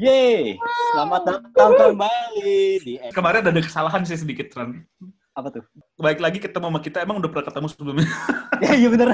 Yeay, 0.00 0.56
selamat 0.96 1.22
datang 1.28 1.76
kembali 1.76 2.56
di 2.80 2.96
Kemarin 3.12 3.52
ada 3.52 3.60
kesalahan 3.60 4.00
sih 4.08 4.16
sedikit, 4.16 4.48
Ran. 4.56 4.80
apa 5.36 5.52
tuh? 5.52 5.64
Baik 6.00 6.24
lagi 6.24 6.40
ketemu 6.40 6.72
sama 6.72 6.80
kita, 6.80 7.04
emang 7.04 7.20
udah 7.20 7.28
pernah 7.28 7.44
ketemu 7.44 7.66
sebelumnya. 7.68 8.08
Ya 8.64 8.72
iya 8.80 8.88
bener. 8.88 9.12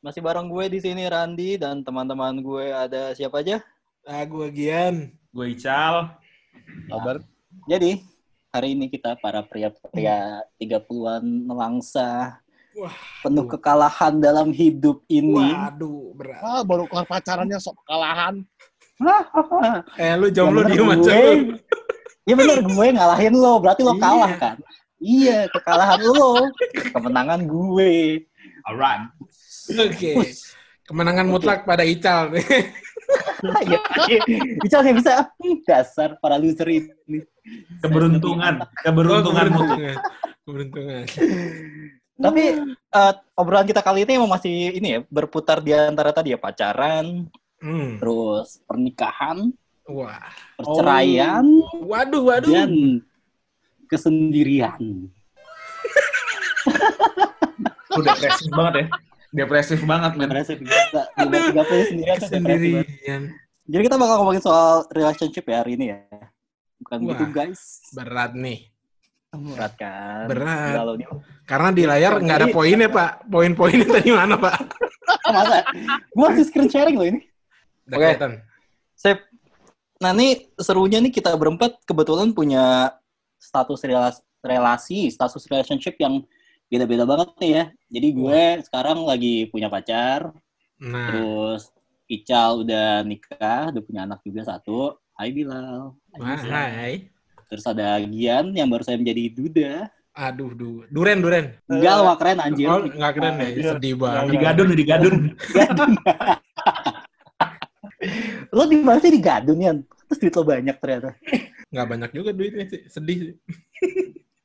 Masih 0.00 0.24
bareng 0.24 0.48
gue 0.48 0.64
di 0.72 0.80
sini 0.80 1.04
Randi 1.04 1.60
dan 1.60 1.84
teman-teman 1.84 2.40
gue 2.40 2.72
ada 2.72 3.12
siapa 3.12 3.44
aja? 3.44 3.60
Ah, 4.08 4.24
gue 4.24 4.48
Gian. 4.48 5.12
Gue 5.28 5.52
Ical. 5.52 6.08
Albert. 6.88 7.28
Jadi 7.68 8.00
hari 8.48 8.80
ini 8.80 8.88
kita 8.88 9.20
para 9.20 9.44
pria-pria 9.44 10.40
30-an 10.56 11.20
melangsa 11.44 12.40
Wah, 12.74 12.94
penuh 13.22 13.46
kekalahan 13.46 14.18
dalam 14.18 14.50
hidup 14.50 15.06
ini. 15.06 15.54
waduh, 15.54 16.10
berat. 16.14 16.42
Ah, 16.42 16.62
baru 16.62 16.90
kelar 16.90 17.06
pacarannya 17.06 17.54
sok 17.56 17.78
kalahan. 17.86 18.42
Eh, 19.94 20.14
lu 20.14 20.30
jomblo 20.30 20.62
Ya 20.62 20.74
diem 20.74 20.90
aja 20.90 21.02
gue. 21.02 21.22
lu. 21.34 21.54
Iya 22.24 22.34
bener, 22.34 22.58
gue 22.62 22.86
ngalahin 22.90 23.34
lo, 23.36 23.52
berarti 23.60 23.82
lo 23.82 23.94
Iya. 23.94 24.00
kalah 24.00 24.32
kan? 24.36 24.56
Iya, 24.98 25.38
kekalahan 25.50 26.00
lo, 26.02 26.30
kemenangan 26.90 27.40
gue. 27.44 28.24
Alright. 28.64 29.02
Oke. 29.70 30.12
Kemenangan 30.84 31.26
mutlak 31.26 31.62
pada 31.62 31.84
Ical. 31.84 32.32
Iya, 33.44 33.76
bisa 34.64 34.80
sih 34.80 34.96
bisa. 34.96 35.28
Hmm, 35.36 35.60
Dasar 35.68 36.16
para 36.16 36.40
loser 36.40 36.64
ini. 36.64 37.20
Keberuntungan. 37.84 38.64
Keberuntungan 38.80 39.46
mutlak. 39.52 40.00
Keberuntungan. 40.48 41.04
Tapi 42.14 42.42
eh, 42.70 43.12
obrolan 43.34 43.66
kita 43.66 43.82
kali 43.82 44.06
ini 44.06 44.14
emang 44.14 44.30
masih 44.30 44.78
ini 44.78 44.88
ya, 44.94 45.00
berputar 45.10 45.58
di 45.58 45.74
antara 45.74 46.14
tadi 46.14 46.30
ya 46.30 46.38
pacaran, 46.38 47.26
Hmm. 47.58 47.96
terus 47.96 48.60
pernikahan, 48.68 49.48
Wah. 49.88 50.20
perceraian, 50.54 51.42
Waduh, 51.80 52.22
waduh. 52.28 52.52
dan 52.52 53.00
kesendirian. 53.88 55.08
Lu 57.94 58.02
depresif 58.02 58.48
banget 58.52 58.74
ya. 58.74 58.86
Depresif 59.34 59.80
banget, 59.82 60.12
men. 60.14 60.28
Depresif. 60.30 60.56
Di 60.60 61.24
umur 61.24 61.64
30 61.66 61.90
sendirian 61.90 62.16
tuh 62.20 62.28
depresif 62.30 62.68
banget. 62.70 62.86
Sendirian. 62.86 63.22
Jadi 63.64 63.82
kita 63.88 63.96
bakal 63.96 64.14
ngomongin 64.20 64.42
soal 64.44 64.84
relationship 64.92 65.44
ya 65.48 65.56
hari 65.64 65.72
ini 65.74 65.84
ya. 65.90 65.98
Bukan 66.84 66.98
Wah. 67.00 67.08
gitu 67.16 67.24
guys. 67.32 67.80
Berat 67.96 68.36
nih. 68.36 68.68
Berat 69.32 69.72
kan? 69.74 70.26
Berat. 70.30 70.74
Kalau 70.76 70.94
Karena 71.44 71.70
di 71.70 71.84
layar 71.84 72.20
nggak 72.20 72.38
ada 72.40 72.48
poinnya, 72.48 72.88
Pak. 72.88 73.28
Poin-poinnya 73.28 73.88
tadi 73.88 74.10
mana, 74.12 74.36
Pak? 74.40 74.56
Masa? 75.34 75.60
Gue 76.12 76.24
masih 76.24 76.44
screen 76.48 76.68
sharing 76.72 76.96
loh 76.96 77.06
ini. 77.08 77.20
Oke. 77.88 78.00
kelihatan. 78.00 78.40
Sip. 78.96 79.18
Nah 80.00 80.12
ini 80.16 80.48
serunya 80.56 80.98
nih 81.00 81.12
kita 81.12 81.36
berempat 81.36 81.84
kebetulan 81.84 82.32
punya 82.32 82.96
status 83.36 83.80
relasi, 83.84 84.20
relasi 84.40 84.98
status 85.12 85.44
relationship 85.48 85.96
yang 86.00 86.24
beda-beda 86.72 87.04
banget 87.04 87.28
nih 87.40 87.52
ya. 87.52 87.64
Jadi 87.92 88.08
gue 88.16 88.42
sekarang 88.64 89.04
lagi 89.04 89.48
punya 89.52 89.68
pacar, 89.68 90.32
Nah, 90.84 91.08
terus 91.10 91.62
Ical 92.04 92.66
udah 92.66 93.00
nikah, 93.00 93.72
udah 93.72 93.82
punya 93.82 94.04
anak 94.04 94.20
juga 94.20 94.44
satu. 94.44 94.92
Hai 95.16 95.32
Bilal. 95.32 95.96
wah, 96.20 96.40
hai. 96.44 97.08
Terus 97.48 97.64
ada 97.64 97.96
Gian 98.04 98.52
yang 98.52 98.68
baru 98.68 98.84
saya 98.84 99.00
menjadi 99.00 99.32
duda. 99.32 99.74
Aduh, 100.14 100.54
du. 100.54 100.86
Duren, 100.94 101.18
duren. 101.18 101.58
Enggak 101.66 101.94
lah, 101.98 102.14
keren 102.14 102.38
anjir. 102.38 102.70
Oh, 102.70 102.86
nggak 102.86 103.12
keren 103.18 103.34
deh. 103.34 103.50
Iya. 103.58 103.72
Sedih 103.74 103.94
banget. 103.98 104.30
Digadun, 104.30 104.66
nih, 104.70 104.78
digadun. 104.78 105.14
lo 108.54 108.62
di 108.68 108.76
mana 108.78 109.00
sih 109.00 109.10
di 109.10 109.18
Gadun 109.18 109.58
ya? 109.58 109.72
Terus 110.06 110.18
duit 110.22 110.34
lo 110.36 110.44
banyak 110.46 110.76
ternyata. 110.78 111.10
Nggak 111.74 111.86
banyak 111.90 112.10
juga 112.14 112.30
duitnya 112.30 112.64
sih. 112.70 112.80
Sedih 112.86 113.16
sih. 113.18 113.34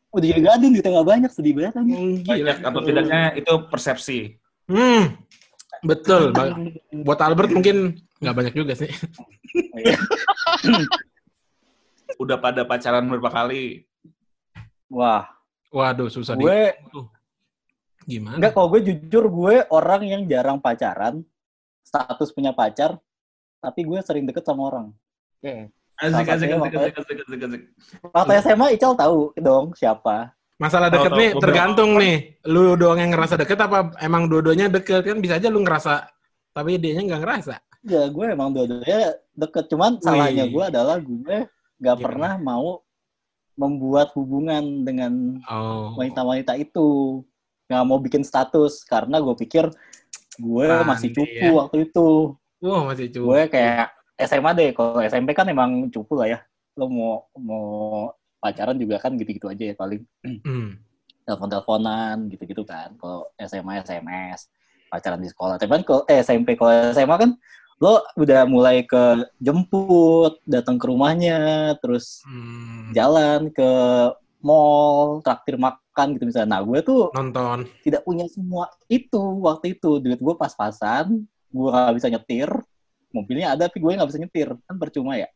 Udah 0.10 0.26
jadi 0.26 0.42
Gadun 0.42 0.74
duitnya 0.74 0.92
nggak 0.98 1.10
banyak, 1.14 1.32
sedih 1.32 1.54
banget 1.54 1.78
anjir. 1.78 1.98
Banyak 2.26 2.58
atau 2.66 2.82
tidaknya 2.82 3.22
itu 3.38 3.54
persepsi. 3.70 4.20
Hmm, 4.66 5.22
betul. 5.86 6.34
Buat 7.06 7.20
Albert 7.22 7.54
mungkin 7.54 8.02
nggak 8.18 8.36
banyak 8.36 8.54
juga 8.58 8.74
sih. 8.74 8.90
Udah 12.18 12.42
pada 12.42 12.66
pacaran 12.66 13.06
berapa 13.06 13.30
kali. 13.30 13.86
Wah, 14.90 15.30
Waduh, 15.70 16.10
susah 16.10 16.34
di. 16.34 16.44
gue 16.46 16.74
Gimana? 18.10 18.42
Enggak, 18.42 18.58
kalau 18.58 18.68
gue 18.74 18.82
jujur 18.82 19.30
gue 19.30 19.56
orang 19.70 20.02
yang 20.02 20.22
jarang 20.26 20.58
pacaran, 20.58 21.22
status 21.86 22.34
punya 22.34 22.50
pacar, 22.50 22.98
tapi 23.62 23.86
gue 23.86 24.00
sering 24.02 24.26
deket 24.26 24.42
sama 24.42 24.66
orang. 24.66 24.88
Asik, 25.40 25.70
Salah 26.00 26.24
asik, 26.26 26.32
asik, 26.34 26.50
waktu- 26.58 26.80
asik, 26.80 26.96
asik, 26.98 27.18
asik, 27.22 27.40
asik. 27.46 27.62
Waktu 28.10 28.32
SMA 28.42 28.68
Ical 28.74 28.94
tahu 28.98 29.36
dong 29.38 29.76
siapa. 29.78 30.32
Masalah 30.58 30.90
deket 30.92 31.12
tahu. 31.12 31.20
nih 31.22 31.30
Beberapa 31.32 31.44
tergantung 31.44 31.92
nih. 31.96 32.18
Lu 32.50 32.76
doang 32.76 33.00
yang 33.00 33.12
ngerasa 33.16 33.36
deket 33.40 33.60
apa 33.60 33.94
emang 34.04 34.28
dua-duanya 34.28 34.68
deket 34.68 35.06
kan 35.06 35.20
bisa 35.22 35.40
aja 35.40 35.48
lu 35.48 35.64
ngerasa 35.64 36.08
tapi 36.52 36.76
dianya 36.76 37.04
nggak 37.16 37.22
ngerasa. 37.24 37.56
Ya 37.88 38.04
gue 38.12 38.26
emang 38.28 38.52
dua-duanya 38.52 39.16
deket, 39.38 39.72
cuman 39.72 40.02
salahnya 40.04 40.52
gue 40.52 40.64
adalah 40.68 41.00
gue 41.00 41.48
nggak 41.80 41.98
pernah 42.00 42.36
mau 42.36 42.84
membuat 43.60 44.16
hubungan 44.16 44.64
dengan 44.82 45.44
Oh. 45.46 45.92
wanita-wanita 45.94 46.56
itu. 46.56 47.20
Nggak 47.68 47.84
mau 47.84 48.00
bikin 48.00 48.24
status, 48.24 48.82
karena 48.84 49.20
gue 49.20 49.36
pikir 49.38 49.68
gue 50.40 50.66
masih 50.88 51.12
cupu 51.12 51.28
ya. 51.46 51.52
waktu 51.54 51.78
itu. 51.86 52.08
Wah, 52.60 52.82
masih 52.86 53.08
cukup. 53.10 53.28
gue 53.30 53.42
kayak 53.50 53.88
SMA 54.18 54.52
deh 54.54 54.70
kalau 54.72 55.00
SMP 55.02 55.32
kan 55.32 55.44
emang 55.46 55.88
cupu 55.88 56.12
lah 56.14 56.28
ya 56.28 56.40
lo 56.76 56.88
mau 56.88 57.12
mau 57.34 57.64
pacaran 58.38 58.76
juga 58.76 58.96
kan 58.98 59.16
gitu-gitu 59.16 59.48
aja 59.48 59.64
ya 59.66 59.76
paling 59.76 60.04
Hmm. 60.42 60.76
telepon-teleponan 61.24 62.28
gitu-gitu 62.28 62.64
kan 62.64 62.96
kalau 62.96 63.28
SMA 63.38 63.80
SMS 63.80 64.48
pacaran 64.88 65.20
di 65.20 65.28
sekolah 65.28 65.56
tapi 65.56 65.72
kan 65.72 65.84
kalau 65.84 66.02
eh, 66.04 66.20
SMP 66.20 66.56
kalau 66.56 66.72
SMA 66.90 67.16
kan 67.16 67.32
lo 67.80 68.04
udah 68.14 68.44
mulai 68.44 68.84
ke 68.84 69.04
jemput 69.40 70.44
datang 70.44 70.76
ke 70.76 70.86
rumahnya 70.86 71.40
terus 71.80 72.20
Hmm. 72.28 72.92
jalan 72.92 73.48
ke 73.50 73.72
mall 74.40 75.20
traktir 75.20 75.56
makan 75.56 76.16
gitu 76.16 76.28
misalnya 76.28 76.60
nah 76.60 76.62
gue 76.62 76.80
tuh 76.80 77.12
Nonton. 77.12 77.68
tidak 77.82 78.04
punya 78.04 78.28
semua 78.28 78.68
itu 78.88 79.20
waktu 79.40 79.76
itu 79.76 80.00
duit 80.00 80.20
gue 80.20 80.36
pas-pasan 80.36 81.24
gue 81.50 81.70
nggak 81.70 81.96
bisa 81.96 82.08
nyetir 82.08 82.50
mobilnya 83.10 83.56
ada 83.56 83.68
tapi 83.68 83.80
gue 83.80 83.92
nggak 83.96 84.10
bisa 84.12 84.20
nyetir 84.20 84.48
kan 84.64 84.76
percuma 84.76 85.16
ya 85.16 85.28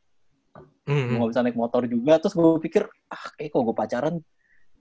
gue 0.84 0.92
Hmm. 0.92 1.16
nggak 1.16 1.32
bisa 1.32 1.42
naik 1.42 1.56
motor 1.56 1.88
juga 1.88 2.20
terus 2.20 2.36
gue 2.36 2.60
pikir 2.60 2.84
ah 3.08 3.24
kayak 3.36 3.50
kalau 3.50 3.64
gue 3.66 3.76
pacaran 3.76 4.16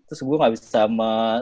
terus 0.05 0.21
gue 0.21 0.37
nggak 0.37 0.53
bisa 0.53 0.81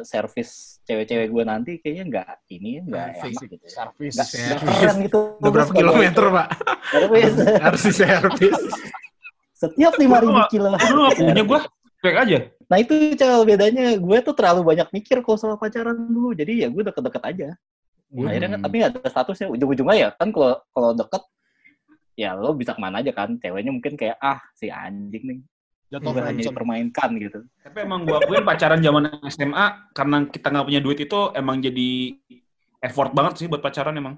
servis 0.02 0.50
cewek-cewek 0.82 1.28
gue 1.28 1.44
nanti 1.44 1.72
kayaknya 1.78 2.04
nggak 2.08 2.28
ini 2.48 2.70
nggak 2.82 3.06
Servis. 3.12 3.22
enak 3.30 3.42
gitu 3.42 3.54
ya. 3.56 3.70
Servis. 3.70 4.12
nggak 4.14 4.26
Servis. 4.26 4.46
nggak 4.46 4.76
keren 4.78 4.96
gitu 5.00 5.18
Udah 5.38 5.50
berapa 5.50 5.72
kilometer, 5.72 6.24
Pak? 6.28 6.46
servis 6.86 7.32
Harus 7.64 7.82
diservis. 7.84 8.54
setiap 9.52 9.92
lima 9.96 10.16
ribu 10.18 10.40
kilo 10.48 10.72
Lu 10.72 11.02
punya 11.12 11.42
gue, 11.42 11.60
cuek 12.00 12.16
aja. 12.18 12.38
nah 12.64 12.76
itu 12.76 12.92
cara 13.12 13.42
bedanya 13.42 13.84
gue 13.94 14.18
tuh 14.20 14.32
terlalu 14.32 14.60
banyak 14.64 14.88
mikir 14.90 15.20
kalau 15.20 15.36
soal 15.36 15.54
pacaran 15.54 15.94
dulu 15.94 16.32
jadi 16.32 16.64
ya 16.64 16.68
gue 16.68 16.82
deket-deket 16.82 17.22
aja 17.26 17.48
akhirnya 18.10 18.48
kan, 18.48 18.58
Hmm. 18.58 18.64
tapi 18.64 18.74
nggak 18.78 18.90
ada 18.96 19.06
statusnya 19.06 19.46
ujung-ujungnya 19.48 19.96
ya 19.96 20.08
kan 20.14 20.30
kalau 20.30 20.58
kalau 20.70 20.90
deket 20.92 21.22
ya 22.14 22.34
lo 22.34 22.50
bisa 22.52 22.74
ke 22.74 22.80
mana 22.82 22.98
aja 22.98 23.14
kan 23.14 23.38
ceweknya 23.38 23.70
mungkin 23.70 23.94
kayak 23.94 24.18
ah 24.18 24.42
si 24.52 24.66
anjing 24.66 25.22
nih 25.22 25.38
Jatuh 25.90 26.10
gue 26.10 26.22
hanya 26.22 26.42
dipermainkan 26.46 27.10
gitu 27.18 27.42
Tapi 27.60 27.78
emang 27.82 28.06
gua 28.06 28.22
akuin 28.22 28.46
pacaran 28.46 28.78
zaman 28.78 29.10
SMA 29.26 29.66
karena 29.90 30.16
kita 30.24 30.46
nggak 30.48 30.66
punya 30.66 30.80
duit 30.80 30.98
itu 30.98 31.20
emang 31.34 31.58
jadi 31.58 32.14
effort 32.78 33.10
banget 33.10 33.32
sih 33.36 33.46
buat 33.46 33.58
pacaran 33.58 33.92
emang. 33.92 34.14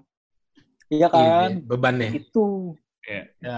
iya 0.87 1.09
Iya, 1.09 1.09
kan 1.09 1.51
beban 1.65 1.97
ya. 1.97 2.11
itu 2.13 2.77
Ya, 3.03 3.51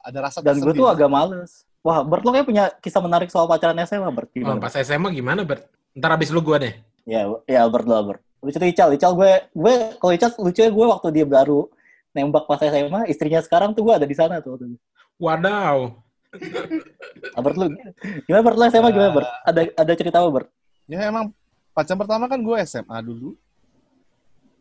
ada 0.00 0.18
rasa 0.24 0.40
dan 0.40 0.56
gue 0.56 0.72
tuh 0.72 0.88
agak 0.88 1.10
males 1.10 1.68
wah 1.84 2.00
Bert 2.00 2.24
lo 2.24 2.32
kayak 2.32 2.46
punya 2.46 2.64
kisah 2.78 3.02
menarik 3.02 3.28
soal 3.28 3.44
pacaran 3.44 3.76
SMA 3.84 4.08
Bert 4.08 4.30
Oh, 4.30 4.34
gimana 4.34 4.56
pas 4.56 4.72
SMA 4.72 5.12
gimana, 5.12 5.44
Bert? 5.44 5.68
Ntar 5.92 6.16
abis 6.16 6.30
lu 6.30 6.40
gua 6.40 6.56
deh. 6.56 6.72
ya 7.04 7.28
ya 7.44 7.58
Albert 7.60 7.84
lo 7.84 7.94
Albert 7.94 8.20
lucu 8.38 8.56
tuh 8.56 8.64
Ical 8.64 8.94
Ical 8.94 9.12
gue 9.12 9.32
gue 9.50 9.74
kalau 9.98 10.12
Ical 10.14 10.30
lucu 10.38 10.62
gue 10.62 10.86
waktu 10.86 11.08
dia 11.10 11.26
baru 11.26 11.66
nembak 12.14 12.46
pas 12.46 12.56
SMA 12.56 13.10
istrinya 13.10 13.42
sekarang 13.42 13.74
tuh 13.74 13.82
gue 13.84 13.94
ada 13.98 14.06
di 14.06 14.14
sana 14.14 14.38
tuh. 14.40 14.56
Wadaw. 15.18 15.92
Albert 17.32 17.56
lu 17.56 17.66
gimana 18.24 18.42
Bert 18.42 18.56
lo 18.56 18.64
SMA 18.66 18.88
gimana 18.90 19.10
Bert 19.12 19.28
ada 19.42 19.60
ada 19.66 19.92
cerita 19.92 20.16
apa 20.18 20.30
Bert 20.30 20.48
Ya 20.84 21.04
emang 21.04 21.32
pacar 21.70 21.94
pertama 21.94 22.24
kan 22.24 22.38
gue 22.38 22.56
SMA 22.64 22.96
dulu. 23.00 23.36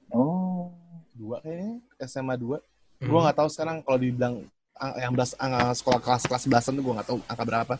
oh 0.09 0.71
Dua 1.13 1.41
kayaknya. 1.41 1.81
SMA 2.03 2.35
2. 2.35 2.45
Hmm. 2.53 2.59
Gue 3.01 3.19
nggak 3.19 3.37
tahu 3.37 3.49
sekarang 3.49 3.81
kalau 3.81 3.97
dibilang 3.97 4.33
ang- 4.75 4.97
yang 4.97 5.11
belas 5.11 5.33
angka 5.35 5.73
sekolah 5.73 5.97
kelas 5.97 6.23
kelas 6.23 6.43
belasan 6.45 6.73
tuh 6.73 6.83
gue 6.83 6.93
nggak 6.93 7.07
tahu 7.07 7.17
angka 7.23 7.43
berapa. 7.43 7.73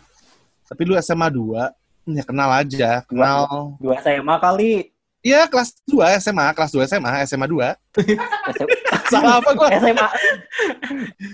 Tapi 0.66 0.82
lu 0.84 0.98
SMA 0.98 1.28
2, 1.30 1.70
ya 2.10 2.24
kenal 2.24 2.50
aja, 2.52 2.90
kenal. 3.04 3.78
dua 3.78 3.94
SMA 4.02 4.36
kali 4.38 4.72
Iya, 5.20 5.44
kelas 5.46 5.76
2 5.84 6.08
SMA, 6.18 6.46
kelas 6.52 6.72
2 6.72 6.88
SMA, 6.88 7.12
SMA 7.26 7.46
2. 7.46 7.76
SM 8.48 8.68
Salah 9.08 9.38
apa 9.38 9.50
gua? 9.52 9.68
SMA. 9.76 10.08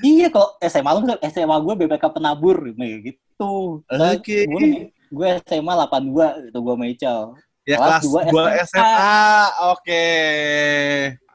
Iya 0.04 0.28
kok 0.30 0.58
SMA 0.64 0.92
lu 0.94 1.02
SMA 1.28 1.56
gue 1.64 1.74
BPK 1.86 2.06
penabur 2.14 2.58
gitu. 2.74 3.84
Oke. 3.88 4.46
Gue 4.48 4.94
gue 5.14 5.28
SMA 5.46 5.74
82 5.78 6.50
itu 6.50 6.60
gue 6.60 6.76
Michael. 6.78 7.22
Ya 7.64 7.78
Kelas 7.80 8.04
kelas 8.04 8.28
dua 8.32 8.52
2 8.52 8.68
SMA. 8.68 9.24
Oke. 9.72 10.06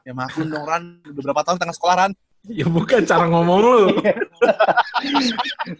Ya 0.05 0.13
maklum 0.17 0.47
dong 0.49 0.65
Ran, 0.65 0.83
udah 1.05 1.21
berapa 1.21 1.41
tahun 1.45 1.57
tengah 1.61 1.75
sekolah 1.77 1.95
Ran? 2.05 2.11
Ya 2.47 2.65
bukan 2.65 3.03
cara 3.03 3.27
ngomong 3.27 3.59
lu. 3.61 3.79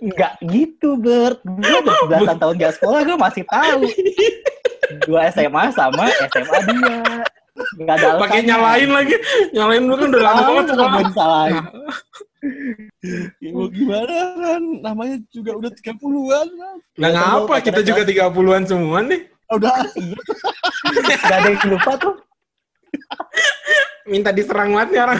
Enggak 0.03 0.37
gitu, 0.43 0.99
Bert. 0.99 1.39
Gue 1.41 1.77
udah 1.81 1.97
belasan 2.05 2.37
tahun 2.37 2.55
gak 2.59 2.73
sekolah, 2.77 2.99
gue 3.07 3.17
masih 3.17 3.43
tahu. 3.47 3.81
Dua 5.07 5.31
SMA 5.31 5.63
sama 5.71 6.11
SMA 6.29 6.57
dia. 6.67 6.97
Enggak 7.79 7.95
ada. 8.03 8.19
Pakai 8.21 8.41
nyalain 8.43 8.89
lagi. 8.91 9.15
Nyalain 9.55 9.83
lu 9.87 9.95
kan 9.95 10.07
udah 10.11 10.23
lama 10.23 10.41
banget 10.45 10.63
nggak 10.65 10.75
sekolah. 10.75 10.91
mau 10.91 11.03
disalahin. 11.07 11.63
Ya 13.39 13.49
mau 13.51 13.67
gimana 13.67 14.15
Ran? 14.35 14.63
Namanya 14.79 15.15
juga 15.29 15.51
udah 15.55 15.71
30-an 15.71 16.47
Ran. 16.49 16.77
Nah 16.95 17.09
ngapa 17.11 17.55
kita 17.59 17.81
juga 17.83 18.01
30-an 18.03 18.63
semua 18.63 18.99
nih? 19.03 19.21
Udah 19.49 19.73
Gak 21.09 21.19
ada 21.25 21.49
yang 21.49 21.67
lupa 21.69 21.91
tuh. 21.97 22.15
Minta 24.05 24.31
diserang 24.31 24.73
banget 24.73 24.89
nih 24.93 25.01
orang. 25.03 25.19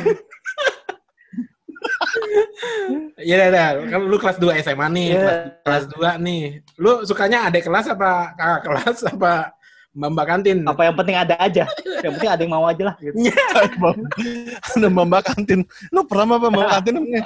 ya 3.20 3.34
udah, 3.38 3.48
udah. 3.52 3.68
Kan 3.90 4.02
lu 4.06 4.18
kelas 4.18 4.38
2 4.38 4.62
SMA 4.62 4.88
nih, 4.90 5.08
Iya. 5.10 5.20
kelas, 5.20 5.40
kelas 5.64 5.86
2 6.18 6.26
nih. 6.26 6.44
Lu 6.78 6.92
sukanya 7.06 7.50
adik 7.50 7.68
kelas 7.68 7.86
apa 7.90 8.34
kakak 8.34 8.62
kelas 8.66 8.98
apa 9.06 9.34
mbak-mbak 9.90 10.26
kantin? 10.28 10.58
Apa 10.64 10.82
yang 10.86 10.96
penting 10.96 11.18
ada 11.18 11.36
aja. 11.36 11.64
Yang 12.00 12.12
penting 12.16 12.30
ada 12.30 12.42
yang 12.42 12.54
mau 12.54 12.66
aja 12.66 12.84
lah. 12.86 12.96
Gitu. 12.98 13.16
ada 14.76 14.88
mbak 14.88 15.24
kantin. 15.26 15.60
Lu 15.90 16.06
pernah 16.06 16.38
apa 16.38 16.48
mbak 16.48 16.68
kantin 16.70 16.94
namanya? 16.96 17.24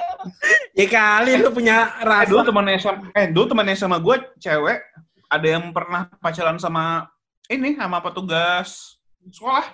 Ya 0.72 0.86
kali 0.88 1.32
lu 1.38 1.48
punya 1.50 1.76
Eh, 2.00 2.24
dulu 2.26 2.40
rasa. 2.40 2.48
teman 2.48 2.66
SMA, 2.74 3.04
eh 3.14 3.26
dulu 3.30 3.44
teman 3.46 3.66
SMA 3.72 3.98
gue 3.98 4.16
cewek 4.38 4.78
ada 5.28 5.46
yang 5.46 5.64
pernah 5.70 6.08
pacaran 6.18 6.56
sama 6.56 7.08
ini 7.46 7.76
sama 7.76 8.00
petugas 8.00 8.96
sekolah. 9.26 9.66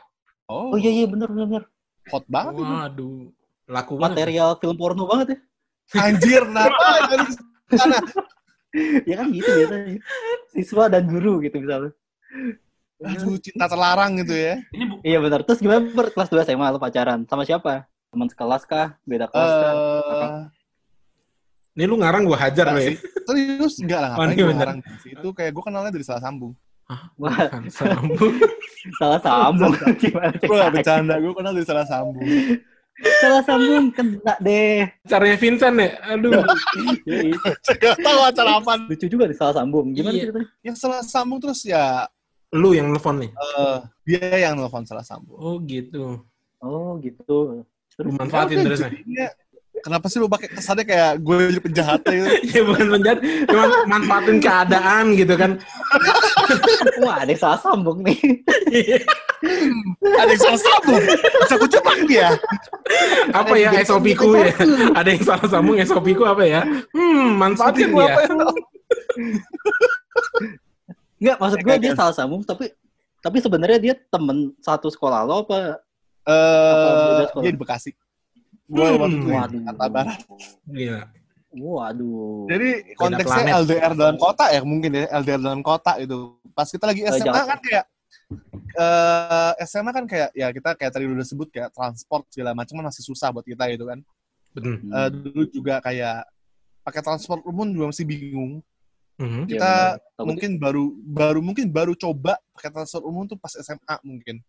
Oh, 0.51 0.75
Oh 0.75 0.77
iya 0.77 0.91
iya 0.91 1.07
bener 1.07 1.31
bener. 1.31 1.47
bener. 1.47 1.65
hot 2.11 2.27
banget. 2.27 2.59
itu. 2.59 2.63
Waduh, 2.65 3.23
laku 3.67 3.93
banget. 3.95 4.11
Material 4.19 4.49
film 4.59 4.77
porno 4.77 5.05
banget 5.07 5.27
ya. 5.31 5.39
Anjir, 6.01 6.43
kenapa? 6.43 6.87
Ya 9.03 9.19
kan 9.19 9.35
gitu 9.35 9.51
biasanya. 9.51 9.99
Siswa 10.55 10.87
dan 10.87 11.07
guru 11.07 11.43
gitu 11.43 11.59
misalnya. 11.59 11.91
Aduh, 13.01 13.37
cinta 13.37 13.65
terlarang 13.65 14.13
gitu 14.19 14.33
ya. 14.33 14.61
Ini 14.71 14.85
bu- 14.85 15.01
Iya 15.01 15.19
benar. 15.19 15.41
Terus 15.43 15.59
gimana 15.59 15.81
Bert? 15.83 16.13
kelas 16.13 16.29
2 16.29 16.45
SMA 16.45 16.67
lu 16.69 16.77
pacaran? 16.77 17.25
Sama 17.25 17.43
siapa? 17.43 17.89
Teman 18.09 18.29
sekelas 18.29 18.63
kah? 18.65 19.01
Beda 19.03 19.25
kelas 19.25 19.51
kah? 19.51 19.73
Eh, 19.73 20.41
Nih 21.73 21.87
lu 21.87 21.97
ngarang 21.97 22.27
gua 22.27 22.37
hajar 22.37 22.67
lu 22.67 22.77
enggak 22.77 22.85
ya. 22.85 22.93
Serius 23.25 23.75
enggak 23.79 24.01
lah 24.01 24.11
Oh, 24.11 24.17
ngapain 24.19 24.29
ini 24.29 24.43
gue 24.43 24.53
ngarang 24.53 24.79
sih. 25.01 25.11
Itu 25.15 25.29
kayak 25.31 25.51
gue 25.51 25.63
kenalnya 25.63 25.91
dari 25.91 26.03
salah 26.03 26.21
sambung. 26.21 26.53
Wah, 27.17 27.39
Sambung. 27.71 28.35
salah 28.99 29.21
sambung. 29.23 29.73
Gimana 29.97 30.35
Gue 30.37 30.57
gak 30.59 30.73
bercanda, 30.75 31.15
gue 31.17 31.33
kenal 31.33 31.53
dari 31.55 31.65
salah 31.65 31.87
sambung. 31.87 32.27
Salah 33.23 33.41
sambung 33.41 33.85
kena 33.89 34.35
deh. 34.37 34.91
Caranya 35.07 35.37
Vincent 35.39 35.77
ya? 35.79 35.89
Aduh. 36.11 36.43
Yoi. 37.07 37.31
Gak 37.81 37.97
tahu 37.97 38.21
acara 38.21 38.51
apa. 38.59 38.73
Lucu 38.85 39.07
juga 39.07 39.25
di 39.25 39.33
salah 39.33 39.55
sambung. 39.55 39.95
Gimana 39.95 40.13
Iya. 40.13 40.23
ceritanya? 40.27 40.49
Yang 40.61 40.77
salah 40.77 41.01
sambung 41.01 41.39
terus 41.39 41.63
ya 41.63 42.11
Lu 42.51 42.75
yang 42.75 42.91
nelfon 42.91 43.23
nih. 43.23 43.31
eh, 43.31 43.79
dia 44.07 44.51
yang 44.51 44.59
nelfon 44.59 44.83
salah 44.83 45.07
sambung. 45.07 45.39
Oh 45.39 45.57
gitu. 45.63 46.19
Oh 46.59 46.99
gitu. 46.99 47.63
Terus 47.95 48.11
manfaatin 48.17 48.67
jadinya, 48.67 49.31
Kenapa 49.81 50.13
sih 50.13 50.21
lu 50.21 50.29
pakai 50.29 50.53
kesannya 50.53 50.85
kayak 50.85 51.25
gue 51.25 51.57
jadi 51.57 51.63
penjahat 51.65 52.01
gitu? 52.05 52.29
ya 52.53 52.61
bukan 52.69 52.87
penjahat, 53.01 53.19
cuma 53.49 53.65
manfaatin 53.89 54.37
keadaan 54.37 55.17
gitu 55.17 55.35
kan. 55.41 55.57
wah 57.05 57.25
ada 57.25 57.33
yang 57.33 57.41
salah 57.41 57.61
sambung 57.65 58.05
nih. 58.05 58.21
Ada 60.05 60.31
yang 60.37 60.43
salah 60.45 60.61
sambung. 60.61 61.01
Bisa 61.17 61.55
gue 61.57 61.71
cepat 61.73 61.99
dia. 62.05 62.29
apa 63.33 63.55
ya 63.57 63.73
SOP 63.81 64.13
ku 64.13 64.37
ya? 64.37 64.53
Ada 64.93 65.09
yang 65.17 65.25
salah 65.25 65.49
sambung 65.49 65.81
SOP 65.81 66.13
ku 66.13 66.29
apa 66.29 66.45
ya? 66.45 66.61
Hmm, 66.93 67.41
manfaatin 67.41 67.89
dia. 67.89 68.05
apa 68.05 68.21
ya? 68.21 68.37
Enggak, 71.21 71.37
maksud 71.37 71.59
gue 71.61 71.77
dia 71.85 71.93
salah 71.93 72.15
sambung 72.17 72.41
tapi 72.41 72.73
tapi 73.21 73.37
sebenarnya 73.45 73.79
dia 73.79 73.95
temen 74.09 74.57
satu 74.65 74.89
sekolah 74.89 75.29
lo 75.29 75.45
apa? 75.45 75.77
Eh, 76.25 77.29
sekolah? 77.29 77.43
dia 77.45 77.53
di 77.53 77.61
Bekasi. 77.61 77.91
Gue 78.65 78.87
Hmm, 78.89 78.97
waktu 79.03 79.17
itu 79.21 79.27
di 79.29 79.33
waduh. 79.37 79.61
Jakarta 79.61 79.85
Barat. 79.93 80.19
Gila. 80.65 81.01
Waduh. 81.51 82.47
Jadi 82.49 82.69
konteksnya 82.95 83.43
planet. 83.45 83.61
LDR 83.67 83.93
dalam 83.99 84.17
kota 84.17 84.45
ya 84.49 84.61
mungkin 84.65 84.91
ya 84.97 85.05
LDR 85.21 85.41
dalam 85.43 85.61
kota 85.61 85.93
itu. 86.01 86.39
Pas 86.57 86.71
kita 86.71 86.89
lagi 86.89 87.05
Eh, 87.05 87.13
SMA 87.19 87.43
kan 87.45 87.61
kayak 87.61 87.85
eh 88.71 89.53
SMA 89.67 89.91
kan 89.91 90.05
kayak 90.07 90.31
ya 90.33 90.49
kita 90.55 90.79
kayak 90.79 90.93
tadi 90.95 91.05
udah 91.11 91.27
sebut 91.27 91.51
kayak 91.51 91.75
transport 91.75 92.23
segala 92.31 92.55
macam 92.55 92.79
kan 92.79 92.87
masih 92.89 93.03
susah 93.03 93.35
buat 93.35 93.43
kita 93.45 93.67
gitu 93.75 93.85
kan. 93.91 93.99
Betul. 94.55 94.79
Eh, 94.87 95.09
dulu 95.11 95.43
juga 95.51 95.83
kayak 95.83 96.25
pakai 96.87 97.03
transport 97.03 97.43
umum 97.45 97.67
juga 97.69 97.91
masih 97.91 98.07
bingung. 98.07 98.63
Mhm. 99.21 99.41
Iya, 99.45 99.53
Kita 99.53 99.69
benar. 99.69 99.93
Takutnya- 100.01 100.25
mungkin 100.33 100.51
baru 100.57 100.85
baru 101.05 101.41
mungkin 101.45 101.67
baru 101.69 101.93
coba 101.93 102.33
pakai 102.57 102.71
transport 102.73 103.05
umum 103.05 103.29
tuh 103.29 103.37
pas 103.37 103.53
SMA 103.53 103.97
mungkin. 104.01 104.41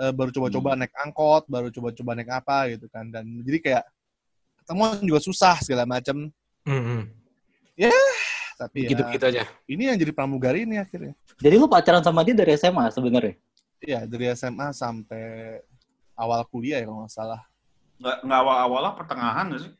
Eh, 0.00 0.12
baru 0.16 0.32
coba-coba 0.32 0.72
naik 0.72 0.96
angkot, 0.96 1.44
baru 1.46 1.68
coba-coba 1.68 2.10
naik 2.16 2.32
apa 2.32 2.72
gitu 2.72 2.88
kan. 2.88 3.04
Dan 3.06 3.44
jadi 3.44 3.58
kayak 3.60 3.84
ketemuan 4.64 4.96
juga 5.04 5.20
susah 5.20 5.60
segala 5.60 5.84
macam. 5.84 6.32
Mhm. 6.64 7.00
Tapi 8.56 8.86
Begitu 8.86 9.02
ya, 9.02 9.08
begitu 9.10 9.24
aja. 9.26 9.42
ini 9.66 9.90
yang 9.90 9.98
jadi 9.98 10.12
pramugari 10.14 10.62
ini 10.62 10.78
akhirnya. 10.78 11.12
Jadi 11.36 11.54
lu 11.58 11.66
pacaran 11.66 11.98
sama 12.00 12.22
dia 12.22 12.30
dari 12.32 12.54
SMA 12.54 12.86
sebenarnya? 12.88 13.34
Iya, 13.82 14.06
dari 14.06 14.30
SMA 14.30 14.70
sampai 14.70 15.58
awal 16.14 16.46
kuliah 16.46 16.78
ya 16.78 16.86
kalau 16.86 17.02
nggak 17.04 17.12
salah. 17.12 17.42
nggak 17.98 18.16
nggak 18.22 18.38
awal-awal 18.38 18.80
lah 18.82 18.92
pertengahan 18.94 19.44
nggak 19.50 19.62
sih? 19.62 19.72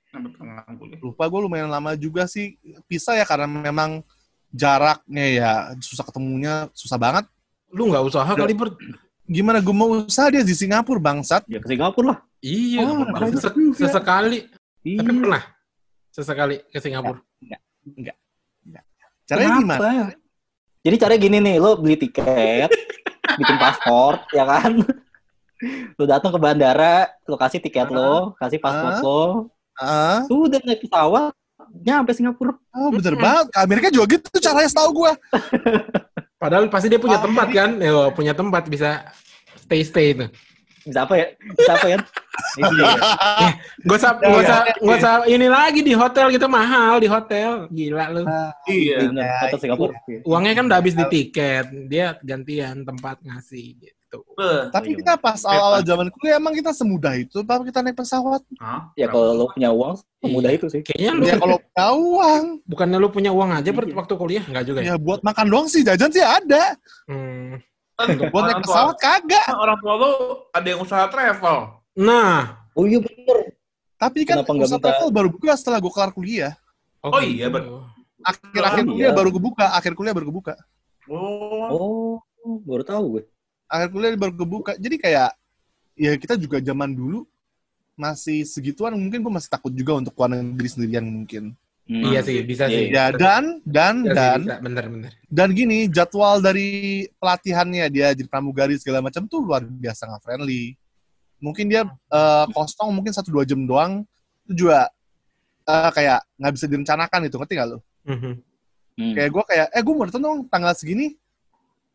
Lupa 1.01 1.25
gue 1.29 1.41
lumayan 1.41 1.69
lama 1.73 1.97
juga 1.97 2.29
sih. 2.29 2.57
Pisah 2.85 3.17
ya 3.17 3.25
karena 3.25 3.49
memang 3.49 4.05
jaraknya 4.53 5.25
ya 5.33 5.51
susah 5.81 6.05
ketemunya, 6.05 6.69
susah 6.77 7.01
banget. 7.01 7.25
Lu 7.73 7.89
nggak 7.89 8.05
usaha 8.05 8.29
kali 8.29 8.53
ber. 8.53 8.77
Gimana 9.25 9.65
gue 9.65 9.73
mau 9.73 9.89
usaha 10.05 10.29
dia 10.29 10.45
di 10.45 10.53
Singapura 10.53 11.01
bangsat. 11.01 11.49
Ya 11.49 11.63
ke 11.63 11.73
Singapura 11.73 12.07
lah. 12.13 12.19
Iya. 12.43 12.85
Oh, 12.85 13.07
juga. 13.07 13.49
sesekali. 13.79 14.51
Iya. 14.85 15.01
Tapi 15.01 15.11
pernah. 15.17 15.43
Sesekali 16.13 16.57
ke 16.69 16.79
Singapura. 16.83 17.21
Caranya 19.23 19.49
Kenapa? 19.49 19.63
gimana? 19.65 20.13
Jadi 20.83 20.97
caranya 20.99 21.21
gini 21.23 21.39
nih, 21.39 21.57
lo 21.63 21.79
beli 21.79 21.95
tiket, 21.95 22.69
bikin 23.39 23.57
paspor, 23.57 24.27
ya 24.35 24.45
kan? 24.45 24.83
Lo 25.95 26.11
datang 26.11 26.35
ke 26.35 26.43
bandara, 26.43 27.07
lo 27.23 27.39
kasih 27.39 27.63
tiket 27.63 27.87
lo, 27.87 28.35
kasih 28.35 28.59
paspor 28.59 28.91
Ah. 28.91 28.99
lo, 28.99 29.23
Ah, 29.75 30.21
sudah 30.27 30.61
naik 30.61 30.85
pesawat, 30.85 31.33
nyampe 31.81 32.13
Singapura. 32.13 32.53
oh 32.73 32.91
bener 32.91 33.15
banget. 33.15 33.47
Ke 33.49 33.59
Amerika 33.61 33.89
juga 33.89 34.07
gitu 34.11 34.29
caranya 34.39 34.69
setahu 34.69 34.91
gue. 34.95 35.13
Padahal 36.43 36.67
pasti 36.67 36.91
dia 36.91 36.99
punya 36.99 37.17
Ah. 37.17 37.25
tempat 37.25 37.49
kan? 37.49 37.71
Ya, 37.79 38.11
punya 38.11 38.33
tempat 38.33 38.67
bisa 38.67 39.07
stay-stay 39.57 40.13
itu. 40.13 40.27
Bisa 40.83 41.07
apa 41.07 41.15
ya? 41.15 41.27
Bisa 41.55 41.73
apa 41.73 41.87
ya? 41.87 41.99
Gak 43.87 43.97
usah, 43.97 44.11
gak 44.19 44.35
usah, 44.43 44.59
gak 44.67 44.97
usah 44.99 45.15
ini 45.27 45.47
lagi 45.47 45.81
di 45.81 45.95
hotel 45.95 46.27
gitu 46.29 46.47
mahal 46.47 46.99
di 46.99 47.07
hotel. 47.07 47.71
Gila 47.71 48.05
lu. 48.11 48.23
Iya. 48.67 48.97
Bener, 49.07 49.23
Ya, 49.23 49.35
kota 49.47 49.57
Singapura. 49.59 49.95
Uangnya 50.27 50.53
kan 50.53 50.65
udah 50.67 50.79
habis 50.79 50.95
di 50.95 51.05
tiket. 51.07 51.71
Dia 51.87 52.19
gantian 52.21 52.83
tempat 52.83 53.23
ngasih 53.23 53.67
gitu. 53.79 54.02
Beh. 54.13 54.69
Tapi 54.69 54.95
kita 54.95 55.17
pas 55.17 55.41
awal-awal 55.41 55.81
zaman 55.81 56.07
kuliah 56.11 56.37
emang 56.37 56.53
kita 56.53 56.71
semudah 56.71 57.17
itu, 57.17 57.41
apa 57.41 57.65
kita 57.65 57.81
naik 57.81 57.97
pesawat? 57.97 58.45
Hah? 58.61 58.93
Ya 58.93 59.09
kalau 59.09 59.33
lo 59.33 59.47
punya 59.49 59.71
uang, 59.71 59.97
semudah 60.21 60.51
Iya. 60.53 60.59
itu 60.61 60.67
sih. 60.69 60.81
Kayaknya 60.85 61.11
lu 61.13 61.23
Ya 61.25 61.37
kalau 61.37 61.57
punya 61.57 61.87
uang, 61.95 62.43
bukannya 62.67 62.99
lu 63.01 63.09
punya 63.09 63.31
uang 63.33 63.51
aja 63.53 63.71
per- 63.73 63.89
Iya. 63.89 63.97
waktu 63.97 64.15
kuliah? 64.15 64.45
Enggak 64.45 64.65
juga 64.67 64.79
ya? 64.81 64.85
ya 64.85 64.95
buat 64.97 65.21
makan 65.21 65.47
doang 65.49 65.67
sih 65.67 65.81
jajan 65.81 66.11
sih 66.11 66.21
ada. 66.21 66.77
Hmm. 67.09 67.57
Buat 68.29 68.43
naik 68.51 68.61
pesawat 68.67 68.97
kagak. 68.99 69.47
orang 69.49 69.79
tua 69.79 69.95
lo 69.97 70.11
ada 70.51 70.67
yang 70.67 70.81
usaha 70.83 71.07
travel. 71.09 71.59
Nah. 71.95 72.67
Oh 72.75 72.85
iya 72.85 72.99
bener. 72.99 73.53
Tapi 73.97 74.27
kan 74.27 74.43
Kenapa 74.43 74.67
usaha 74.67 74.83
travel 74.83 75.09
baru 75.09 75.29
buka 75.31 75.55
setelah 75.55 75.79
gue 75.79 75.93
kelar 75.93 76.11
kuliah. 76.11 76.53
Oh 77.01 77.17
iya, 77.19 77.47
gitu. 77.47 77.55
betul. 77.55 77.79
Akhir-akhir 78.23 78.83
Oh, 78.87 78.91
kuliah 78.95 79.11
iya. 79.11 79.17
baru 79.17 79.31
kebuka, 79.31 79.67
akhir 79.75 79.93
kuliah 79.95 80.15
baru 80.15 80.27
kebuka. 80.31 80.55
Oh. 81.07 82.19
Oh, 82.43 82.59
baru 82.63 82.83
tahu 82.83 83.05
gue. 83.19 83.23
Akhir 83.73 83.89
kuliah 83.89 84.13
baru 84.21 84.37
kebuka. 84.37 84.77
Jadi 84.77 85.01
kayak 85.01 85.33
ya 85.97 86.13
kita 86.21 86.37
juga 86.37 86.61
zaman 86.61 86.93
dulu 86.93 87.25
masih 87.97 88.45
segituan 88.45 88.93
mungkin 88.97 89.25
gue 89.25 89.33
masih 89.33 89.49
takut 89.49 89.73
juga 89.73 89.97
untuk 89.97 90.13
keluar 90.13 90.37
negeri 90.37 90.69
sendirian 90.69 91.05
mungkin. 91.09 91.57
Hmm. 91.89 92.05
Iya 92.09 92.21
sih, 92.23 92.45
bisa 92.47 92.69
sih. 92.71 92.93
Iya. 92.93 93.11
Ya 93.11 93.17
dan 93.17 93.59
dan 93.67 93.95
Bisa 94.07 94.13
sih, 94.13 94.17
dan 94.17 94.41
bisa. 94.45 94.57
bener 94.63 94.85
bener. 94.87 95.11
dan 95.27 95.49
gini 95.51 95.79
jadwal 95.91 96.39
dari 96.39 96.69
pelatihannya 97.19 97.85
dia 97.91 98.15
jadi 98.15 98.29
pramugari 98.31 98.79
segala 98.79 99.03
macam 99.03 99.27
tuh 99.27 99.41
luar 99.43 99.65
biasa 99.65 100.07
nggak 100.07 100.23
friendly. 100.23 100.77
Mungkin 101.43 101.67
dia 101.73 101.83
eh, 101.89 102.47
kosong 102.55 102.93
mungkin 102.95 103.11
satu 103.11 103.35
dua 103.35 103.43
jam 103.43 103.65
doang 103.67 104.07
itu 104.47 104.63
juga 104.69 104.87
eh, 105.67 105.91
kayak 105.91 106.21
nggak 106.39 106.53
bisa 106.55 106.67
direncanakan 106.71 107.21
itu 107.27 107.37
ngerti 107.41 107.55
nggak 107.59 107.69
lo? 107.73 107.79
Mhm. 108.07 108.33
Hmm. 108.93 109.15
Kayak 109.17 109.31
gue 109.33 109.45
kayak 109.49 109.67
eh 109.73 109.83
gue 109.83 109.95
mau 109.97 110.07
datang 110.07 110.23
dong 110.23 110.39
tanggal 110.53 110.73
segini. 110.77 111.17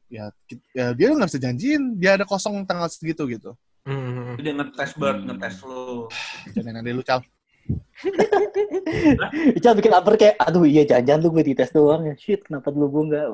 Ya, 0.07 0.31
ya 0.71 0.95
dia 0.95 1.07
nggak 1.11 1.27
bisa 1.27 1.39
janjiin 1.43 1.99
dia 1.99 2.15
ada 2.15 2.23
kosong 2.23 2.63
tanggal 2.63 2.87
segitu 2.87 3.27
gitu. 3.27 3.51
Mhm. 3.83 4.39
Dia 4.39 4.53
ngetes 4.55 4.91
bird, 4.95 5.19
Hmm. 5.23 5.27
ngetes 5.35 5.55
lu. 5.63 6.07
Jangan 6.55 6.79
ada 6.79 6.89
lu 6.91 7.03
cal. 7.03 7.19
Ical 9.57 9.73
bikin 9.75 9.91
upper 9.91 10.15
kayak, 10.15 10.35
aduh 10.39 10.63
iya 10.63 10.87
jangan-jangan 10.87 11.19
lu 11.19 11.29
gue 11.35 11.43
dites 11.51 11.71
doang 11.75 12.07
ya. 12.07 12.15
Shit, 12.15 12.47
kenapa 12.47 12.71
dulu 12.71 12.87
gue 12.87 13.03
enggak? 13.11 13.25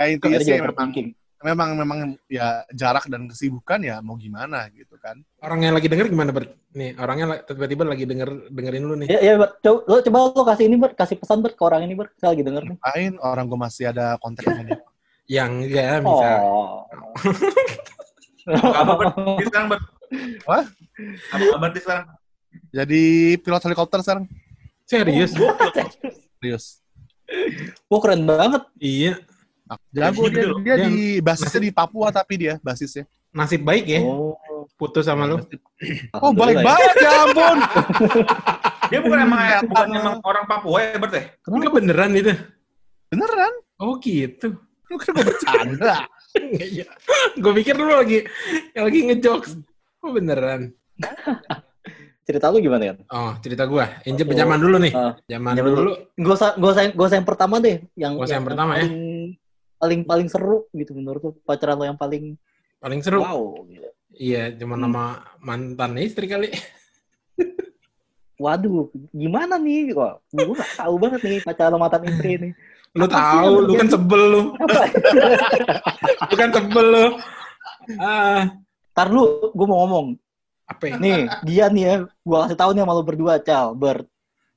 Ya 0.00 0.04
intinya 0.08 0.38
sih 0.40 0.56
memang 0.56 0.88
memang 1.44 1.76
memang 1.76 1.98
ya 2.24 2.64
jarak 2.72 3.04
dan 3.12 3.28
kesibukan 3.28 3.76
ya 3.84 4.00
mau 4.00 4.16
gimana 4.16 4.64
gitu 4.72 4.96
kan. 4.96 5.20
Orang 5.44 5.60
yang 5.60 5.76
lagi 5.76 5.92
denger 5.92 6.08
gimana, 6.08 6.32
Bert? 6.32 6.56
Nih, 6.72 6.96
orangnya 6.96 7.44
tiba-tiba 7.44 7.84
lagi 7.84 8.08
denger 8.08 8.48
dengerin 8.48 8.84
lu 8.88 8.94
nih. 9.04 9.08
Ya, 9.12 9.20
ya, 9.20 9.34
Bert. 9.36 9.60
coba, 9.60 9.78
lo, 9.84 9.96
coba 10.00 10.18
lo 10.32 10.42
kasih 10.48 10.64
ini, 10.72 10.76
Bert. 10.80 10.96
Kasih 10.96 11.20
pesan, 11.20 11.44
Bert, 11.44 11.52
ke 11.52 11.62
orang 11.68 11.84
ini, 11.84 11.92
Bert. 11.92 12.16
Saya 12.16 12.32
lagi 12.32 12.48
denger 12.48 12.62
nih. 12.64 12.78
Lain 12.80 13.12
orang 13.20 13.44
gue 13.44 13.60
masih 13.60 13.92
ada 13.92 14.16
kontak 14.24 14.48
sama 14.48 14.64
dia. 14.64 14.80
Yang 15.26 15.50
enggak 15.66 15.98
bisa. 16.02 16.30
Oh. 16.40 16.84
Apa? 18.52 18.92
Di 19.40 19.44
sekarang, 19.48 19.66
Bert? 19.72 19.82
Wah? 20.44 20.64
Apa 21.32 21.44
kabar 21.50 21.70
di 21.72 21.80
sekarang? 21.80 22.06
Jadi 22.70 23.02
pilot 23.40 23.62
helikopter 23.64 23.98
sekarang. 24.00 24.24
Serius? 24.84 25.32
Serius. 26.38 26.64
Wah, 27.88 28.00
keren 28.00 28.22
banget. 28.22 28.62
iya. 28.76 29.16
Jago 29.90 30.28
dia, 30.28 30.44
Gitu. 30.44 30.54
dia 30.60 30.74
Dia- 30.76 30.86
di 30.86 30.96
basisnya 31.18 31.60
di 31.62 31.72
Papua 31.72 32.12
tapi 32.12 32.36
dia 32.36 32.60
basisnya. 32.60 33.08
Nasib 33.34 33.64
baik 33.64 33.88
ya, 33.88 34.00
Oh. 34.04 34.36
putus 34.78 35.08
sama 35.08 35.26
lu. 35.26 35.40
Oh 36.14 36.30
baik 36.30 36.62
banget 36.62 36.94
ya 37.00 37.10
ampun. 37.26 37.58
Dia 38.92 39.00
bukan 39.00 39.18
emang 39.24 39.40
bukan 39.64 39.86
emang 39.90 40.16
orang 40.22 40.44
Papua 40.44 40.78
ya, 40.78 40.94
Bert 41.00 41.12
ya? 41.16 41.24
Enggak 41.48 41.72
beneran 41.72 42.10
itu. 42.14 42.30
Beneran? 43.08 43.52
Oh 43.80 43.96
gitu. 43.98 44.54
Lu 44.90 44.96
kan 44.96 45.10
gue 45.12 45.24
bercanda. 45.24 45.94
Iya. 46.34 46.86
Gue 47.38 47.52
pikir 47.56 47.74
lu 47.74 47.88
lagi 47.88 48.26
lagi 48.74 48.98
ngejokes. 49.06 49.54
Oh 50.02 50.10
beneran. 50.10 50.74
Cerita 52.24 52.48
lu 52.48 52.58
gimana 52.58 52.90
ya? 52.90 52.94
Oh, 53.08 53.36
cerita 53.38 53.68
gua. 53.68 53.84
Injek 54.02 54.24
zaman 54.26 54.56
dulu 54.56 54.80
nih. 54.80 54.92
Ah, 54.92 55.12
Zaman 55.28 55.52
zaman 55.54 55.72
dulu. 55.76 55.92
Gak 56.16 56.34
usah, 56.34 56.50
gak 56.56 56.96
usah 56.98 57.16
yang 57.20 57.28
pertama 57.28 57.60
deh. 57.60 57.84
Yang, 57.94 58.12
Gak 58.16 58.24
usah 58.24 58.36
yang 58.40 58.48
pertama 58.48 58.72
ya. 58.74 58.84
paling, 58.84 58.96
Paling 59.76 60.00
paling 60.02 60.28
seru 60.28 60.64
gitu 60.72 60.96
menurut 60.96 61.20
lo 61.20 61.30
pacaran 61.44 61.76
lo 61.76 61.84
yang 61.84 62.00
paling 62.00 62.40
Paling 62.80 63.00
seru. 63.04 63.20
wow. 63.20 63.60
Gitu. 63.68 63.88
Iya, 64.14 64.56
cuma 64.56 64.74
Hmm. 64.74 64.84
nama 64.86 65.04
mantan 65.38 65.98
istri 65.98 66.24
kali. 66.24 66.48
Waduh, 68.34 68.90
gimana 69.12 69.54
nih? 69.56 69.94
Kok 69.94 70.12
gue 70.32 70.54
gak 70.56 70.72
tahu 70.74 70.94
banget 70.98 71.20
nih 71.22 71.38
pacaran 71.40 71.78
mantan 71.78 72.02
istri 72.04 72.30
ini. 72.34 72.50
Lu 72.94 73.06
tahu, 73.06 73.52
lu 73.66 73.72
kan 73.74 73.88
sebel 73.90 74.22
lu. 74.30 74.42
Lu 76.30 76.34
kan 76.34 76.50
sebel 76.50 76.86
lu. 76.86 77.06
Ah, 77.98 78.54
Ntar 78.94 79.10
lu, 79.10 79.50
gue 79.50 79.66
mau 79.66 79.82
ngomong. 79.84 80.06
apa 80.64 80.84
ya? 80.88 80.96
Nih, 80.96 81.28
Gian 81.44 81.70
nih 81.74 81.84
ya. 81.84 81.94
Gue 82.22 82.36
kasih 82.40 82.56
tahu 82.56 82.70
nih 82.72 82.82
sama 82.82 82.94
lo 82.94 83.02
berdua, 83.02 83.36
Cal. 83.38 83.74
Ber, 83.74 84.06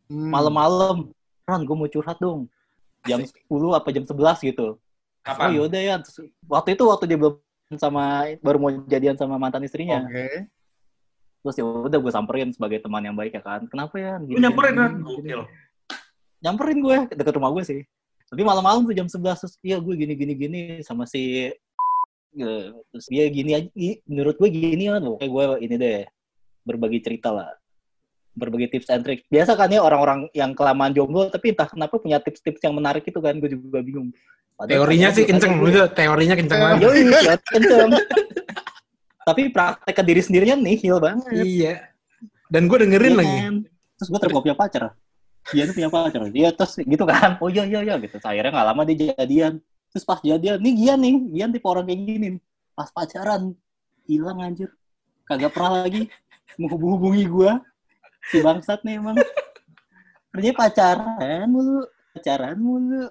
Hmm. 0.08 0.32
malam-malam. 0.32 1.12
Ran, 1.44 1.68
gue 1.68 1.76
mau 1.76 1.90
curhat 1.90 2.16
dong. 2.18 2.48
Jam 3.04 3.20
10 3.20 3.44
apa 3.76 3.92
jam 3.92 4.08
11 4.08 4.40
gitu. 4.40 4.76
Oh 4.76 4.80
Kapan? 5.20 5.52
yaudah 5.60 5.82
ya. 5.84 5.96
Terus, 6.00 6.32
waktu 6.48 6.80
itu 6.80 6.84
waktu 6.88 7.12
dia 7.12 7.20
belum 7.20 7.36
sama 7.76 8.24
baru 8.40 8.58
mau 8.58 8.72
jadian 8.88 9.20
sama 9.20 9.36
mantan 9.36 9.68
istrinya. 9.68 10.08
Oke. 10.08 10.48
Terus 11.44 11.56
ya 11.60 11.64
udah 11.68 12.00
gue 12.00 12.12
samperin 12.12 12.56
sebagai 12.56 12.80
teman 12.80 13.04
yang 13.04 13.20
baik 13.20 13.36
ya 13.36 13.44
kan. 13.44 13.68
Kenapa 13.68 14.00
ya? 14.00 14.16
Lu 14.16 14.40
nyamperin 14.40 14.76
kan? 14.80 14.92
Nyamperin 16.40 16.80
gue 16.80 16.98
deket 17.12 17.34
rumah 17.36 17.52
gue 17.52 17.64
sih. 17.68 17.82
Tapi 18.28 18.42
malam-malam 18.42 18.84
tuh 18.84 18.92
jam 18.92 19.08
11 19.08 19.18
terus 19.40 19.56
iya 19.62 19.78
gue 19.78 19.94
gini 19.94 20.14
gini 20.14 20.34
gini 20.34 20.60
sama 20.82 21.04
si 21.04 21.52
Eh, 22.30 22.66
terus 22.92 23.08
dia 23.08 23.26
gini 23.28 23.52
aja 23.52 23.66
menurut 24.06 24.38
gue 24.38 24.46
gini 24.48 24.86
kan 24.86 25.02
kayak 25.18 25.26
gue 25.26 25.46
ini 25.58 25.76
deh 25.76 26.06
berbagi 26.62 27.02
cerita 27.02 27.34
lah 27.34 27.50
berbagi 28.32 28.70
tips 28.70 28.94
and 28.94 29.02
trick 29.02 29.26
biasa 29.26 29.58
kan 29.58 29.66
ya 29.68 29.82
orang-orang 29.82 30.30
yang 30.32 30.54
kelamaan 30.54 30.94
jomblo 30.94 31.34
tapi 31.34 31.58
entah 31.58 31.66
kenapa 31.66 31.98
punya 31.98 32.22
tips-tips 32.22 32.62
yang 32.62 32.78
menarik 32.78 33.02
itu 33.02 33.18
kan 33.18 33.42
gue 33.42 33.50
juga 33.50 33.82
bingung 33.82 34.14
Padahal 34.54 34.86
Teorinya 34.86 35.08
kan 35.08 35.14
sih 35.14 35.24
gue- 35.24 35.30
kenceng, 35.32 35.54
itu 35.64 35.82
teorinya 35.94 36.36
kenceng 36.36 36.60
banget. 36.60 36.82
Yoi, 36.82 37.02
ya, 37.14 37.36
kenceng. 37.38 37.90
Tapi 39.22 39.42
praktek 39.54 39.94
ke 39.94 40.02
diri 40.02 40.22
sendirinya 40.24 40.56
nihil 40.58 40.98
banget. 40.98 41.30
Iya. 41.30 41.74
Dan 42.50 42.66
gue 42.66 42.78
dengerin 42.82 43.14
Iya 43.14 43.20
lagi. 43.22 43.36
kan? 43.38 43.56
Terus 44.02 44.08
gue 44.10 44.42
punya 44.42 44.58
pacar. 44.58 44.84
Dia 45.56 45.64
tuh 45.68 45.76
punya 45.76 45.90
pacar. 45.92 46.22
Dia 46.32 46.50
terus 46.52 46.74
gitu 46.80 47.04
kan. 47.08 47.40
Oh 47.44 47.48
iya 47.48 47.64
iya 47.64 47.80
iya 47.84 47.96
gitu. 48.00 48.20
Akhirnya 48.20 48.52
nggak 48.52 48.68
lama 48.74 48.82
dia 48.88 49.16
jadian. 49.16 49.54
Terus 49.92 50.04
pas 50.04 50.20
jadian, 50.20 50.60
nih 50.60 50.74
Gian 50.76 51.00
nih. 51.00 51.16
Gian 51.40 51.50
tipe 51.56 51.68
orang 51.68 51.86
kayak 51.88 52.00
gini 52.04 52.18
nih. 52.20 52.42
Pas 52.76 52.90
pacaran, 52.92 53.56
hilang 54.06 54.38
anjir. 54.44 54.70
Kagak 55.28 55.52
pernah 55.56 55.84
lagi 55.88 56.12
menghubungi 56.60 57.24
gue. 57.28 57.52
Si 58.28 58.44
bangsat 58.44 58.84
nih 58.84 59.00
emang. 59.00 59.16
Kerjanya 60.36 60.56
pacaran 60.56 61.48
mulu. 61.48 61.88
Pacaran 62.16 62.58
mulu. 62.60 63.04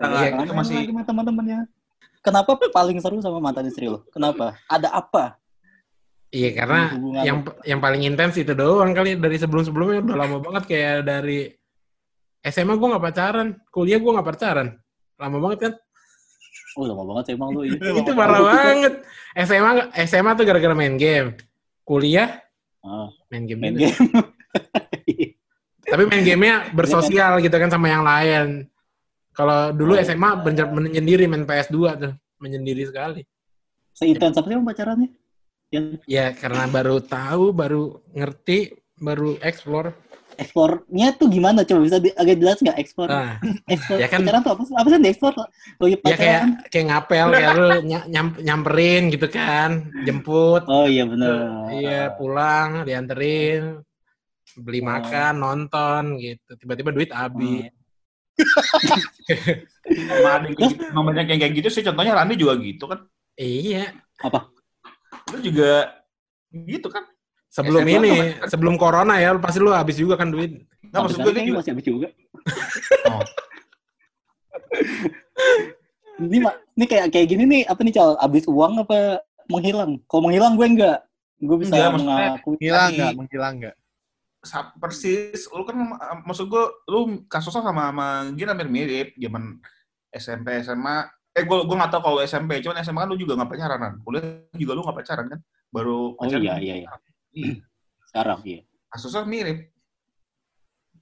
Nah, 0.00 0.08
Kagak 0.08 0.44
itu 0.44 0.52
masih- 0.56 0.86
sama 0.88 1.02
teman-temannya. 1.04 1.60
Kenapa 2.20 2.52
paling 2.52 3.00
seru 3.00 3.24
sama 3.24 3.40
mantan 3.40 3.64
istri 3.64 3.88
lo? 3.88 4.04
Kenapa? 4.12 4.52
Ada 4.68 4.92
apa? 4.92 5.40
Iya, 6.30 6.62
karena 6.62 6.94
Hubungan 6.94 7.22
yang 7.26 7.38
yang 7.66 7.80
paling 7.82 8.06
intens 8.06 8.38
itu 8.38 8.54
doang 8.54 8.94
kali 8.94 9.18
dari 9.18 9.34
sebelum-sebelumnya 9.34 10.06
udah 10.06 10.16
lama 10.20 10.36
banget 10.38 10.62
kayak 10.70 10.96
dari 11.02 11.50
SMA 12.40 12.74
gue 12.76 12.88
nggak 12.88 13.04
pacaran, 13.04 13.48
kuliah 13.68 14.00
gue 14.00 14.10
nggak 14.10 14.28
pacaran. 14.28 14.68
Lama 15.20 15.36
banget 15.40 15.58
kan? 15.68 15.72
Oh, 16.78 16.86
lama 16.88 17.02
banget 17.04 17.36
emang 17.36 17.52
lu. 17.52 17.66
Iya. 17.68 17.76
itu 18.00 18.12
parah 18.16 18.40
banget. 18.40 18.94
SMA 19.36 19.72
SMA 20.08 20.30
tuh 20.38 20.44
gara-gara 20.48 20.74
main 20.74 20.96
game. 20.96 21.36
Kuliah 21.84 22.40
Ah, 22.80 23.12
main 23.28 23.44
game 23.44 23.60
main 23.60 23.76
game. 23.76 23.92
Tapi 25.90 26.02
main 26.06 26.22
gamenya 26.22 26.70
bersosial 26.72 27.42
gitu 27.44 27.52
kan 27.52 27.68
sama 27.68 27.92
yang 27.92 28.06
lain. 28.06 28.64
Kalau 29.36 29.74
dulu 29.74 29.98
Oh, 29.98 30.00
SMA 30.00 30.30
iya. 30.32 30.40
bener 30.40 30.66
menyendiri 30.70 31.24
main 31.28 31.44
PS2 31.44 31.76
tuh, 31.98 32.12
menyendiri 32.40 32.88
sekali. 32.88 33.26
Seintens 33.92 34.38
apa 34.38 34.46
sih 34.48 34.56
pacarannya? 34.56 35.10
Yang 35.70 35.84
Ya 36.08 36.32
karena 36.32 36.64
baru 36.70 37.04
tahu, 37.04 37.52
baru 37.52 38.00
ngerti, 38.16 38.74
baru 38.96 39.36
explore. 39.44 39.92
Ekspornya 40.40 41.08
tuh 41.14 41.28
gimana? 41.28 41.62
Coba 41.62 41.80
bisa 41.84 41.98
di, 42.00 42.08
agak 42.12 42.36
jelas 42.40 42.58
nggak 42.58 42.78
ekspor? 42.80 43.06
Nah, 43.06 43.36
Ekspor 43.74 43.96
ya 44.00 44.08
kan- 44.08 44.24
pacaran 44.24 44.40
tuh 44.40 44.52
apa 44.56 44.62
sih? 44.64 44.74
Apa 44.74 44.86
sih 44.88 44.94
yang 44.96 45.04
diekspor? 45.04 45.32
Oh 45.78 45.86
iya 45.86 45.96
ya 46.00 46.16
kayak 46.16 46.42
kayak 46.72 46.86
ngapel 46.88 47.26
kayak 47.30 47.50
lu 47.54 47.68
ny- 47.84 48.08
nyam- 48.08 48.38
nyamperin 48.40 49.02
gitu 49.12 49.26
kan, 49.28 49.70
jemput, 50.02 50.64
Oh 50.66 50.88
iya 50.88 51.04
benar. 51.04 51.68
iya 51.70 52.00
pulang, 52.12 52.82
dianterin, 52.82 53.84
beli 54.56 54.80
Oh. 54.80 54.86
makan, 54.88 55.32
nonton 55.36 56.02
gitu. 56.16 56.50
Tiba-tiba 56.56 56.90
duit 56.90 57.12
habis. 57.12 57.68
Ada 59.84 60.48
yang 60.48 60.54
kayak 60.56 60.70
gitu, 60.72 60.84
banyak 60.90 61.26
yang 61.28 61.40
kayak 61.44 61.54
gitu 61.60 61.68
sih. 61.68 61.82
Contohnya 61.84 62.16
Randi 62.16 62.34
juga 62.34 62.56
gitu 62.56 62.84
kan. 62.88 63.04
Iya. 63.36 63.92
Lu 65.30 65.38
juga 65.38 65.92
gitu 66.50 66.88
kan. 66.88 67.04
Sebelum 67.50 67.82
SMA 67.82 67.98
ini, 67.98 68.10
tuh- 68.14 68.46
sebelum 68.48 68.74
corona 68.78 69.18
ya, 69.18 69.34
pasti 69.36 69.58
lu 69.58 69.74
habis 69.74 69.98
juga 69.98 70.14
kan 70.14 70.30
duit. 70.30 70.62
Nggak, 70.86 71.00
maksud 71.02 71.18
gue 71.20 71.32
juga. 71.34 71.58
masih 71.58 71.72
habis 71.74 71.86
juga. 71.86 72.08
Oh. 73.06 73.22
ini 76.20 76.38
mak, 76.38 76.54
ini 76.76 76.84
kayak 76.86 77.06
kayak 77.10 77.26
gini 77.26 77.44
nih 77.44 77.62
apa 77.66 77.80
nih 77.80 77.94
cal? 77.94 78.14
Habis 78.20 78.44
uang 78.46 78.84
apa 78.84 79.18
menghilang? 79.48 79.98
Kalau 80.06 80.22
menghilang 80.28 80.54
gue 80.54 80.66
enggak. 80.68 80.98
Gue 81.40 81.56
bisa 81.58 81.72
Enggak, 81.72 81.90
maksudnya- 81.90 82.18
mengaku. 82.36 82.48
Menghilang 82.54 82.84
Tadi- 82.84 82.96
nggak? 82.96 83.12
Menghilang 83.16 83.54
nggak? 83.58 83.74
Sa- 84.40 84.72
persis 84.76 85.40
lu 85.52 85.62
kan 85.68 85.76
maksud 86.24 86.48
gue 86.48 86.64
lu 86.88 86.98
kasusnya 87.28 87.60
sama 87.60 87.92
sama 87.92 88.06
Gina 88.32 88.56
hampir 88.56 88.72
mirip 88.72 89.12
zaman 89.18 89.60
SMP 90.08 90.64
SMA 90.64 90.96
eh 91.30 91.44
gue 91.44 91.58
gue 91.60 91.76
nggak 91.76 91.92
tahu 91.92 92.02
kalau 92.02 92.18
SMP 92.24 92.64
cuman 92.64 92.80
SMA 92.80 93.04
kan 93.04 93.08
lu 93.12 93.20
juga 93.20 93.36
nggak 93.36 93.52
pacaran 93.52 93.78
kan 93.78 93.92
kuliah 94.00 94.24
juga 94.56 94.72
lu 94.72 94.80
nggak 94.80 94.96
pacaran 94.96 95.26
kan 95.28 95.40
baru 95.68 96.16
Oh 96.16 96.24
pacaran 96.24 96.40
iya 96.40 96.56
iya 96.56 96.74
iya. 96.80 96.88
Sekarang 98.10 98.42
iya. 98.42 98.66
kasusnya 98.90 99.22
mirip 99.22 99.70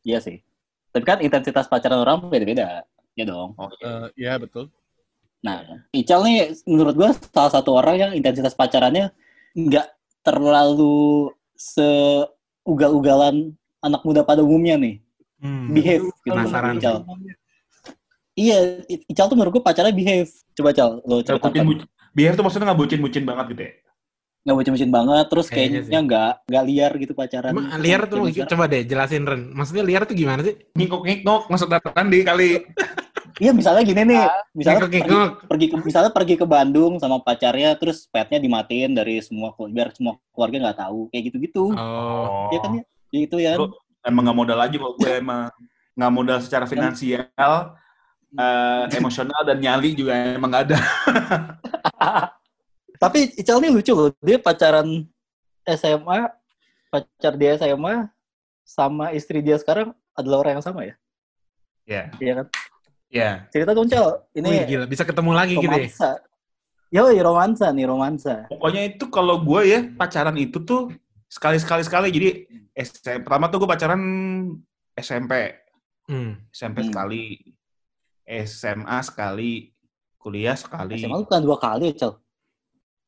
Iya 0.07 0.25
sih. 0.25 0.41
Tapi 0.95 1.05
kan 1.05 1.19
intensitas 1.21 1.69
pacaran 1.69 2.01
orang 2.01 2.33
beda-beda. 2.33 2.87
Ya 3.19 3.25
dong. 3.27 3.53
oh 3.59 3.69
iya. 3.77 3.85
Eh, 3.85 4.07
Iya 4.25 4.33
betul. 4.41 4.71
Nah, 5.45 5.63
Ical 5.95 6.23
nih 6.27 6.55
menurut 6.67 6.95
gue 6.97 7.11
salah 7.31 7.53
satu 7.53 7.77
orang 7.79 7.97
yang 7.99 8.11
intensitas 8.15 8.55
pacarannya 8.57 9.11
nggak 9.55 9.87
terlalu 10.27 11.31
seugal-ugalan 11.55 13.55
anak 13.83 14.03
muda 14.03 14.27
pada 14.27 14.43
umumnya 14.43 14.79
nih. 14.79 14.97
Hmm. 15.39 15.71
behave 15.71 16.07
gitu. 16.27 16.35
Penasaran. 16.35 16.75
Ical. 16.79 16.97
Iya, 18.39 18.59
Ical 18.87 19.27
tuh 19.31 19.37
menurut 19.39 19.59
gue 19.59 19.65
pacarnya 19.67 19.95
behave. 19.95 20.31
Coba 20.55 20.71
Cal, 20.75 20.99
lo 21.07 21.23
ceritakan. 21.23 21.67
bucin, 21.67 21.87
Behave 22.17 22.35
tuh 22.35 22.43
maksudnya 22.43 22.67
nggak 22.73 22.81
bucin-bucin 22.83 23.23
banget 23.23 23.47
gitu 23.55 23.63
ya? 23.63 23.73
Nggak 24.47 24.55
bucin-bucin 24.55 24.93
banget, 24.95 25.27
terus 25.29 25.47
Kayaknya 25.51 26.01
nggak 26.05 26.33
nggak 26.49 26.65
liar 26.65 26.93
gitu 26.97 27.13
pacaran. 27.13 27.53
Emang 27.53 27.69
liar 27.83 28.01
tuh 28.07 28.27
sekarang. 28.31 28.51
coba 28.55 28.65
deh 28.71 28.83
jelasin 28.87 29.25
Ren. 29.27 29.43
Maksudnya 29.53 29.85
liar 29.85 30.03
tuh 30.09 30.17
gimana 30.17 30.41
sih? 30.47 30.55
Ngikok-ngikok, 30.79 31.43
maksud 31.51 31.69
Tandi 31.69 32.19
kali. 32.25 32.51
Iya, 33.39 33.55
misalnya 33.55 33.87
gini 33.87 34.03
nih, 34.03 34.25
misalnya 34.51 34.83
pergi, 34.83 35.01
pergi 35.47 35.67
ke 35.71 35.77
misalnya 35.79 36.11
pergi 36.11 36.35
ke 36.35 36.43
Bandung 36.43 36.99
sama 36.99 37.23
pacarnya, 37.23 37.79
terus 37.79 38.11
petnya 38.11 38.43
dimatiin 38.43 38.99
dari 38.99 39.23
semua 39.23 39.55
keluarga, 39.55 39.75
biar 39.79 39.89
semua 39.95 40.19
keluarga 40.35 40.57
nggak 40.67 40.79
tahu, 40.83 41.01
kayak 41.15 41.23
gitu-gitu. 41.31 41.71
Oh. 41.71 42.51
Iya 42.51 42.59
kan 42.59 42.71
ya? 42.75 42.83
Gitu 43.15 43.37
ya. 43.39 43.55
Lu 43.55 43.71
emang 44.03 44.27
nggak 44.27 44.39
modal 44.43 44.59
aja 44.59 44.75
kok 44.75 44.95
gue 44.99 45.13
emang 45.23 45.55
nggak 45.95 46.13
modal 46.15 46.39
secara 46.43 46.67
finansial, 46.67 47.79
eh, 48.35 48.85
emosional 48.99 49.41
dan 49.47 49.63
nyali 49.63 49.95
juga 49.95 50.19
emang 50.35 50.51
nggak 50.51 50.65
ada. 50.75 50.79
Tapi 52.99 53.31
Ical 53.39 53.63
nih 53.63 53.71
lucu 53.71 53.95
loh, 53.95 54.11
dia 54.19 54.37
pacaran 54.37 55.07
SMA, 55.65 56.19
pacar 56.91 57.33
dia 57.39 57.55
SMA 57.55 58.11
sama 58.67 59.15
istri 59.15 59.39
dia 59.39 59.55
sekarang 59.55 59.95
adalah 60.13 60.43
orang 60.43 60.59
yang 60.59 60.65
sama 60.67 60.83
ya? 60.83 60.95
Ya, 61.89 62.03
Iya 62.21 62.33
kan? 62.43 62.47
ya. 63.09 63.31
Cerita 63.49 63.73
dong 63.73 63.89
Cal, 63.89 64.27
Wih, 64.35 64.43
ini 64.45 64.51
gila 64.67 64.85
bisa 64.85 65.07
ketemu 65.07 65.31
lagi 65.33 65.55
gitu 65.57 65.65
ya. 65.65 65.71
romansa. 65.89 66.11
Yoi, 66.89 67.17
romansa 67.21 67.67
nih, 67.71 67.87
romansa. 67.87 68.35
Pokoknya 68.49 68.83
itu 68.89 69.05
kalau 69.09 69.41
gue 69.41 69.61
ya 69.65 69.81
pacaran 69.95 70.37
itu 70.37 70.59
tuh 70.59 70.91
sekali 71.29 71.57
sekali 71.57 71.85
sekali. 71.85 72.09
Jadi 72.09 72.29
SMP, 72.75 73.23
pertama 73.23 73.47
tuh 73.49 73.63
gue 73.63 73.69
pacaran 73.69 74.01
SMP, 74.97 75.33
Hmm. 76.09 76.41
SMP 76.49 76.81
Hmm. 76.83 76.89
sekali, 76.89 77.25
SMA 78.27 78.99
sekali, 79.05 79.53
kuliah 80.17 80.57
sekali. 80.57 80.97
SMA 80.97 81.21
lu 81.21 81.29
kan 81.29 81.45
dua 81.45 81.61
kali 81.61 81.93
Cal? 81.93 82.17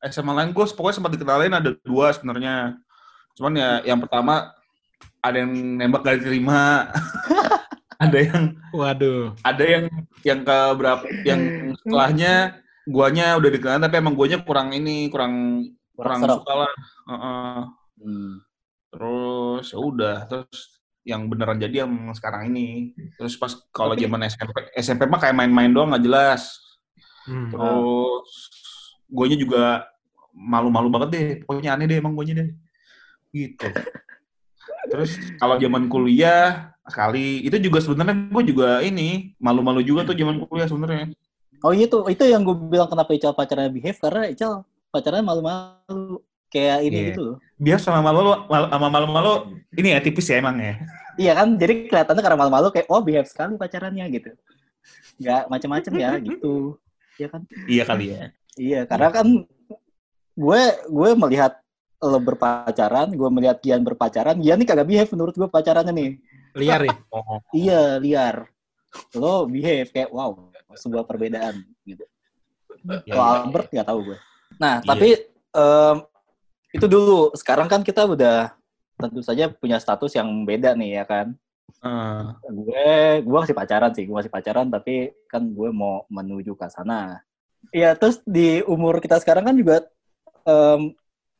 SMA 0.09 0.33
lain 0.33 0.49
gue 0.51 0.65
pokoknya 0.65 0.97
sempat 0.97 1.13
dikenalin 1.13 1.53
ada 1.53 1.71
dua 1.85 2.09
sebenarnya. 2.09 2.77
Cuman 3.37 3.53
ya 3.53 3.71
yang 3.85 4.01
pertama 4.01 4.49
ada 5.21 5.37
yang 5.45 5.51
nembak 5.77 6.01
gak 6.01 6.17
diterima. 6.25 6.89
ada 8.01 8.17
yang 8.17 8.57
Waduh. 8.73 9.37
ada 9.45 9.61
yang 9.61 9.85
yang 10.25 10.41
ke 10.41 10.57
berapa 10.73 11.05
yang 11.21 11.41
setelahnya 11.77 12.57
guanya 12.89 13.37
udah 13.37 13.49
dikenal 13.53 13.77
tapi 13.77 14.01
emang 14.01 14.17
guanya 14.17 14.41
kurang 14.41 14.73
ini 14.73 15.05
kurang 15.13 15.61
kurang 15.93 16.25
serap. 16.25 16.41
suka 16.41 16.53
lah 16.65 16.73
Heeh. 17.13 17.57
Hmm. 18.01 18.33
terus 18.89 19.69
ya 19.69 19.77
udah 19.77 20.17
terus 20.25 20.81
yang 21.05 21.29
beneran 21.29 21.61
jadi 21.61 21.85
yang 21.85 21.93
sekarang 22.17 22.49
ini 22.49 22.97
terus 23.21 23.37
pas 23.37 23.53
kalau 23.69 23.93
zaman 23.93 24.25
SMP 24.25 24.49
SMP 24.73 25.05
mah 25.05 25.21
kayak 25.21 25.37
main-main 25.37 25.69
doang 25.69 25.93
nggak 25.93 26.01
jelas 26.01 26.57
Hmm. 27.21 27.53
terus 27.53 28.29
guanya 29.05 29.37
juga 29.37 29.85
malu-malu 30.35 30.87
banget 30.91 31.09
deh 31.13 31.25
pokoknya 31.43 31.75
aneh 31.75 31.85
deh 31.87 31.97
emang 31.99 32.15
guanya 32.15 32.43
deh 32.43 32.49
gitu 33.31 33.67
terus 34.89 35.15
kalau 35.37 35.55
zaman 35.55 35.87
kuliah 35.87 36.73
sekali 36.87 37.45
itu 37.45 37.55
juga 37.61 37.79
sebenarnya 37.79 38.15
gue 38.27 38.43
juga 38.51 38.69
ini 38.83 39.35
malu-malu 39.37 39.79
juga 39.85 40.03
tuh 40.03 40.15
zaman 40.17 40.41
kuliah 40.47 40.67
sebenarnya 40.67 41.07
Oh 41.61 41.69
iya 41.77 41.85
tuh, 41.85 42.09
itu 42.09 42.25
yang 42.25 42.41
gue 42.41 42.57
bilang 42.57 42.89
kenapa 42.89 43.13
Ical 43.13 43.37
pacarnya 43.37 43.69
behave, 43.69 43.93
karena 44.01 44.25
Ical 44.33 44.65
pacarnya 44.89 45.21
malu-malu. 45.21 46.17
Kayak 46.49 46.89
ini 46.89 46.97
Iya. 46.97 47.07
gitu 47.13 47.21
loh. 47.21 47.37
biar 47.61 47.77
sama 47.77 48.01
malu 48.01 48.25
mal, 48.49 48.65
sama 48.65 48.87
malu-malu 48.89 49.61
ini 49.77 49.93
ya 49.93 50.01
tipis 50.01 50.25
ya 50.25 50.41
emang 50.41 50.57
ya 50.57 50.81
Iya 51.21 51.31
kan, 51.37 51.53
jadi 51.61 51.85
kelihatannya 51.85 52.23
karena 52.25 52.37
malu-malu 52.41 52.73
kayak, 52.73 52.89
oh 52.89 53.05
behave 53.05 53.29
sekali 53.29 53.61
pacarannya 53.61 54.03
gitu. 54.09 54.33
Nggak 55.21 55.41
macem-macem 55.53 55.93
ya, 56.01 56.11
gitu. 56.17 56.81
Iya 57.21 57.27
kan? 57.29 57.41
iya 57.69 57.83
kali 57.85 58.05
ya 58.09 58.21
Iya, 58.57 58.79
karena 58.89 59.07
kan 59.13 59.27
gue 60.33 60.61
gue 60.87 61.09
melihat 61.17 61.59
lo 62.01 62.17
berpacaran, 62.17 63.13
gue 63.13 63.29
melihat 63.29 63.61
Gian 63.61 63.85
berpacaran, 63.85 64.41
Gian 64.41 64.57
nih 64.57 64.67
kagak 64.67 64.87
behave 64.89 65.11
menurut 65.13 65.35
gue 65.37 65.45
pacarannya 65.45 65.93
nih. 65.93 66.09
Liar 66.57 66.81
ya? 66.83 66.95
oh 67.13 67.39
Iya, 67.53 67.81
liar. 68.01 68.35
Lo 69.15 69.45
behave 69.45 69.87
kayak 69.93 70.09
wow, 70.09 70.33
sebuah 70.73 71.05
perbedaan 71.05 71.61
gitu. 71.85 72.03
ya, 73.05 73.13
Kalau 73.13 73.23
iya. 73.23 73.37
Albert 73.45 73.67
nggak 73.69 73.87
tahu 73.87 73.99
gue. 74.11 74.17
Nah, 74.57 74.81
Iya. 74.81 74.87
tapi 74.89 75.07
em, 75.53 75.95
itu 76.73 76.85
dulu. 76.89 77.31
Sekarang 77.37 77.69
kan 77.69 77.85
kita 77.85 78.03
udah 78.09 78.51
tentu 78.97 79.21
saja 79.21 79.49
punya 79.49 79.77
status 79.77 80.13
yang 80.17 80.27
beda 80.43 80.73
nih 80.73 81.01
ya 81.01 81.05
kan. 81.05 81.27
Eh, 81.81 82.23
Gue 82.51 82.89
gue 83.23 83.37
masih 83.45 83.55
pacaran 83.55 83.93
sih, 83.95 84.03
gue 84.09 84.13
masih 84.13 84.29
pacaran 84.33 84.67
tapi 84.67 85.13
kan 85.29 85.45
gue 85.45 85.69
mau 85.71 86.03
menuju 86.11 86.53
ke 86.57 86.67
sana. 86.67 87.21
Iya, 87.71 87.93
terus 87.93 88.19
di 88.25 88.59
umur 88.65 88.97
kita 88.99 89.21
sekarang 89.21 89.45
kan 89.47 89.55
juga 89.55 89.85
em, 90.45 90.81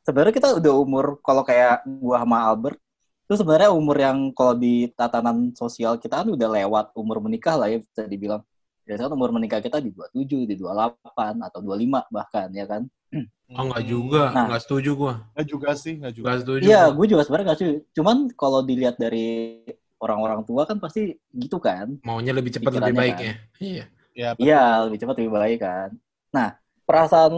sebenarnya 0.02 0.34
kita 0.34 0.50
udah 0.58 0.74
umur 0.76 1.06
kalau 1.22 1.44
kayak 1.46 1.86
gue 1.86 2.16
sama 2.18 2.38
Albert 2.46 2.80
itu 3.26 3.34
sebenarnya 3.40 3.72
umur 3.72 3.96
yang 3.96 4.18
kalau 4.36 4.54
di 4.60 4.92
tatanan 4.92 5.56
sosial 5.56 5.96
kita 5.96 6.20
kan 6.20 6.28
udah 6.28 6.50
lewat 6.52 6.86
umur 7.00 7.24
menikah 7.24 7.56
lah 7.56 7.72
ya 7.72 7.80
bisa 7.80 8.04
dibilang. 8.04 8.44
Biasanya 8.84 9.08
kan 9.08 9.16
umur 9.16 9.32
menikah 9.32 9.64
kita 9.64 9.80
di 9.80 9.94
27, 9.96 10.44
di 10.50 10.56
28 10.60 11.40
atau 11.40 11.60
25 11.64 12.12
bahkan 12.12 12.48
ya 12.52 12.66
kan. 12.68 12.84
Oh 13.52 13.68
enggak 13.68 13.84
juga, 13.84 14.32
Nah. 14.32 14.48
enggak 14.48 14.64
setuju 14.64 14.90
gua. 14.96 15.14
Nggak 15.36 15.48
juga 15.52 15.70
sih, 15.76 16.00
nggak 16.00 16.14
juga. 16.16 16.24
Enggak 16.24 16.40
setuju. 16.48 16.64
Iya, 16.64 16.82
gua. 16.88 16.96
gue 16.96 17.06
juga 17.12 17.22
sebenarnya 17.28 17.46
nggak 17.52 17.60
setuju. 17.60 17.76
Cuman 18.00 18.18
kalau 18.40 18.60
dilihat 18.64 18.96
dari 18.96 19.28
orang-orang 20.00 20.42
tua 20.48 20.64
kan 20.64 20.80
pasti 20.80 21.20
gitu 21.36 21.60
kan. 21.60 22.00
Maunya 22.08 22.32
lebih 22.32 22.56
cepat 22.56 22.72
lebih 22.80 22.96
baik 22.96 23.16
kan. 23.20 23.28
ya. 23.28 23.34
Iya. 23.60 23.84
Ya, 24.12 24.30
Iya, 24.40 24.64
lebih 24.88 24.98
cepat 25.04 25.16
lebih 25.20 25.34
baik 25.36 25.60
kan. 25.60 25.90
Nah, 26.32 26.56
perasaan 26.84 27.34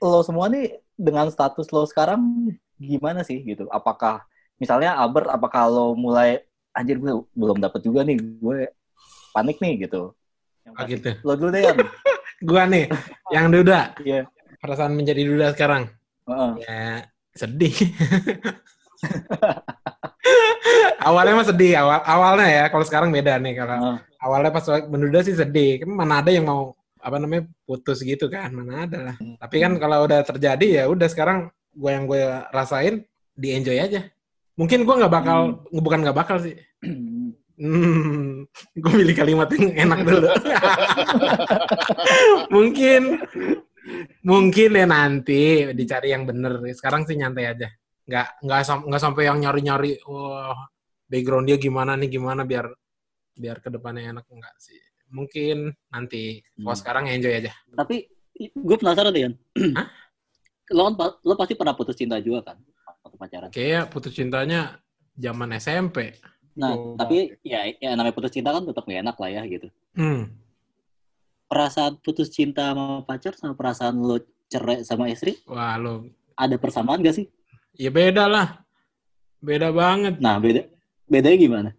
lo 0.00 0.20
semua 0.24 0.46
nih 0.52 0.80
dengan 0.96 1.28
status 1.28 1.68
lo 1.72 1.84
sekarang 1.88 2.52
gimana 2.76 3.24
sih 3.24 3.40
gitu? 3.44 3.68
Apakah 3.72 4.24
misalnya 4.60 4.96
Albert, 4.96 5.28
apakah 5.32 5.68
lo 5.68 5.86
mulai 5.96 6.44
anjir 6.76 7.00
gue 7.00 7.24
belum 7.32 7.58
dapet 7.60 7.80
juga 7.84 8.04
nih, 8.04 8.20
gue 8.20 8.68
panik 9.32 9.60
nih 9.60 9.88
gitu. 9.88 10.12
Yang 10.66 10.74
Oh 10.76 10.84
gitu. 10.88 11.10
Lo 11.22 11.32
dulu 11.38 11.50
deh. 11.54 11.64
Gua 12.48 12.68
nih 12.68 12.84
yang 13.32 13.48
duda. 13.48 13.96
Iya. 14.04 14.28
Perasaan 14.60 14.92
menjadi 14.92 15.24
duda 15.24 15.56
sekarang. 15.56 15.88
Heeh. 16.28 16.52
Ya 16.68 17.08
sedih. 17.32 17.72
awalnya 21.06 21.38
mah 21.38 21.46
sedih 21.46 21.78
awal 21.78 22.00
awalnya 22.02 22.48
ya 22.48 22.64
kalau 22.72 22.82
sekarang 22.82 23.14
beda 23.14 23.38
nih 23.38 23.54
kalau 23.54 23.76
Heeh. 23.78 23.96
awalnya 24.24 24.50
pas 24.50 24.64
menduda 24.90 25.22
sih 25.22 25.36
sedih 25.36 25.84
kan 25.84 25.90
mana 25.92 26.24
ada 26.24 26.34
yang 26.34 26.48
mau 26.48 26.74
apa 27.06 27.16
namanya 27.22 27.46
putus 27.62 28.02
gitu 28.02 28.26
kan 28.26 28.50
mana 28.50 28.82
ada 28.82 28.98
lah 29.12 29.16
tapi 29.38 29.62
kan 29.62 29.78
kalau 29.78 30.10
udah 30.10 30.26
terjadi 30.26 30.66
ya 30.82 30.84
udah 30.90 31.06
sekarang 31.06 31.54
gue 31.70 31.90
yang 31.94 32.10
gue 32.10 32.18
rasain 32.50 33.06
di 33.38 33.54
enjoy 33.54 33.78
aja 33.78 34.10
mungkin 34.58 34.82
gue 34.82 34.94
nggak 34.98 35.14
bakal 35.14 35.62
bukan 35.70 36.02
nggak 36.02 36.18
bakal 36.18 36.42
sih 36.42 36.58
Hmm, 37.56 38.44
gue 38.80 38.92
pilih 38.92 39.16
kalimat 39.16 39.48
yang 39.56 39.88
enak 39.88 40.00
dulu. 40.04 40.28
mungkin, 42.54 43.02
mungkin 44.20 44.70
ya 44.76 44.86
nanti 44.86 45.72
dicari 45.72 46.12
yang 46.12 46.28
bener. 46.28 46.60
Sekarang 46.76 47.08
sih 47.08 47.16
nyantai 47.16 47.44
aja. 47.48 47.68
Nggak 48.06 48.26
nggak 48.44 48.60
nggak 48.92 49.02
sampai 49.02 49.22
yang 49.24 49.38
nyari 49.40 49.60
nyari. 49.64 49.90
Wah, 50.04 50.68
background 51.08 51.48
dia 51.48 51.56
gimana 51.56 51.96
nih 51.96 52.12
gimana 52.12 52.44
biar 52.44 52.68
biar 53.36 53.60
ke 53.64 53.68
depannya 53.72 54.12
enak 54.12 54.28
enggak 54.28 54.56
sih. 54.60 54.76
Mungkin 55.16 55.56
nanti. 55.88 56.44
Kalau 56.54 56.68
Hmm. 56.68 56.76
sekarang 56.76 57.04
enjoy 57.08 57.32
aja. 57.32 57.52
Tapi 57.72 58.04
gue 58.52 58.76
penasaran 58.76 59.08
deh 59.10 59.32
lo 60.76 60.82
kan 60.84 60.94
pa- 60.94 61.16
lo 61.22 61.32
pasti 61.34 61.54
pernah 61.54 61.72
putus 61.72 61.96
cinta 61.96 62.20
juga 62.20 62.52
kan 62.52 62.56
waktu 63.00 63.16
pacaran. 63.16 63.48
Kayak 63.48 63.88
putus 63.88 64.12
cintanya 64.12 64.76
zaman 65.14 65.56
SMP. 65.56 66.12
Nah, 66.52 66.72
Oh. 66.72 66.96
tapi 66.96 67.36
ya, 67.40 67.64
ya 67.70 67.92
namanya 67.92 68.12
putus 68.12 68.32
cinta 68.32 68.50
kan 68.50 68.60
tetap 68.60 68.84
gak 68.84 69.00
enak 69.00 69.16
lah 69.16 69.30
ya 69.30 69.42
gitu. 69.46 69.68
Hmm. 69.94 70.36
Perasaan 71.46 72.02
putus 72.02 72.28
cinta 72.28 72.74
sama 72.74 73.00
pacar 73.02 73.32
sama 73.32 73.54
perasaan 73.54 73.94
lo 73.96 74.18
cerai 74.46 74.82
sama 74.82 75.06
istri 75.06 75.38
Wah 75.46 75.74
lo, 75.76 76.10
ada 76.34 76.56
persamaan 76.56 77.00
gak 77.00 77.14
sih? 77.14 77.26
ya 77.72 77.88
beda 77.88 78.26
lah. 78.26 78.64
Beda 79.38 79.68
banget. 79.70 80.18
Nah, 80.18 80.40
beda 80.40 80.64
bedanya 81.06 81.38
gimana? 81.38 81.70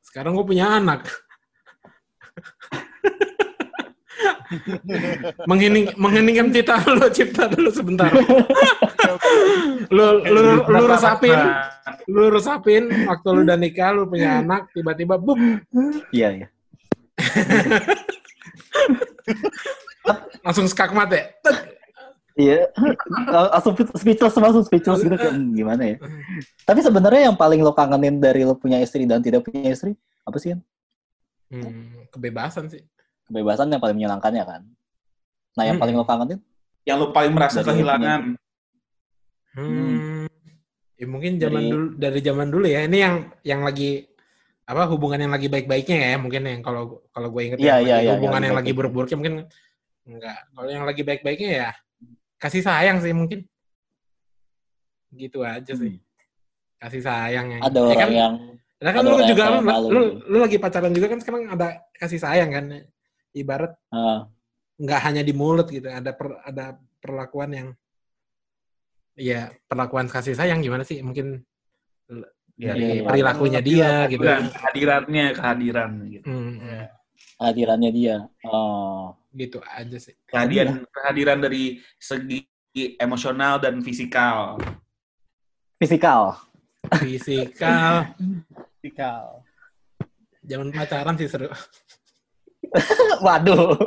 Sekarang 0.00 0.34
gue 0.34 0.42
punya 0.44 0.66
anak. 0.74 1.06
Menghening, 5.50 5.90
mengheningkan 5.98 6.54
cipta 6.54 6.78
lu, 6.86 7.02
cipta 7.10 7.50
dulu 7.50 7.70
sebentar. 7.74 8.06
lu, 9.90 10.06
lu, 10.22 10.40
lu 10.62 10.84
resapin, 10.86 11.34
lu 12.06 12.30
resapin 12.30 12.86
waktu 13.08 13.28
lu 13.34 13.40
udah 13.42 13.58
nikah, 13.58 13.90
lu 13.90 14.06
punya 14.06 14.38
anak, 14.40 14.70
tiba-tiba 14.70 15.18
bup, 15.18 15.36
Iya, 16.14 16.44
iya. 16.44 16.46
langsung 20.44 20.68
skakmat 20.68 21.08
ya. 21.10 21.24
Iya, 22.34 22.66
langsung 23.30 23.78
speechless 23.94 24.34
langsung 24.34 24.66
speechless 24.66 25.06
gitu 25.06 25.14
kayak 25.14 25.38
"Hmm, 25.38 25.54
gimana 25.54 25.94
ya. 25.94 25.96
Tapi 26.68 26.82
sebenarnya 26.82 27.30
yang 27.30 27.38
paling 27.38 27.62
lo 27.62 27.70
kangenin 27.70 28.18
dari 28.18 28.42
lo 28.42 28.58
punya 28.58 28.82
istri 28.82 29.06
dan 29.06 29.22
tidak 29.22 29.46
punya 29.46 29.70
istri 29.70 29.94
apa 30.26 30.34
sih? 30.42 30.58
Hmm, 31.52 32.08
kebebasan 32.08 32.68
sih. 32.68 32.82
Kebebasan 33.24 33.68
yang 33.68 33.80
paling 33.80 33.96
menyenangkan 33.96 34.32
ya 34.32 34.44
kan. 34.44 34.62
Nah, 35.54 35.64
yang 35.64 35.76
Hmm. 35.78 35.82
paling 35.86 35.96
lo 35.96 36.04
kangenin 36.04 36.40
Yang 36.84 36.96
lu 37.00 37.06
paling 37.12 37.32
merasa 37.32 37.64
Dari- 37.64 37.68
kehilangan. 37.80 38.20
Hmm. 39.54 40.26
Ya 40.94 41.06
mungkin 41.08 41.40
zaman 41.40 41.62
Dari- 41.62 41.72
dulu 41.72 41.86
dari 41.96 42.20
zaman 42.20 42.48
dulu 42.52 42.66
ya. 42.68 42.80
Ini 42.84 42.98
yang 43.00 43.14
yang 43.40 43.60
lagi 43.64 44.04
apa 44.64 44.88
hubungan 44.88 45.20
yang 45.20 45.32
lagi 45.32 45.48
baik-baiknya 45.52 45.96
ya 46.12 46.16
mungkin 46.16 46.40
yang 46.44 46.60
kalau 46.60 47.04
kalau 47.12 47.28
gue 47.28 47.42
inget 47.44 47.58
Iya, 47.60 47.76
yang 47.76 47.80
iya, 47.84 47.94
lagi 47.96 48.04
iya, 48.04 48.12
hubungan 48.16 48.40
yang 48.40 48.46
yang 48.48 48.56
lagi 48.56 48.72
buruk-buruknya 48.72 49.16
mungkin 49.16 49.34
enggak. 50.04 50.38
Kalau 50.52 50.68
yang 50.72 50.84
lagi 50.84 51.02
baik-baiknya 51.04 51.50
ya 51.50 51.68
kasih 52.36 52.62
sayang 52.64 52.98
sih 53.00 53.12
mungkin. 53.12 53.44
Gitu 55.14 55.40
aja 55.40 55.72
sih. 55.72 56.00
Kasih 56.76 57.00
sayang 57.00 57.46
yang 57.48 57.60
ada 57.62 57.78
ya 57.78 57.84
orang 57.86 57.96
kan, 57.96 58.10
yang 58.12 58.34
ya 58.84 58.90
kan 58.92 59.00
lu 59.00 59.16
juga 59.24 59.44
lu, 59.48 59.60
lu 59.88 60.00
lu, 60.28 60.36
lagi 60.44 60.60
pacaran 60.60 60.92
juga 60.92 61.08
kan 61.08 61.18
sekarang 61.24 61.48
ada 61.48 61.80
kasih 61.96 62.20
sayang 62.20 62.52
kan 62.52 62.64
ibarat 63.32 63.72
nggak 64.76 65.00
hanya 65.08 65.22
di 65.24 65.32
mulut 65.32 65.72
gitu 65.72 65.88
ada 65.88 66.12
per, 66.12 66.36
ada 66.44 66.76
perlakuan 67.00 67.50
yang 67.56 67.68
ya 69.16 69.48
perlakuan 69.64 70.04
kasih 70.04 70.36
sayang 70.36 70.60
gimana 70.60 70.84
sih 70.84 71.00
mungkin 71.00 71.40
Ya, 72.54 72.70
dari 72.70 73.02
iya. 73.02 73.02
perilakunya 73.02 73.58
dia 73.58 74.06
gitu 74.06 74.22
Kehadiran, 74.22 74.46
kehadirannya, 74.54 75.26
kehadiran 75.34 75.90
gitu. 76.06 76.26
Hmm, 76.30 76.54
hmm. 76.62 76.82
hadirannya 77.42 77.90
dia. 77.90 78.16
Oh. 78.46 79.10
gitu 79.34 79.58
aja 79.66 79.98
sih 79.98 80.14
Kehadiran, 80.30 80.86
kehadiran 80.86 81.42
dari 81.42 81.82
segi 81.98 82.46
emosional 83.02 83.58
dan 83.58 83.82
fisikal. 83.82 84.54
Fisikal. 85.82 86.38
fisikal 87.02 88.14
Tikal. 88.84 89.40
zaman 90.44 90.68
pacaran 90.68 91.16
sih 91.16 91.24
seru 91.24 91.48
Waduh. 93.24 93.80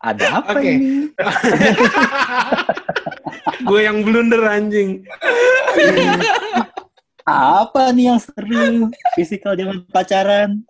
Ada 0.00 0.40
apa 0.40 0.56
Oke. 0.56 0.72
ini? 0.72 1.04
gue 3.68 3.80
yang 3.80 4.00
blunder 4.00 4.40
anjing 4.42 5.04
Apa 7.22 7.92
nih 7.92 8.08
yang 8.08 8.18
seru? 8.18 8.88
Fisikal 9.12 9.52
zaman 9.52 9.84
pacaran. 9.92 10.64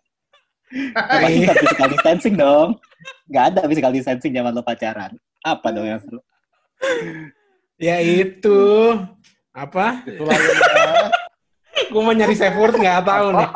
Pasti 0.92 1.38
Iya. 1.38 1.46
nggak 1.46 1.56
physical 1.62 1.88
distancing 1.88 2.34
dong. 2.34 2.68
Gak 3.30 3.54
ada 3.54 3.60
physical 3.70 3.94
distancing 3.94 4.34
zaman 4.34 4.50
lo 4.50 4.60
pacaran. 4.60 5.14
Apa 5.40 5.70
dong 5.70 5.86
yang 5.86 6.02
seru? 6.02 6.18
ya 7.78 8.02
itu 8.02 8.58
apa 9.54 10.02
ya. 10.02 11.14
Gue 11.86 12.00
mau 12.00 12.10
nyari 12.10 12.34
safe 12.34 12.54
word 12.54 12.74
nggak 12.74 13.02
tahu 13.02 13.26
nih 13.32 13.48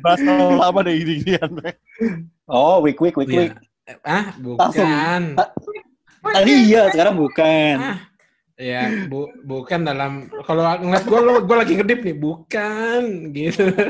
bahas 0.00 0.18
terlalu 0.18 0.56
lama 0.58 0.80
deh 0.82 0.94
gini-ginian. 0.96 1.48
Bre. 1.52 1.76
Oh, 2.50 2.82
week 2.82 2.98
week 2.98 3.14
week 3.14 3.30
Iya. 3.30 3.40
week. 3.46 3.54
ah 4.02 4.34
Langsung. 4.34 4.86
bukan 4.86 5.22
Tadi 6.20 6.52
iya, 6.66 6.90
sekarang 6.90 7.14
bukan. 7.16 7.74
Ah, 7.78 7.98
ya 8.54 9.08
bu 9.08 9.32
bukan 9.40 9.80
dalam 9.82 10.28
kalau 10.44 10.62
ngeliat 10.76 11.04
gue 11.08 11.16
lo 11.18 11.40
gue 11.40 11.56
lagi 11.56 11.72
ngedip 11.80 12.00
nih 12.04 12.12
bukan 12.12 13.32
gitu 13.32 13.72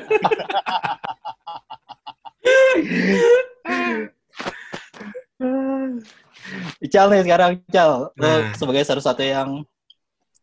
Ical 6.80 7.06
nih 7.12 7.24
sekarang, 7.26 7.50
Ical. 7.66 8.12
Lo 8.14 8.26
Nah. 8.26 8.54
sebagai 8.56 8.82
salah 8.86 9.04
satu 9.04 9.22
yang 9.22 9.62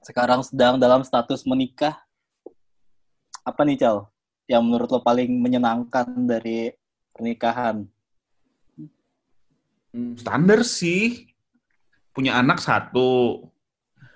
sekarang 0.03 0.39
sedang 0.45 0.79
dalam 0.79 1.03
status 1.03 1.43
menikah. 1.43 1.99
Apa 3.43 3.63
nih, 3.63 3.79
Cal? 3.79 3.97
Yang 4.47 4.61
menurut 4.63 4.89
lo 4.91 4.99
paling 5.03 5.27
menyenangkan 5.27 6.07
dari 6.27 6.71
pernikahan? 7.11 7.83
Hmm, 9.91 10.15
Standar 10.19 10.63
sih. 10.63 11.27
Punya 12.15 12.39
anak 12.39 12.59
satu. 12.63 13.43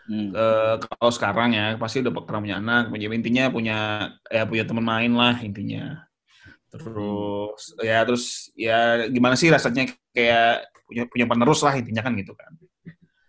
Hmm. 0.07 0.31
Eh, 0.35 0.75
kalau 0.83 1.11
sekarang 1.13 1.55
ya 1.55 1.79
pasti 1.79 2.03
udah 2.03 2.11
pernah 2.11 2.41
punya 2.43 2.57
anak. 2.59 2.83
Punya 2.91 3.07
intinya 3.11 3.45
punya 3.51 3.77
ya 4.27 4.43
punya 4.43 4.63
teman 4.67 4.83
main 4.83 5.11
lah 5.15 5.35
intinya. 5.39 6.07
Terus 6.71 7.75
ya 7.83 7.99
terus 8.07 8.51
ya 8.55 9.07
gimana 9.11 9.35
sih 9.35 9.51
rasanya 9.51 9.91
kayak 10.15 10.71
punya 10.91 11.07
punya 11.07 11.25
penerus 11.31 11.63
lah 11.63 11.73
intinya 11.79 12.03
kan 12.03 12.13
gitu 12.19 12.35
kan. 12.35 12.51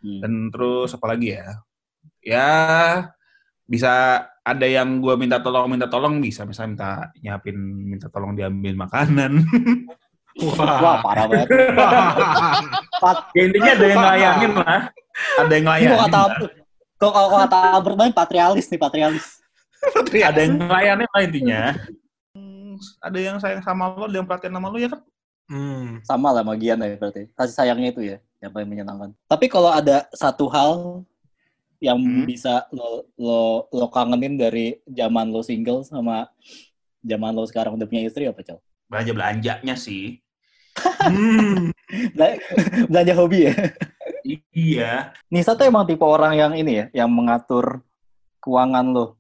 Hmm. 0.03 0.19
Dan 0.19 0.33
terus 0.51 0.91
apa 0.99 1.07
lagi 1.15 1.39
ya? 1.39 1.47
Ya 2.19 2.51
bisa 3.71 4.27
ada 4.43 4.67
yang 4.67 4.99
gue 4.99 5.15
minta 5.15 5.39
tolong 5.39 5.71
minta 5.71 5.87
tolong 5.87 6.19
bisa 6.19 6.43
misalnya 6.43 6.71
minta 6.75 6.91
nyiapin 7.23 7.57
minta 7.63 8.11
tolong 8.11 8.35
diambil 8.35 8.75
makanan. 8.75 9.33
Wah, 10.43 11.05
parah 11.05 11.29
banget. 11.29 11.49
Ya 13.37 13.43
intinya 13.45 13.71
ada 13.77 13.85
yang 13.85 14.01
ngelayanin 14.01 14.53
lah. 14.57 14.81
Ada 15.37 15.53
yang 15.53 15.61
ini 15.61 15.69
ngelayanin. 15.69 15.93
kok 15.93 16.03
kata 16.09 16.21
kok 16.97 17.13
kalau 17.13 17.29
kata 17.37 17.59
Albert 17.77 17.97
main 18.01 18.15
patrialis 18.17 18.67
nih, 18.73 18.81
patrialis. 18.81 19.27
Ada 20.09 20.41
yang 20.41 20.55
ngelayanin 20.57 21.09
lah 21.13 21.23
intinya. 21.23 21.63
Hmm, 22.33 22.81
Ada 23.05 23.19
yang 23.21 23.37
sayang 23.43 23.61
sama 23.61 23.93
lo, 23.93 24.09
ada 24.09 24.17
yang 24.17 24.27
perhatian 24.27 24.57
sama 24.57 24.73
lo 24.73 24.79
ya 24.81 24.89
kan? 24.89 25.01
Hmm. 25.53 26.01
Sama 26.03 26.33
lah 26.33 26.41
sama 26.41 26.57
Gian 26.57 26.81
ya 26.81 26.97
berarti. 26.97 27.29
Kasih 27.37 27.53
sayangnya 27.53 27.93
itu 27.93 28.01
ya, 28.03 28.17
yang 28.41 28.51
paling 28.51 28.67
menyenangkan. 28.67 29.13
Tapi 29.29 29.47
kalau 29.47 29.69
ada 29.69 30.09
satu 30.11 30.49
hal 30.49 31.05
yang 31.77 31.99
Hmm. 31.99 32.25
bisa 32.25 32.65
lo, 32.71 33.05
lo 33.19 33.43
lo 33.69 33.87
kangenin 33.91 34.39
dari 34.39 34.81
zaman 34.87 35.29
lo 35.29 35.43
single 35.43 35.83
sama 35.83 36.31
zaman 37.03 37.35
lo 37.35 37.45
sekarang 37.45 37.75
udah 37.75 37.85
punya 37.85 38.07
istri 38.07 38.25
apa, 38.25 38.41
Cal? 38.41 38.63
Belanja 38.87 39.13
belanjanya 39.13 39.75
sih. 39.75 40.23
Hmm. 41.03 41.69
Bela- 42.17 42.41
Belanja 42.89 43.13
hobi 43.13 43.51
ya? 43.51 43.55
Iya. 44.55 44.93
Nisa 45.29 45.53
tuh 45.53 45.67
emang 45.67 45.85
tipe 45.85 46.01
orang 46.01 46.33
yang 46.33 46.53
ini 46.55 46.73
ya, 46.79 47.05
yang 47.05 47.11
mengatur 47.11 47.83
keuangan 48.39 48.87
lo 48.89 49.19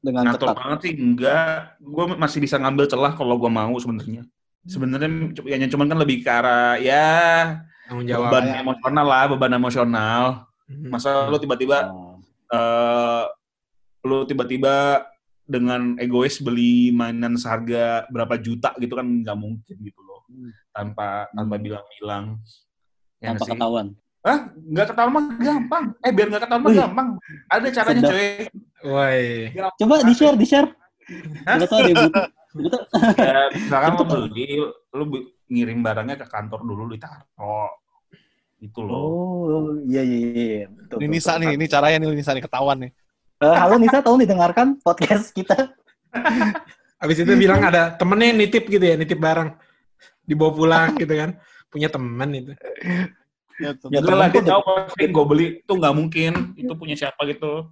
dengan 0.00 0.32
Ngatur 0.32 0.48
ketat. 0.48 0.56
banget 0.56 0.78
sih 0.82 0.92
enggak. 0.96 1.76
Gue 1.78 2.04
masih 2.16 2.38
bisa 2.40 2.56
ngambil 2.56 2.88
celah 2.88 3.12
kalau 3.12 3.36
gue 3.36 3.50
mau 3.52 3.76
sebenarnya. 3.76 4.24
Sebenarnya 4.68 5.08
ya 5.48 5.66
cuman 5.66 5.88
kan 5.88 5.98
lebih 5.98 6.20
ke 6.20 6.28
arah 6.28 6.76
ya 6.76 7.08
jawab 8.04 8.28
beban 8.30 8.44
ya. 8.46 8.54
emosional 8.60 9.06
lah, 9.06 9.24
beban 9.26 9.52
emosional. 9.54 10.22
Hmm. 10.68 10.92
Masa 10.92 11.24
lu 11.26 11.40
tiba-tiba 11.40 11.88
Oh. 11.88 12.20
eh 12.48 13.24
lu 14.04 14.24
tiba-tiba 14.24 15.04
dengan 15.42 15.96
egois 15.96 16.36
beli 16.38 16.92
mainan 16.92 17.32
seharga 17.34 18.04
berapa 18.06 18.36
juta 18.36 18.76
gitu 18.76 18.92
kan 18.92 19.04
nggak 19.04 19.32
mungkin 19.34 19.76
gitu 19.80 20.00
loh 20.02 20.20
Hmm. 20.28 20.52
tanpa 20.70 21.24
tanpa 21.30 21.56
Hmm. 21.56 21.64
bilang-bilang 21.64 22.24
ya 23.18 23.32
tanpa 23.32 23.44
sih? 23.44 23.52
ketahuan. 23.52 23.86
Hah? 24.20 24.38
nggak 24.52 24.86
ketahuan 24.86 25.12
mah 25.14 25.24
gampang 25.34 25.84
eh 25.98 26.12
biar 26.12 26.26
nggak 26.28 26.42
ketahuan 26.44 26.62
mah 26.62 26.72
gampang 26.76 27.08
ada 27.48 27.66
caranya 27.72 28.02
Sedap. 28.02 28.12
coy 28.12 28.28
Woi. 28.78 29.50
Coba 29.74 29.94
di-share, 30.06 30.38
di-share. 30.38 30.70
Hah? 31.48 31.56
Tuh 31.64 31.76
ada 31.78 31.88
yang 31.88 31.98
butuh. 32.08 32.26
Ya, 33.16 33.40
misalkan 33.54 33.90
Itu 33.94 34.02
lo 34.02 34.04
beli 34.28 34.46
lu 34.96 35.04
ngirim 35.48 35.78
barangnya 35.80 36.16
ke 36.20 36.26
kantor 36.28 36.60
dulu 36.64 36.92
ditaruh 36.92 37.70
gitu 38.58 38.80
loh 38.82 38.98
Oh, 38.98 39.64
iya 39.86 40.02
iya 40.02 40.18
iya. 40.34 40.66
Betul, 40.66 40.98
Ini 40.98 41.06
betul, 41.06 41.14
Nisa 41.14 41.32
betul. 41.36 41.42
nih, 41.44 41.50
ini 41.54 41.64
caranya 41.70 41.96
nih 42.02 42.08
Nisa 42.18 42.32
nih 42.34 42.44
ketahuan 42.44 42.76
nih. 42.82 42.90
Eh, 43.38 43.54
halo 43.54 43.74
Nisa, 43.78 44.02
tolong 44.02 44.18
didengarkan 44.18 44.82
podcast 44.82 45.30
kita. 45.30 45.54
Habis 47.02 47.22
itu 47.22 47.32
bilang 47.38 47.62
ada 47.62 47.94
temennya 47.94 48.34
yang 48.34 48.38
nitip 48.42 48.66
gitu 48.66 48.82
ya, 48.82 48.98
nitip 48.98 49.22
barang. 49.22 49.54
Dibawa 50.26 50.50
pulang 50.50 50.90
gitu 50.98 51.14
kan. 51.14 51.38
Punya 51.70 51.86
temen 51.86 52.28
itu. 52.34 52.52
Ya, 53.62 53.78
tuh. 53.78 53.94
Ya, 53.94 54.02
lah, 54.02 54.26
dia 54.26 54.42
tahu 54.42 54.62
pasti 54.66 55.06
gue 55.06 55.24
beli 55.28 55.46
itu 55.62 55.72
nggak 55.78 55.94
mungkin. 55.94 56.32
Itu 56.58 56.74
punya 56.74 56.98
siapa 56.98 57.22
gitu. 57.30 57.70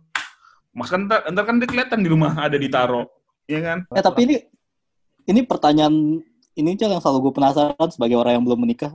Mas 0.71 0.93
kan 0.93 1.11
ntar, 1.11 1.27
ntar 1.35 1.43
kan 1.43 1.59
dia 1.59 1.67
kelihatan 1.67 2.05
di 2.05 2.09
rumah 2.13 2.39
ada 2.39 2.55
ditaro. 2.55 3.11
Iya 3.47 3.61
kan? 3.63 3.79
Eh 3.91 4.03
tapi 4.03 4.21
ini 4.27 4.37
ini 5.27 5.41
pertanyaan 5.43 5.95
ini 6.57 6.71
Cal 6.75 6.91
yang 6.91 7.03
selalu 7.03 7.31
gue 7.31 7.35
penasaran 7.37 7.89
sebagai 7.91 8.17
orang 8.19 8.39
yang 8.41 8.45
belum 8.45 8.61
menikah. 8.63 8.95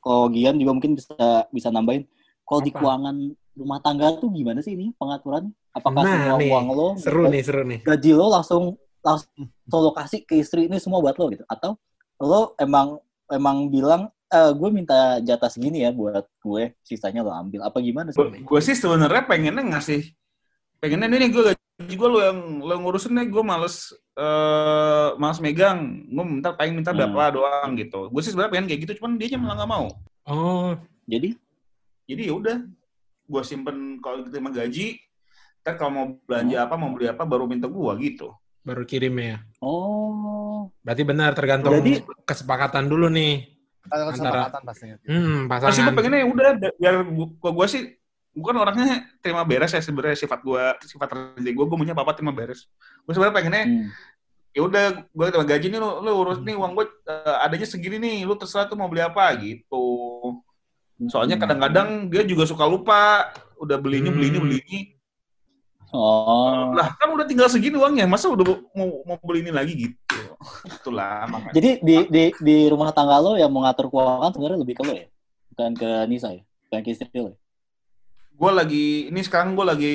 Kalau 0.00 0.28
Gian 0.30 0.58
juga 0.58 0.72
mungkin 0.74 0.96
bisa 0.96 1.14
bisa 1.50 1.68
nambahin. 1.70 2.04
Kalau 2.42 2.60
di 2.60 2.72
keuangan 2.72 3.16
rumah 3.54 3.78
tangga 3.82 4.14
tuh 4.16 4.30
gimana 4.32 4.64
sih 4.64 4.72
ini 4.72 4.90
pengaturan? 4.96 5.52
Apakah 5.74 6.02
Nah, 6.02 6.12
semua 6.16 6.34
nih. 6.40 6.50
uang 6.50 6.66
lo, 6.72 6.88
Seru 6.96 7.28
nih, 7.28 7.42
seru 7.44 7.62
nih. 7.62 7.80
gaji 7.84 8.10
lo 8.16 8.26
langsung 8.32 8.62
langsung 9.04 9.30
lo 9.70 9.92
kasih 9.94 10.24
ke 10.26 10.40
istri 10.40 10.66
ini 10.66 10.80
semua 10.80 10.98
buat 10.98 11.14
lo 11.14 11.28
gitu? 11.30 11.44
Atau 11.46 11.76
lo 12.18 12.56
emang 12.58 12.98
emang 13.30 13.68
bilang 13.68 14.08
eh 14.28 14.50
gue 14.52 14.68
minta 14.68 15.20
jatah 15.24 15.48
segini 15.48 15.84
ya 15.84 15.90
buat 15.92 16.24
gue, 16.42 16.74
sisanya 16.82 17.22
lo 17.22 17.30
ambil. 17.30 17.62
Apa 17.64 17.78
gimana 17.78 18.10
sih? 18.10 18.18
Gue 18.20 18.60
sih 18.60 18.74
sebenarnya 18.74 19.24
pengennya 19.28 19.62
ngasih 19.62 20.12
pengennya 20.78 21.10
ini 21.12 21.28
gue 21.28 21.42
gaji 21.44 21.58
gue 21.90 22.08
lo 22.08 22.18
yang 22.20 22.38
lo 22.58 22.70
yang 22.70 22.82
ngurusin 22.82 23.12
nih 23.12 23.26
gue 23.26 23.42
males 23.42 23.76
eh 24.12 25.08
males 25.14 25.38
megang 25.38 25.78
gue 26.04 26.24
minta 26.24 26.50
pengen 26.52 26.78
minta 26.78 26.90
Hmm. 26.90 26.98
berapa 27.08 27.34
doang 27.34 27.70
gitu 27.74 28.08
gue 28.08 28.20
sih 28.20 28.30
sebenarnya 28.30 28.52
pengen 28.52 28.66
kayak 28.66 28.80
gitu 28.82 28.92
cuman 28.98 29.12
dia 29.14 29.34
malah 29.34 29.56
nggak 29.56 29.70
mau 29.70 29.86
Oh, 30.24 30.76
Jadi 31.04 31.32
jadi 32.04 32.28
ya 32.28 32.34
udah 32.34 32.56
gue 33.24 33.42
simpen 33.42 33.76
kalau 33.98 34.22
diterima 34.22 34.50
gaji 34.50 35.00
Kan 35.58 35.74
kalau 35.74 35.90
mau 35.90 36.06
belanja 36.22 36.56
apa, 36.60 36.74
mau 36.74 36.88
beli 36.90 37.06
apa, 37.06 37.24
baru 37.24 37.44
minta 37.44 37.66
gua 37.66 37.92
gitu. 37.98 38.32
Baru 38.62 38.84
kirim 38.84 39.12
ya. 39.18 39.36
Oh. 39.58 40.70
Berarti 40.80 41.02
benar 41.02 41.34
tergantung 41.34 41.76
Berarti- 41.76 42.08
kesepakatan 42.24 42.88
dulu 42.88 43.10
nih. 43.10 43.52
Antara- 43.84 44.14
kesepakatan 44.14 44.62
pastinya. 44.64 44.96
Hmm, 45.04 45.44
Pasti 45.44 45.60
gue 45.60 45.68
pasangan. 45.68 45.92
pengennya 45.92 46.18
ya 46.18 46.26
udah, 46.26 46.50
biar 46.72 46.94
gua, 47.04 47.26
gua, 47.36 47.52
gua 47.52 47.66
sih, 48.38 48.40
bukan 48.40 48.54
orangnya 48.62 48.86
terima 49.18 49.42
beres 49.42 49.74
ya 49.74 49.82
sebenarnya 49.82 50.14
sifat 50.14 50.38
gua, 50.46 50.78
sifat 50.78 51.08
rezeki 51.34 51.50
gua, 51.58 51.66
gua 51.66 51.76
maunya 51.82 51.98
apa 51.98 52.14
terima 52.14 52.30
beres. 52.30 52.70
Gue 53.02 53.12
sebenarnya 53.18 53.34
pengennya 53.34 53.64
Hmm. 53.66 53.90
ya 54.48 54.60
udah 54.64 54.84
gue 55.04 55.24
terima 55.28 55.46
gaji 55.46 55.66
nih 55.68 55.78
lu, 55.78 55.90
lu 56.02 56.10
urus 56.18 56.38
nih 56.40 56.54
uang 56.56 56.72
gue 56.72 56.86
eh, 57.06 57.36
adanya 57.42 57.66
segini 57.68 57.96
nih 57.98 58.16
lu 58.22 58.34
terserah 58.34 58.66
tuh 58.66 58.74
mau 58.74 58.86
beli 58.86 59.04
apa 59.04 59.30
gitu 59.38 59.84
soalnya 61.06 61.38
Hmm. 61.38 61.42
kadang-kadang 61.46 61.88
dia 62.10 62.22
juga 62.22 62.42
suka 62.42 62.66
lupa 62.66 63.28
udah 63.58 63.76
beli 63.78 64.02
ini 64.02 64.10
beli 64.10 64.26
ini 64.30 64.38
Hmm. 64.40 64.44
beli 64.48 64.58
ini 64.66 64.80
Oh. 65.88 66.74
lah 66.76 66.92
kan 67.00 67.08
udah 67.08 67.24
tinggal 67.24 67.48
segini 67.48 67.72
uangnya 67.80 68.04
masa 68.04 68.28
udah 68.28 68.44
mau 68.76 68.88
mau 69.08 69.16
beli 69.24 69.40
ini 69.40 69.52
lagi 69.52 69.72
gitu 69.72 70.20
itulah 70.68 71.24
makanya 71.24 71.54
Jadi 71.56 71.70
di 71.80 71.96
di 72.12 72.22
di 72.36 72.56
rumah 72.68 72.92
tangga 72.92 73.16
lo 73.20 73.40
yang 73.40 73.48
mengatur 73.48 73.88
keuangan 73.88 74.36
sebenarnya 74.36 74.58
lebih 74.60 74.74
ke 74.76 74.82
lo 74.84 74.92
ya, 74.92 75.06
bukan 75.54 75.70
ke 75.72 75.88
Nisa 76.10 76.28
ya, 76.34 76.42
bukan 76.68 76.80
ke 76.84 76.88
istri 76.92 77.08
lo. 77.14 77.32
Ya? 77.32 77.36
Gue 78.38 78.50
lagi 78.54 78.86
ini 79.10 79.20
sekarang 79.20 79.52
gue 79.52 79.66
lagi 79.66 79.94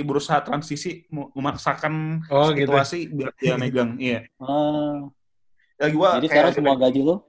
berusaha 0.00 0.40
transisi 0.40 1.04
memaksakan 1.10 2.24
Oh, 2.26 2.48
gitu. 2.50 2.72
situasi 2.72 2.98
biar 3.06 3.30
dia 3.36 3.54
megang 3.54 4.00
iya 4.00 4.24
Ah, 4.38 5.04
lagi 5.76 5.92
gue 5.92 6.08
jadi 6.16 6.26
sekarang 6.26 6.52
semua 6.52 6.74
gaji 6.74 7.00
lo 7.00 7.28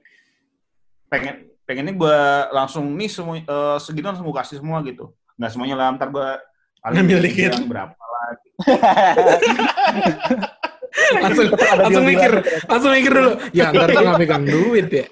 pengen 1.06 1.34
pengennya 1.62 1.92
gue 1.92 2.18
langsung 2.50 2.88
nih 2.90 3.06
semua 3.06 3.36
eh, 3.36 3.76
segini 3.78 4.08
langsung 4.08 4.24
gue 4.24 4.32
kasih 4.34 4.56
semua 4.56 4.80
gitu 4.80 5.12
nggak 5.36 5.50
semuanya 5.52 5.76
lah 5.76 5.92
ntar 5.94 6.08
gue 6.08 6.28
Ngambil 6.80 7.18
dikit. 7.20 7.52
berapa 7.68 7.92
lah 7.92 8.28
langsung 11.20 11.46
langsung 11.52 12.04
mikir, 12.04 12.32
langsung 12.64 12.90
mikir 12.90 13.12
dulu. 13.12 13.32
Ya, 13.50 13.70
ntar 13.70 13.88
nggak 13.90 14.16
megang 14.16 14.44
duit 14.44 14.88
ya. 14.88 15.04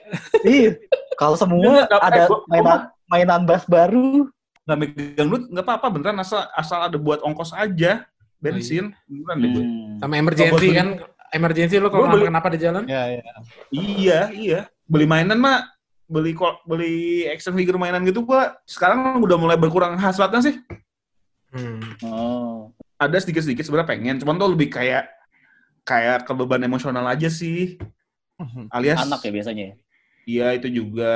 Iya. 0.42 0.70
Kalau 1.14 1.36
semua 1.36 1.84
ada 1.86 2.26
gua- 2.26 2.42
gua 2.42 2.46
mainan 2.48 2.78
mainan 3.06 3.42
bass 3.44 3.64
baru. 3.66 4.28
Nggak 4.66 4.78
megang 4.78 5.28
duit 5.30 5.42
nggak 5.46 5.62
apa-apa 5.64 5.86
beneran 5.88 6.18
asal 6.18 6.42
asal 6.52 6.82
ada 6.82 6.98
buat 6.98 7.22
ongkos 7.22 7.54
aja 7.54 8.02
bensin 8.36 8.90
beneran 9.06 9.36
deh 9.38 9.50
gue 9.52 9.64
Hmm. 9.64 9.96
Sama 9.96 10.14
emergency 10.18 10.68
kan, 10.70 10.88
emergency 11.32 11.76
lo 11.78 11.88
kalau 11.88 12.04
beli- 12.10 12.28
kenapa 12.28 12.52
di 12.52 12.58
jalan? 12.60 12.84
Ya, 12.84 13.08
ya. 13.10 13.22
iya 13.72 14.20
iya 14.28 14.60
beli 14.84 15.06
mainan 15.06 15.38
mah 15.38 15.64
beli 16.04 16.30
kok 16.30 16.60
beli 16.62 17.24
action 17.26 17.54
figure 17.54 17.74
mainan 17.76 18.04
gitu 18.04 18.20
gua 18.22 18.60
sekarang 18.64 19.18
udah 19.18 19.34
mulai 19.34 19.56
berkurang 19.56 19.96
hasratnya 19.96 20.42
sih 20.42 20.56
Hmm. 21.48 21.80
Oh. 22.04 22.68
ada 22.96 23.16
sedikit-sedikit 23.16 23.62
sebenarnya 23.62 23.88
pengen 23.88 24.16
cuman 24.18 24.36
tuh 24.36 24.50
lebih 24.50 24.68
kayak 24.68 25.08
kayak 25.82 26.22
ke 26.22 26.32
beban 26.34 26.60
emosional 26.60 27.06
aja 27.06 27.30
sih 27.30 27.78
alias 28.68 29.00
Anak 29.00 29.22
ya 29.22 29.32
biasanya 29.32 29.64
ya. 29.64 29.74
Iya 30.26 30.58
itu 30.58 30.66
juga 30.82 31.14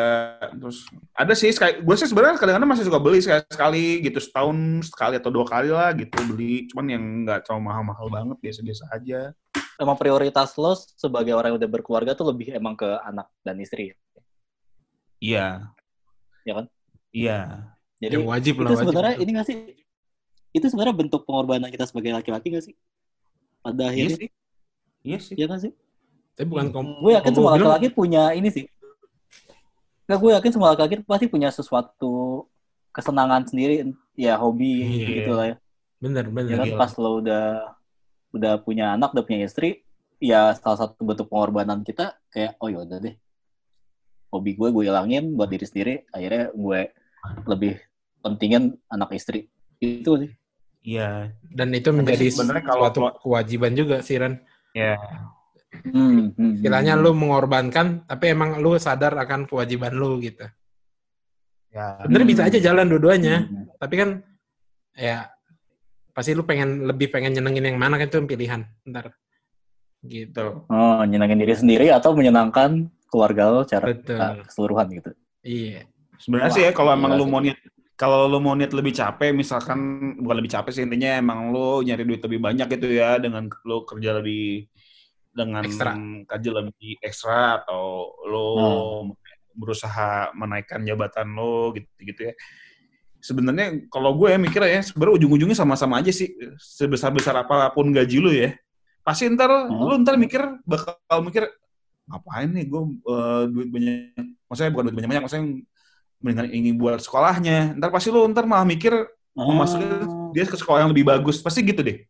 terus 0.54 0.86
ada 1.18 1.34
sih 1.34 1.50
sekali 1.50 1.82
gue 1.82 1.96
sih 1.98 2.06
sebenarnya 2.06 2.38
kadang-kadang 2.38 2.70
masih 2.70 2.86
suka 2.86 3.02
beli 3.02 3.18
sekali 3.18 3.42
sekali 3.50 3.84
gitu 4.06 4.22
setahun 4.22 4.86
sekali 4.86 5.18
atau 5.18 5.34
dua 5.34 5.42
kali 5.50 5.66
lah 5.66 5.90
gitu 5.98 6.14
beli 6.30 6.70
cuman 6.70 6.86
yang 6.86 7.02
nggak 7.26 7.42
terlalu 7.42 7.74
mahal-mahal 7.74 8.06
banget 8.06 8.38
biasa-biasa 8.38 8.86
aja 8.94 9.34
Emang 9.82 9.96
prioritas 9.98 10.54
lo 10.60 10.76
sebagai 10.76 11.34
orang 11.34 11.50
yang 11.50 11.58
udah 11.58 11.70
berkeluarga 11.72 12.12
tuh 12.14 12.30
lebih 12.30 12.52
emang 12.54 12.76
ke 12.76 12.86
anak 13.00 13.26
dan 13.42 13.56
istri. 13.58 13.90
ya? 13.90 13.96
iya 15.18 15.46
Iya 16.44 16.52
kan? 16.54 16.66
iya 17.10 17.40
Jadi 17.98 18.14
Yang 18.20 18.28
wajib 18.28 18.54
lah, 18.60 18.70
itu 18.70 18.80
sebenarnya 18.84 19.14
ini 19.18 19.30
gak 19.34 19.46
sih? 19.48 19.56
Itu 20.52 20.66
sebenarnya 20.68 20.94
bentuk 21.00 21.24
pengorbanan 21.24 21.72
kita 21.72 21.88
sebagai 21.88 22.12
laki-laki 22.12 22.52
gak 22.52 22.64
sih? 22.68 22.74
Pada 23.64 23.88
iya 23.88 23.88
akhirnya, 23.88 24.16
sih 24.20 24.28
iya 25.00 25.18
sih 25.18 25.34
iya 25.34 25.46
kan 25.48 25.58
sih? 25.64 25.72
Tapi 26.36 26.46
bukan 26.46 26.66
kom- 26.70 27.00
Gue 27.00 27.12
yakin 27.16 27.32
semua 27.34 27.56
laki-laki 27.56 27.88
punya 27.90 28.36
ini 28.36 28.52
sih. 28.52 28.64
Nggak, 30.10 30.18
gue 30.18 30.30
yakin 30.34 30.50
semua 30.50 30.74
laki-laki 30.74 31.06
pasti 31.06 31.30
punya 31.30 31.54
sesuatu 31.54 32.42
kesenangan 32.90 33.46
sendiri, 33.46 33.94
ya 34.18 34.34
hobi 34.34 34.82
Iya. 34.82 35.06
gitu 35.22 35.30
lah 35.38 35.46
ya. 35.46 35.56
Bener, 36.02 36.24
Ya 36.26 36.34
bener. 36.34 36.56
kan 36.58 36.66
Iya. 36.66 36.78
pas 36.82 36.92
lo 36.98 37.22
udah 37.22 37.44
udah 38.34 38.52
punya 38.58 38.98
anak, 38.98 39.14
udah 39.14 39.22
punya 39.22 39.46
istri, 39.46 39.86
ya 40.18 40.50
salah 40.58 40.82
satu 40.82 40.98
bentuk 41.06 41.30
pengorbanan 41.30 41.86
kita 41.86 42.18
kayak 42.26 42.58
oh 42.58 42.66
yaudah 42.66 42.98
deh, 42.98 43.14
hobi 44.30 44.58
gue 44.58 44.68
gue 44.70 44.82
hilangin 44.82 45.30
buat 45.38 45.46
diri 45.46 45.62
sendiri, 45.62 45.94
akhirnya 46.10 46.50
gue 46.50 46.80
lebih 47.46 47.78
pentingin 48.18 48.74
anak 48.86 49.14
istri. 49.14 49.46
Itu 49.78 50.18
sih. 50.18 50.30
iya 50.82 51.30
Dan 51.44 51.70
itu 51.70 51.94
menjadi 51.94 52.34
sebenarnya 52.34 52.64
kalau- 52.66 52.82
suatu 52.82 53.00
kewajiban 53.22 53.78
juga 53.78 54.02
sih, 54.02 54.18
Ran. 54.18 54.42
iya 54.74 54.98
Hmm, 55.84 56.32
hmm, 56.36 56.52
Istilahnya 56.60 56.94
hmm. 56.96 57.02
lu 57.02 57.10
mengorbankan, 57.16 57.86
tapi 58.04 58.32
emang 58.32 58.60
lu 58.60 58.76
sadar 58.76 59.16
akan 59.16 59.48
kewajiban 59.48 59.96
lu 59.96 60.20
gitu. 60.20 60.44
ya 61.70 62.02
Sebenarnya 62.02 62.28
bisa 62.28 62.42
aja 62.50 62.58
jalan 62.58 62.86
dua-duanya, 62.90 63.46
Hmm. 63.46 63.66
tapi 63.78 63.94
kan 63.96 64.08
ya 64.92 65.30
pasti 66.10 66.34
lu 66.34 66.42
pengen 66.42 66.84
lebih 66.84 67.08
pengen 67.14 67.32
nyenengin 67.32 67.70
yang 67.72 67.78
mana 67.78 67.94
kan 67.96 68.10
itu 68.10 68.18
pilihan 68.26 68.66
ntar 68.90 69.14
gitu 70.04 70.66
Oh, 70.66 71.00
nyenangin 71.06 71.38
diri 71.38 71.54
sendiri 71.54 71.86
atau 71.94 72.12
menyenangkan 72.12 72.90
keluarga 73.06 73.48
lo 73.54 73.62
secara 73.62 73.94
betul 73.94 74.18
uh, 74.18 74.42
keseluruhan 74.44 74.86
gitu. 74.98 75.10
iya 75.46 75.86
sebenarnya 76.18 76.50
Wah, 76.50 76.56
sih 76.58 76.62
ya 76.66 76.72
kalau 76.74 76.90
emang 76.92 77.14
lu 77.14 77.24
mau 77.30 77.38
niat 77.40 77.58
kalau 77.94 78.26
lu 78.26 78.40
mau 78.40 78.56
niat 78.56 78.72
lebih 78.72 78.92
capek 78.96 79.30
misalkan 79.32 79.78
bukan 80.18 80.36
lebih 80.40 80.52
capek 80.52 80.70
sih 80.72 80.82
intinya 80.84 81.20
emang 81.20 81.52
lu 81.52 81.80
nyari 81.84 82.02
duit 82.04 82.20
lebih 82.24 82.40
banyak 82.42 82.66
gitu 82.68 82.86
ya 82.90 83.16
dengan 83.20 83.46
lu 83.64 83.84
kerja 83.86 84.18
lebih 84.18 84.66
dengan 85.30 85.62
Ekstra. 85.62 85.94
kerja 86.26 86.50
lebih 86.50 86.98
ekstra 87.00 87.62
atau 87.62 88.10
lu 88.26 88.48
berusaha 89.54 90.34
menaikkan 90.34 90.82
jabatan 90.82 91.34
lo 91.34 91.70
gitu 91.74 91.86
gitu 92.02 92.20
ya. 92.30 92.34
Sebenarnya 93.20 93.84
kalau 93.92 94.16
gue 94.16 94.32
mikir 94.40 94.64
ya 94.64 94.80
sebenarnya 94.80 95.20
ujung-ujungnya 95.22 95.56
sama-sama 95.58 96.00
aja 96.00 96.10
sih. 96.10 96.32
Sebesar 96.56 97.12
besar 97.12 97.36
apa 97.36 97.68
pun 97.70 97.92
gaji 97.92 98.16
lu 98.18 98.32
ya. 98.32 98.56
Pasti 99.04 99.28
ntar 99.28 99.68
lu 99.68 99.94
ntar 100.02 100.16
mikir 100.16 100.40
bakal 100.64 101.20
mikir 101.22 101.46
ngapain 102.10 102.50
nih 102.50 102.66
gue 102.66 102.82
eh, 103.06 103.42
duit 103.54 103.68
banyak 103.70 103.94
maksudnya 104.50 104.70
bukan 104.74 104.84
duit 104.90 104.96
banyak 104.98 105.10
banyak 105.14 105.22
maksudnya 105.22 105.46
mendingan 106.20 106.48
ini 106.52 106.70
buat 106.74 106.98
sekolahnya. 107.00 107.76
Ntar 107.76 107.88
pasti 107.92 108.08
lu 108.08 108.24
ntar 108.32 108.48
malah 108.48 108.64
mikir 108.66 108.92
mau 109.30 109.46
Oh. 109.46 110.34
dia 110.34 110.42
ke 110.42 110.56
sekolah 110.58 110.84
yang 110.84 110.90
lebih 110.90 111.06
bagus. 111.06 111.38
Pasti 111.44 111.62
gitu 111.62 111.80
deh. 111.84 112.02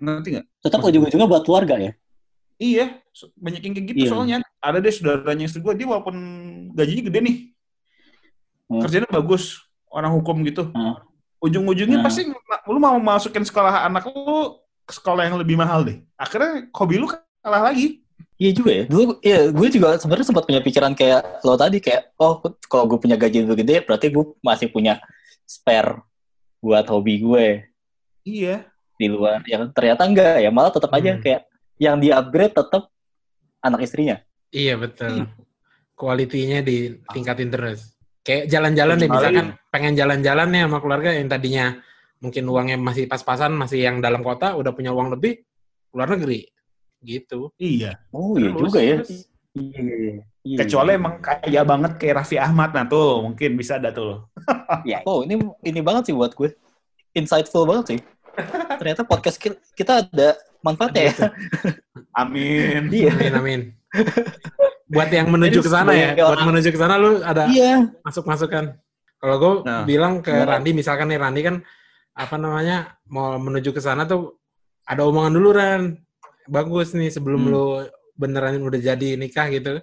Ngerti 0.00 0.28
nggak? 0.40 0.46
Tetap 0.64 0.80
ujung-ujungnya 0.80 1.28
buat 1.28 1.44
keluarga 1.44 1.76
ya. 1.76 1.92
Iya 2.60 3.00
banyak 3.40 3.60
yang 3.64 3.74
kayak 3.74 3.86
gitu 3.90 3.98
Iya. 4.04 4.10
soalnya 4.12 4.36
ada 4.60 4.78
deh 4.78 4.92
saudaranya 4.92 5.48
istri 5.48 5.58
gue 5.58 5.72
dia 5.74 5.88
walaupun 5.88 6.14
gajinya 6.76 7.08
gede 7.08 7.20
nih 7.24 7.36
Hmm. 8.70 8.80
kerjanya 8.84 9.08
bagus 9.10 9.58
orang 9.90 10.12
hukum 10.14 10.44
gitu 10.46 10.70
Hmm. 10.70 10.94
ujung-ujungnya 11.40 11.98
Hmm. 11.98 12.06
pasti 12.06 12.28
lu 12.68 12.78
mau 12.78 12.94
masukin 13.00 13.42
sekolah 13.42 13.82
anak 13.82 14.06
lu 14.06 14.60
ke 14.84 14.92
sekolah 14.92 15.26
yang 15.26 15.40
lebih 15.40 15.56
mahal 15.56 15.82
deh 15.82 15.98
akhirnya 16.14 16.68
hobi 16.70 17.00
lu 17.00 17.08
kalah 17.42 17.72
lagi 17.72 18.04
Iya 18.40 18.56
juga 18.56 18.72
ya. 18.72 18.84
Dulu 18.88 19.20
ya 19.20 19.52
gue 19.52 19.68
juga 19.68 20.00
sebenarnya 20.00 20.32
sempat 20.32 20.48
punya 20.48 20.64
pikiran 20.64 20.96
kayak 20.96 21.44
lo 21.44 21.60
tadi 21.60 21.76
kayak 21.76 22.16
oh 22.16 22.40
kalau 22.72 22.88
gue 22.88 22.96
punya 22.96 23.12
gaji 23.12 23.44
lebih 23.44 23.60
gede 23.60 23.84
berarti 23.84 24.08
gue 24.08 24.24
masih 24.40 24.72
punya 24.72 24.96
spare 25.44 26.00
buat 26.56 26.88
hobi 26.88 27.20
gue 27.20 27.68
iya 28.24 28.64
di 28.96 29.12
luar. 29.12 29.44
Ya 29.44 29.60
ternyata 29.68 30.08
enggak 30.08 30.40
ya 30.40 30.48
malah 30.48 30.72
tetap 30.72 30.88
aja 30.88 31.12
Hmm. 31.12 31.20
kayak 31.20 31.49
yang 31.80 31.96
di 31.96 32.12
upgrade 32.12 32.52
tetap 32.52 32.92
anak 33.60 33.80
istrinya. 33.82 34.20
iya 34.52 34.76
betul 34.76 35.24
kualitinya 35.94 36.60
ditingkatin 36.60 37.48
terus 37.48 37.96
kayak 38.20 38.48
jalan-jalan 38.48 38.96
deh 38.96 39.08
misalkan 39.08 39.46
pengen 39.68 39.94
jalan-jalan 39.96 40.48
nih 40.48 40.62
sama 40.68 40.78
keluarga 40.80 41.10
yang 41.16 41.28
tadinya 41.28 41.66
mungkin 42.20 42.44
uangnya 42.44 42.76
masih 42.76 43.08
pas-pasan 43.08 43.56
masih 43.56 43.84
yang 43.84 44.00
dalam 44.00 44.20
kota 44.20 44.52
udah 44.52 44.72
punya 44.72 44.92
uang 44.92 45.12
lebih 45.16 45.40
luar 45.92 46.12
negeri 46.12 46.44
gitu 47.00 47.48
iya 47.56 47.96
Oh 48.12 48.36
iya 48.36 48.52
Terus, 48.52 48.60
juga 48.68 48.80
ya. 48.80 48.96
terus. 49.00 49.24
Iya, 49.50 49.80
iya, 49.82 50.12
iya. 50.46 50.56
kecuali 50.62 50.94
emang 50.94 51.18
kaya 51.18 51.62
banget 51.66 51.92
kayak 51.98 52.22
Raffi 52.22 52.36
Ahmad 52.38 52.70
nah 52.70 52.84
tuh 52.86 53.24
mungkin 53.24 53.56
bisa 53.56 53.80
ada 53.80 53.90
tuh 53.90 54.28
ya. 54.90 55.00
Oh 55.02 55.24
ini 55.24 55.40
ini 55.64 55.80
banget 55.80 56.12
sih 56.12 56.14
buat 56.14 56.36
gue. 56.36 56.54
Insightful 57.12 57.66
banget 57.66 57.84
sih. 57.96 57.98
Ternyata 58.80 59.02
podcast 59.02 59.36
ki- 59.36 59.58
kita 59.74 60.06
ada 60.06 60.38
manfaatnya 60.60 61.02
ya. 61.02 61.14
amin 62.20 62.82
Iya. 62.88 63.10
amin 63.12 63.32
amin 63.34 63.60
buat 64.86 65.06
yang 65.08 65.30
menuju 65.30 65.60
ke 65.60 65.70
sana 65.70 65.92
ya 65.92 66.14
buat 66.14 66.34
orang- 66.34 66.46
menuju 66.50 66.68
ke 66.68 66.78
sana 66.78 66.94
lu 66.96 67.22
ada 67.22 67.46
Iya. 67.46 67.94
masuk 68.02 68.26
masukan. 68.26 68.74
Kalau 69.16 69.36
gue 69.36 69.52
Nah. 69.62 69.84
bilang 69.84 70.18
ke 70.18 70.32
Nah. 70.32 70.48
Randi, 70.48 70.70
misalkan 70.72 71.06
nih 71.06 71.20
Randi 71.20 71.40
kan 71.40 71.56
apa 72.10 72.34
namanya 72.34 72.76
mau 73.06 73.36
menuju 73.36 73.70
ke 73.70 73.78
sana 73.78 74.02
tuh 74.02 74.40
ada 74.82 75.04
omongan 75.04 75.30
dulu 75.30 75.48
Ran. 75.52 75.94
Bagus 76.46 76.90
nih 76.92 77.08
sebelum 77.08 77.44
Hmm. 77.44 77.52
lu 77.52 77.64
beneran 78.16 78.58
udah 78.58 78.80
jadi 78.80 79.14
nikah 79.14 79.46
gitu. 79.48 79.78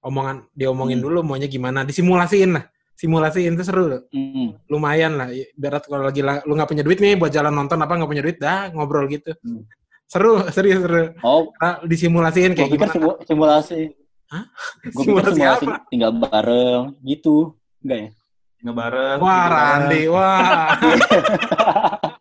Omongan 0.00 0.46
diomongin 0.52 0.98
Hmm. 0.98 1.06
dulu 1.08 1.18
maunya 1.22 1.46
gimana, 1.46 1.82
disimulasiin 1.82 2.52
lah. 2.52 2.66
simulasiin 2.92 3.58
itu 3.58 3.64
seru 3.64 3.90
loh. 3.90 4.02
Hmm. 4.14 4.54
lumayan 4.70 5.18
lah 5.18 5.26
berat 5.56 5.82
kalau 5.84 6.06
lagi 6.06 6.22
la- 6.22 6.44
lu 6.46 6.54
nggak 6.54 6.70
punya 6.70 6.84
duit 6.86 7.02
nih 7.02 7.18
buat 7.18 7.34
jalan 7.34 7.50
nonton 7.50 7.74
apa 7.76 7.98
nggak 7.98 8.06
punya 8.06 8.22
duit 8.22 8.38
dah 8.38 8.70
ngobrol 8.70 9.10
gitu 9.10 9.34
Hmm. 9.42 9.66
Seru 10.12 10.44
serius 10.52 10.84
seru 10.84 11.16
Oh, 11.24 11.48
Nah, 11.56 11.80
disimulasiin 11.82 12.52
gue 12.52 12.58
kayak 12.58 12.70
gimana 12.70 12.92
simu- 12.92 13.20
simulasi. 13.24 13.80
Hah? 14.28 14.44
Gue 14.82 14.92
pikir 14.92 15.24
Simulasi 15.24 15.32
simulasi 15.34 15.64
apa? 15.64 15.76
tinggal 15.88 16.12
bareng 16.14 16.82
gitu. 17.02 17.56
Enggak 17.80 17.98
ya? 17.98 18.08
Nggak 18.62 18.76
bareng. 18.78 19.18
wah 19.18 19.32
gitu 19.32 19.40
bareng. 19.42 19.56
Randi 19.56 20.02
wah 20.06 20.68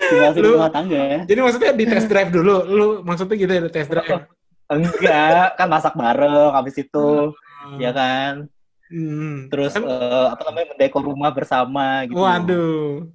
Simulasi 0.00 0.38
Lu- 0.38 0.54
rumah 0.54 0.70
tangga. 0.70 1.06
jadi 1.24 1.40
maksudnya 1.40 1.72
di 1.72 1.84
test 1.84 2.06
drive 2.06 2.30
dulu 2.30 2.54
lu 2.64 2.86
maksudnya 3.02 3.34
gitu 3.34 3.50
ya 3.50 3.62
test 3.68 3.90
drive 3.90 4.28
Enggak, 4.68 5.56
kan 5.56 5.64
masak 5.66 5.96
bareng 5.96 6.52
habis 6.52 6.76
itu, 6.76 7.32
ya 7.76 7.88
kan. 7.88 8.44
Hmm. 8.86 9.48
Terus 9.48 9.72
Kan- 9.72 9.82
eh, 9.82 10.26
apa 10.28 10.42
namanya 10.44 10.66
mendekor 10.70 11.02
rumah 11.02 11.32
bersama 11.32 12.04
gitu. 12.04 12.20
waduh 12.20 13.08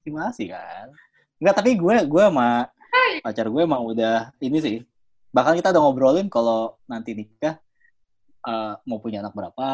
Simulasi 0.00 0.48
kan. 0.48 0.88
Enggak, 1.40 1.54
tapi 1.56 1.70
gue 1.74 1.96
gue 2.04 2.22
sama 2.22 2.68
pacar 3.24 3.48
gue 3.48 3.62
emang 3.64 3.82
udah 3.88 4.28
ini 4.44 4.58
sih. 4.60 4.76
Bahkan 5.32 5.56
kita 5.56 5.72
udah 5.72 5.82
ngobrolin 5.82 6.28
kalau 6.28 6.76
nanti 6.84 7.16
nikah 7.16 7.56
eh, 8.44 8.72
mau 8.84 9.00
punya 9.00 9.24
anak 9.24 9.32
berapa, 9.32 9.68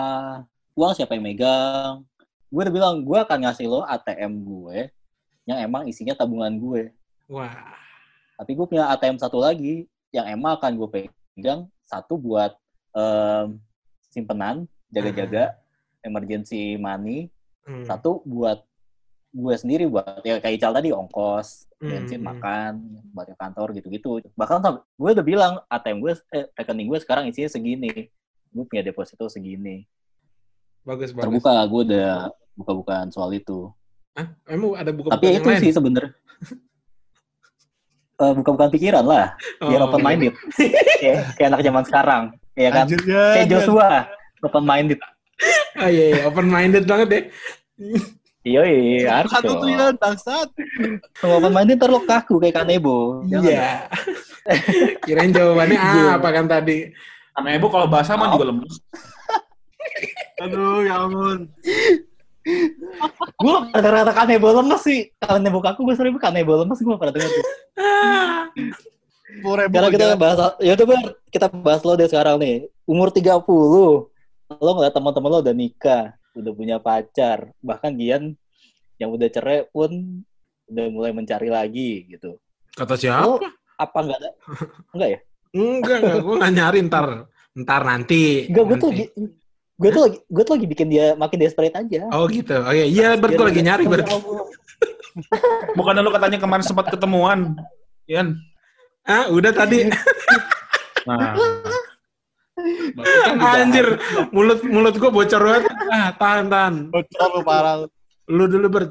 uang 0.78 0.92
siapa 0.94 1.18
yang 1.18 1.26
megang. 1.26 2.06
Gue 2.46 2.60
udah 2.62 2.74
bilang 2.74 2.94
gue 3.02 3.18
akan 3.18 3.38
ngasih 3.50 3.66
lo 3.66 3.82
ATM 3.82 4.32
gue 4.46 4.78
yang 5.46 5.58
emang 5.58 5.90
isinya 5.90 6.14
tabungan 6.14 6.54
gue. 6.54 6.94
wah 7.26 7.50
Tapi 8.38 8.50
gue 8.54 8.66
punya 8.68 8.86
ATM 8.94 9.18
satu 9.18 9.42
lagi 9.42 9.90
yang 10.14 10.30
emang 10.30 10.54
akan 10.60 10.78
gue 10.78 10.88
pegang 11.34 11.66
satu 11.86 12.14
buat 12.18 12.54
em, 12.94 13.58
simpenan, 14.10 14.70
jaga-jaga, 14.90 15.56
emergency 16.06 16.78
money. 16.78 17.30
Hmm. 17.66 17.82
Satu 17.82 18.22
buat 18.22 18.62
gue 19.36 19.54
sendiri 19.54 19.84
buat 19.84 20.24
ya 20.24 20.40
kayak 20.40 20.56
Ical 20.56 20.72
tadi 20.72 20.88
ongkos, 20.90 21.68
bensin, 21.76 22.24
Hmm. 22.24 22.32
makan, 22.32 22.72
buat 23.12 23.28
ke 23.28 23.36
kantor 23.36 23.68
gitu-gitu. 23.76 24.24
Bahkan 24.32 24.64
gue 24.96 25.10
udah 25.12 25.24
bilang 25.24 25.52
ATM 25.68 26.00
gue, 26.00 26.16
eh, 26.32 26.48
rekening 26.56 26.88
gue 26.88 26.98
sekarang 26.98 27.28
isinya 27.28 27.52
segini. 27.52 28.08
Gue 28.48 28.64
punya 28.64 28.80
deposito 28.80 29.28
segini. 29.28 29.84
bagus 30.80 31.10
bagus 31.10 31.26
Terbuka, 31.26 31.50
gue 31.66 31.80
udah 31.90 32.10
buka-bukaan 32.54 33.10
soal 33.10 33.34
itu. 33.34 33.68
Hah? 34.14 34.30
emang 34.46 34.78
ada 34.78 34.94
buku 34.94 35.10
Tapi 35.10 35.28
ya 35.28 35.42
itu 35.42 35.50
sih 35.60 35.72
sebenernya. 35.74 36.14
Eh, 38.16 38.32
buka-bukaan 38.32 38.72
pikiran 38.72 39.04
lah, 39.04 39.36
biar 39.60 39.82
Oh, 39.82 39.92
open 39.92 40.00
minded. 40.00 40.32
kayak, 40.96 41.36
kayak 41.36 41.48
anak 41.52 41.60
zaman 41.60 41.82
sekarang, 41.84 42.22
ya 42.56 42.70
kan? 42.72 42.88
Anjir 42.88 43.02
ya. 43.04 43.24
Kayak 43.36 43.48
Joshua, 43.52 43.88
open 44.40 44.64
minded. 44.64 44.96
oh 45.76 45.90
iya 45.92 46.04
iya 46.08 46.22
open 46.24 46.48
minded 46.48 46.88
banget 46.88 47.06
deh 47.12 47.24
Iya, 48.46 48.62
iya, 48.62 49.10
harus 49.10 49.30
Satu 49.34 49.58
tuh 49.58 49.66
ya, 49.66 49.90
bangsat. 49.98 50.48
Kalau 51.18 51.42
open 51.42 51.50
minded 51.50 51.82
ntar 51.82 51.90
lo 51.90 51.98
kaku 52.06 52.38
kayak 52.38 52.62
Kanebo. 52.62 53.26
Jangan 53.26 53.42
iya 53.42 53.90
kirain 55.06 55.34
jawabannya 55.34 55.74
Iya. 55.74 56.22
apa 56.22 56.28
kan 56.30 56.46
tadi? 56.46 56.94
Karena 57.34 57.58
ibu 57.58 57.66
kalau 57.66 57.90
bahasa 57.90 58.14
mah 58.14 58.30
juga 58.38 58.54
lemes. 58.54 58.78
Aduh, 60.46 60.86
ya 60.86 60.94
ampun. 61.02 61.50
gue 63.42 63.56
rata-rata 63.74 64.14
kanebo 64.14 64.54
lemes 64.54 64.82
sih. 64.86 65.10
Kanebo 65.18 65.58
kaku 65.58 65.82
gue 65.82 65.98
sering 65.98 66.14
kanebo 66.14 66.62
lemes 66.62 66.78
gue 66.78 66.94
pernah 66.94 67.18
dengar 67.18 67.26
tuh. 67.34 67.44
Sekarang 69.42 69.90
kita 69.90 70.06
bahas 70.14 70.38
ya 70.62 70.78
udah 70.78 70.86
kita 71.34 71.46
bahas 71.50 71.82
lo 71.82 71.98
deh 71.98 72.06
sekarang 72.06 72.38
nih. 72.38 72.70
Umur 72.86 73.10
30 73.10 73.42
lo 73.42 74.70
ngeliat 74.78 74.94
teman-teman 74.94 75.30
lo 75.34 75.38
udah 75.42 75.50
nikah 75.50 76.14
udah 76.36 76.52
punya 76.52 76.76
pacar. 76.78 77.50
Bahkan 77.64 77.96
Gian 77.96 78.36
yang 79.00 79.10
udah 79.12 79.28
cerai 79.28 79.64
pun 79.72 80.22
udah 80.68 80.86
mulai 80.92 81.12
mencari 81.16 81.48
lagi 81.48 82.04
gitu. 82.12 82.36
Kata 82.76 82.94
siapa? 82.96 83.24
Lo 83.24 83.36
apa 83.76 83.98
enggak 84.04 84.18
ada? 84.20 84.30
Enggak 84.92 85.08
ya? 85.08 85.18
Enggak 85.56 85.98
enggak 86.04 86.20
gue 86.20 86.34
nggak 86.36 86.52
nyari. 86.52 86.78
Ntar 86.88 87.06
ntar 87.56 87.82
nanti. 87.84 88.24
Enggak 88.48 88.64
gue 88.68 88.76
tuh 88.76 88.90
gue 89.76 89.90
tuh 89.92 90.02
lagi 90.08 90.18
gue 90.24 90.42
tuh 90.44 90.54
lagi 90.56 90.66
bikin 90.68 90.88
dia 90.88 91.06
makin 91.16 91.38
desperate 91.40 91.76
aja. 91.76 92.08
Oh 92.12 92.28
gitu. 92.28 92.56
Oh 92.60 92.72
iya. 92.72 92.86
Iya 92.88 93.08
gue 93.16 93.46
lagi 93.46 93.62
nyari 93.64 93.84
Bert. 93.88 94.08
Bukannya 95.78 96.04
lu 96.04 96.12
katanya 96.12 96.36
kemarin 96.40 96.64
sempat 96.64 96.92
ketemuan. 96.92 97.56
Ian. 98.04 98.36
ah 99.06 99.30
udah 99.30 99.52
tadi. 99.54 99.86
Nah. 101.06 101.38
Anjir 103.38 103.86
mulut 104.30 104.60
mulut 104.62 104.94
gue 104.94 105.10
bocor 105.10 105.42
banget 105.42 105.72
ah 105.88 106.10
tahan 106.14 106.46
tahan 106.46 106.74
Bocor 106.88 107.28
lu 107.32 107.42
parah. 107.42 107.74
lu. 107.82 107.86
lu 108.28 108.44
dulu 108.46 108.66
Bert 108.68 108.90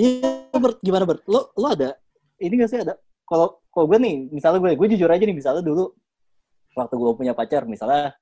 Iya, 0.00 0.48
Bert, 0.54 0.80
gimana 0.80 1.04
Bert? 1.04 1.20
Lo 1.28 1.52
lo 1.54 1.68
ada 1.68 1.92
ini 2.38 2.56
gak 2.56 2.70
sih 2.72 2.80
ada? 2.80 2.96
Kalau 3.24 3.60
kalau 3.68 3.84
gue 3.84 3.98
nih, 3.98 4.30
misalnya 4.30 4.58
gue, 4.58 4.72
gue 4.76 4.88
jujur 4.96 5.08
aja 5.08 5.20
nih, 5.20 5.34
misalnya 5.34 5.60
dulu 5.60 5.92
waktu 6.72 6.94
gue 6.94 7.12
punya 7.14 7.32
pacar, 7.32 7.64
misalnya 7.64 8.16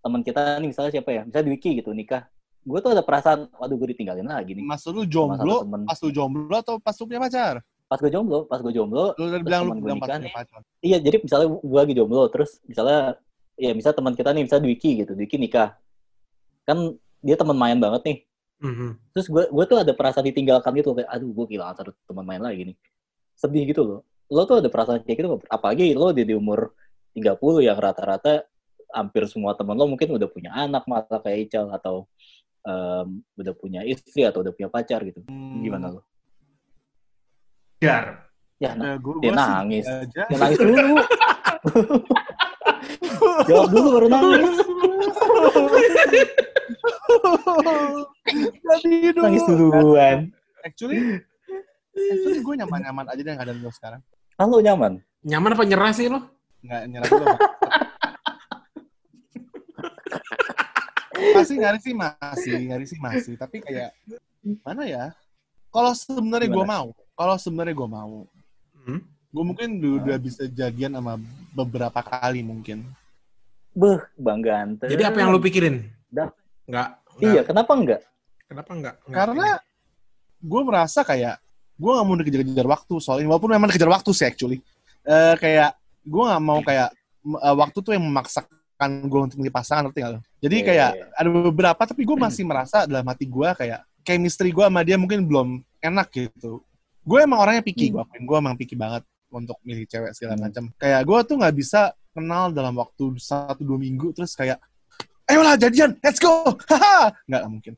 teman 0.00 0.20
kita 0.20 0.60
nih, 0.60 0.68
misalnya 0.68 0.90
siapa 0.92 1.10
ya? 1.10 1.22
Misalnya 1.24 1.46
Dwiki 1.46 1.78
gitu 1.78 1.90
nikah, 1.92 2.26
gue 2.62 2.78
tuh 2.80 2.90
ada 2.90 3.00
perasaan, 3.00 3.48
waduh 3.50 3.76
gue 3.76 3.92
ditinggalin 3.92 4.26
lagi 4.26 4.52
nih. 4.52 4.64
Maksud 4.64 4.92
lu 4.92 5.04
jomblo, 5.04 5.62
pas 5.84 5.98
lu 5.98 6.10
jomblo 6.10 6.52
atau 6.52 6.76
pas 6.76 6.92
lu 6.92 7.04
punya 7.06 7.20
pacar? 7.22 7.54
Pas 7.86 7.96
gue 7.96 8.10
jomblo, 8.10 8.44
pas 8.44 8.58
gue 8.58 8.72
jomblo, 8.74 9.14
Lu 9.14 9.24
udah 9.24 9.40
bilang 9.40 9.62
lu 9.64 9.78
bilang 9.78 9.96
pas 9.96 10.10
nikah 10.10 10.18
punya 10.18 10.26
nih. 10.26 10.34
pacar. 10.34 10.60
iya 10.82 10.98
jadi 10.98 11.16
misalnya 11.22 11.46
gue 11.54 11.78
lagi 11.80 11.94
jomblo, 11.94 12.22
terus 12.28 12.50
misalnya, 12.66 13.16
ya 13.56 13.72
misalnya 13.72 13.98
teman 13.98 14.14
kita 14.14 14.30
nih, 14.32 14.42
misalnya 14.44 14.64
Dwiki 14.68 14.90
gitu, 15.00 15.12
Dwiki 15.12 15.36
nikah, 15.36 15.74
kan 16.64 16.76
dia 17.20 17.36
teman 17.36 17.56
main 17.56 17.76
banget 17.76 18.02
nih. 18.04 18.18
Mhm. 18.56 18.88
Terus 19.12 19.26
gue 19.28 19.44
gue 19.48 19.64
tuh 19.64 19.78
ada 19.80 19.92
perasaan 19.92 20.24
ditinggalkan 20.24 20.72
gitu, 20.76 20.92
kayak 20.92 21.08
aduh 21.08 21.28
gue 21.28 21.44
kehilangan 21.48 21.74
satu 21.76 21.90
teman 22.04 22.24
main 22.24 22.40
lagi 22.40 22.72
nih. 22.72 22.76
Sedih 23.36 23.64
gitu 23.68 23.82
loh. 23.84 24.00
Lo 24.28 24.44
tuh 24.44 24.60
ada 24.60 24.68
perasaan 24.68 25.00
kayak 25.02 25.16
gitu 25.18 25.28
nggak? 25.28 25.48
apalagi 25.48 25.92
lo 25.92 26.10
di, 26.12 26.24
di 26.24 26.34
umur 26.34 26.72
30 27.12 27.36
yang 27.62 27.76
rata-rata 27.76 28.44
hampir 28.92 29.24
semua 29.28 29.52
teman 29.52 29.76
lo 29.76 29.84
mungkin 29.86 30.08
udah 30.08 30.28
punya 30.28 30.50
anak 30.52 30.84
malah 30.88 31.20
kayak 31.20 31.48
Ical 31.48 31.68
atau 31.70 32.08
em, 32.64 33.20
udah 33.36 33.54
punya 33.56 33.80
istri 33.84 34.24
atau 34.24 34.40
udah 34.42 34.52
punya 34.52 34.68
pacar 34.68 35.00
gitu. 35.04 35.20
Hmm. 35.28 35.60
Gimana 35.60 35.96
lo? 35.96 36.00
Jar. 37.80 38.24
Ya, 38.56 38.72
na- 38.72 38.84
Ya, 38.84 38.96
gua, 38.96 39.14
dia 39.20 39.30
gua 39.30 39.36
sih 39.36 39.52
nangis. 39.52 39.84
ya 40.16 40.24
nangis 40.32 40.58
dulu. 40.58 40.96
Jawab 43.44 43.68
dulu 43.68 43.88
baru 44.00 44.06
nangis. 44.08 44.56
Jadi 48.66 49.12
dulu. 49.12 49.24
Nangis 49.28 49.44
duluan. 49.44 50.18
Actually, 50.64 51.20
actually 51.94 52.40
gue 52.42 52.54
nyaman-nyaman 52.58 53.04
aja 53.06 53.20
deh 53.20 53.32
nggak 53.36 53.46
ada 53.46 53.54
lu 53.54 53.70
sekarang. 53.70 54.00
Halo 54.36 54.58
nyaman. 54.60 55.00
nyaman 55.26 55.58
apa 55.58 55.64
nyerah 55.66 55.90
sih 55.90 56.06
lo 56.06 56.22
Nggak 56.62 56.80
nyerah 56.86 57.08
juga. 57.10 57.26
Bang. 57.26 57.40
masih 61.34 61.56
nyari 61.58 61.78
sih 61.82 61.94
masih, 61.96 62.56
nyari 62.64 62.84
sih 62.86 62.98
masih. 63.00 63.34
Tapi 63.36 63.60
kayak 63.60 63.90
mana 64.62 64.86
ya? 64.86 65.04
Kalau 65.68 65.92
sebenarnya 65.92 66.48
gue 66.48 66.64
mau, 66.64 66.86
kalau 67.12 67.36
sebenarnya 67.36 67.74
gue 67.74 67.88
mau, 67.90 68.24
Hmm? 68.86 69.02
gue 69.34 69.42
mungkin 69.44 69.82
udah 69.82 70.14
bisa 70.14 70.46
jadian 70.46 70.94
sama 70.94 71.18
beberapa 71.50 71.98
kali 72.00 72.38
mungkin. 72.46 72.86
Beh, 73.76 74.00
bang 74.16 74.40
ganteng. 74.40 74.88
jadi 74.88 75.02
apa 75.04 75.18
yang 75.20 75.28
lu 75.28 75.38
pikirin 75.38 75.84
Dah. 76.08 76.32
nggak 76.64 76.88
Iya, 77.16 77.44
kenapa 77.44 77.72
enggak? 77.72 78.00
kenapa 78.44 78.70
nggak 78.72 78.94
Nggak. 79.04 79.16
Karena 79.16 79.48
gue 80.38 80.60
merasa 80.62 81.00
kayak 81.00 81.36
gue 81.74 81.90
nggak 81.90 82.06
mau 82.06 82.16
dikejar-kejar 82.16 82.66
waktu 82.66 82.94
soalnya 82.98 83.26
walaupun 83.26 83.50
memang 83.50 83.68
dikejar 83.68 83.88
waktu 83.90 84.10
sih 84.10 84.24
actually. 84.24 84.58
Eh 85.02 85.34
kayak 85.36 85.76
gue 86.02 86.22
nggak 86.22 86.42
mau 86.42 86.60
kayak 86.60 86.88
eh, 87.26 87.54
waktu 87.54 87.78
tuh 87.78 87.92
yang 87.92 88.04
memaksakan 88.04 88.50
gue 89.02 89.20
untuk 89.22 89.36
milih 89.38 89.50
pasangan 89.50 89.84
ngerti 89.84 89.98
nggak 90.00 90.12
lo? 90.12 90.20
Jadi 90.38 90.56
Iya, 90.56 90.64
kayak 90.64 90.90
iya, 90.92 91.04
ada 91.12 91.28
beberapa 91.30 91.82
tapi 91.82 92.02
gue 92.02 92.16
masih 92.16 92.44
merasa 92.44 92.84
dalam 92.84 93.04
hati 93.04 93.24
gue 93.24 93.48
kayak 93.54 93.80
chemistry 94.00 94.50
gue 94.50 94.62
sama 94.62 94.80
dia 94.80 94.96
mungkin 94.96 95.24
belum 95.24 95.48
enak 95.80 96.08
gitu. 96.10 96.60
Gue 97.00 97.18
emang 97.22 97.38
orangnya 97.38 97.60
picky, 97.60 97.88
Hmm. 97.88 97.92
gue 97.92 98.02
akuin 98.04 98.24
gue 98.24 98.36
emang 98.36 98.54
picky 98.56 98.74
banget 98.74 99.02
untuk 99.28 99.58
milih 99.62 99.84
cewek 99.84 100.12
segala 100.14 100.34
Hmm. 100.36 100.44
macam. 100.48 100.64
Kayak 100.76 101.02
gue 101.02 101.18
tuh 101.26 101.36
nggak 101.38 101.56
bisa 101.56 101.80
kenal 102.10 102.50
dalam 102.50 102.74
waktu 102.74 103.04
satu 103.18 103.60
dua 103.60 103.76
minggu 103.76 104.12
terus 104.12 104.32
kayak 104.32 104.56
ayolah 105.26 105.58
jadian, 105.58 105.98
let's 106.00 106.16
go, 106.16 106.30
haha, 106.70 107.10
nggak 107.26 107.42
mungkin. 107.50 107.74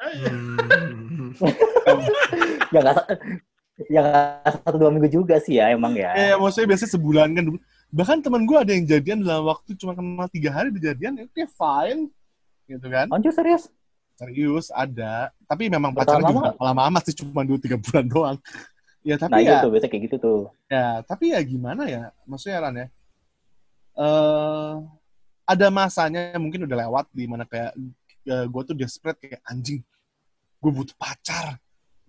Hmm. 0.00 1.36
ya 2.72 2.80
nggak 2.80 2.98
ya 3.88 4.00
nggak 4.00 4.52
satu 4.64 4.76
dua 4.76 4.90
minggu 4.92 5.08
juga 5.08 5.36
sih 5.40 5.56
ya 5.60 5.72
emang 5.72 5.92
ya 5.96 6.12
Eh, 6.16 6.32
maksudnya 6.36 6.72
biasanya 6.72 6.92
sebulan 6.96 7.28
kan. 7.32 7.44
Bahkan 7.90 8.18
teman 8.22 8.46
gue 8.46 8.54
ada 8.54 8.70
yang 8.70 8.86
jadian 8.86 9.18
dalam 9.26 9.50
waktu 9.50 9.74
cuma 9.74 9.98
kenal 9.98 10.30
tiga 10.30 10.54
hari 10.54 10.70
udah 10.70 10.82
jadian, 10.94 11.12
ya 11.18 11.24
oke 11.26 11.42
fine. 11.50 12.06
Gitu 12.64 12.86
kan. 12.86 13.10
anjir 13.10 13.34
serius 13.34 13.66
Serius, 14.14 14.68
ada. 14.70 15.32
Tapi 15.48 15.72
memang 15.72 15.96
pacarnya 15.96 16.28
juga 16.28 16.52
lama 16.60 16.82
amat 16.92 17.08
sih, 17.08 17.16
cuma 17.24 17.40
dua 17.40 17.56
tiga 17.56 17.80
bulan 17.80 18.04
doang. 18.04 18.36
Ya 19.00 19.16
tapi 19.16 19.32
nah 19.32 19.40
ya, 19.40 19.52
gitu 19.60 19.68
biasa 19.72 19.86
kayak 19.88 20.02
gitu 20.12 20.16
tuh. 20.20 20.40
Ya, 20.68 21.00
tapi 21.08 21.32
ya 21.32 21.40
gimana 21.40 21.88
ya? 21.88 22.12
Maksudnya 22.28 22.60
Ran 22.60 22.76
ya. 22.76 22.86
Eh, 23.96 24.74
ada 25.48 25.66
masanya 25.72 26.36
mungkin 26.36 26.68
udah 26.68 26.78
lewat 26.86 27.06
di 27.10 27.24
mana 27.26 27.48
kayak 27.48 27.74
gue 28.24 28.62
tuh 28.62 28.76
desperate 28.76 29.18
kayak 29.18 29.42
anjing 29.48 29.82
gue 30.60 30.70
butuh 30.70 30.94
pacar 30.94 31.56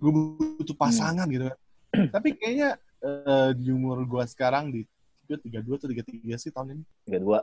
gue 0.02 0.12
butuh 0.12 0.76
pasangan 0.76 1.30
gitu 1.30 1.48
kan. 1.48 1.58
Tapi 2.16 2.36
kayaknya 2.36 2.76
eh, 3.02 3.50
di 3.54 3.70
umur 3.70 4.02
gue 4.04 4.24
sekarang 4.28 4.74
di 4.74 4.82
tiga 5.32 5.64
dua 5.64 5.80
atau 5.80 5.88
tiga 5.88 6.04
tiga 6.04 6.36
sih 6.36 6.52
tahun 6.52 6.76
ini? 6.76 6.84
tiga 7.08 7.20
dua. 7.24 7.40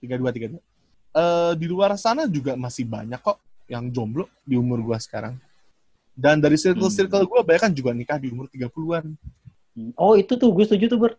tiga 0.00 0.16
dua 0.16 0.30
tiga 0.32 0.46
dua. 0.56 0.62
Eh, 1.10 1.52
di 1.58 1.66
luar 1.66 1.98
sana 1.98 2.30
juga 2.30 2.54
masih 2.54 2.86
banyak 2.86 3.18
kok 3.18 3.42
yang 3.66 3.90
jomblo 3.90 4.30
di 4.46 4.54
umur 4.54 4.82
gue 4.82 4.98
sekarang 5.02 5.38
dan 6.14 6.38
dari 6.38 6.56
circle 6.56 6.88
circle 6.88 7.24
gue 7.24 7.40
banyak 7.42 7.62
kan 7.62 7.72
juga 7.72 7.90
nikah 7.92 8.18
di 8.18 8.28
umur 8.28 8.46
30-an 8.46 9.14
oh 9.96 10.14
itu 10.14 10.34
tuh 10.34 10.50
gue 10.52 10.64
setuju 10.66 10.86
tuh 10.90 11.00
ber 11.00 11.12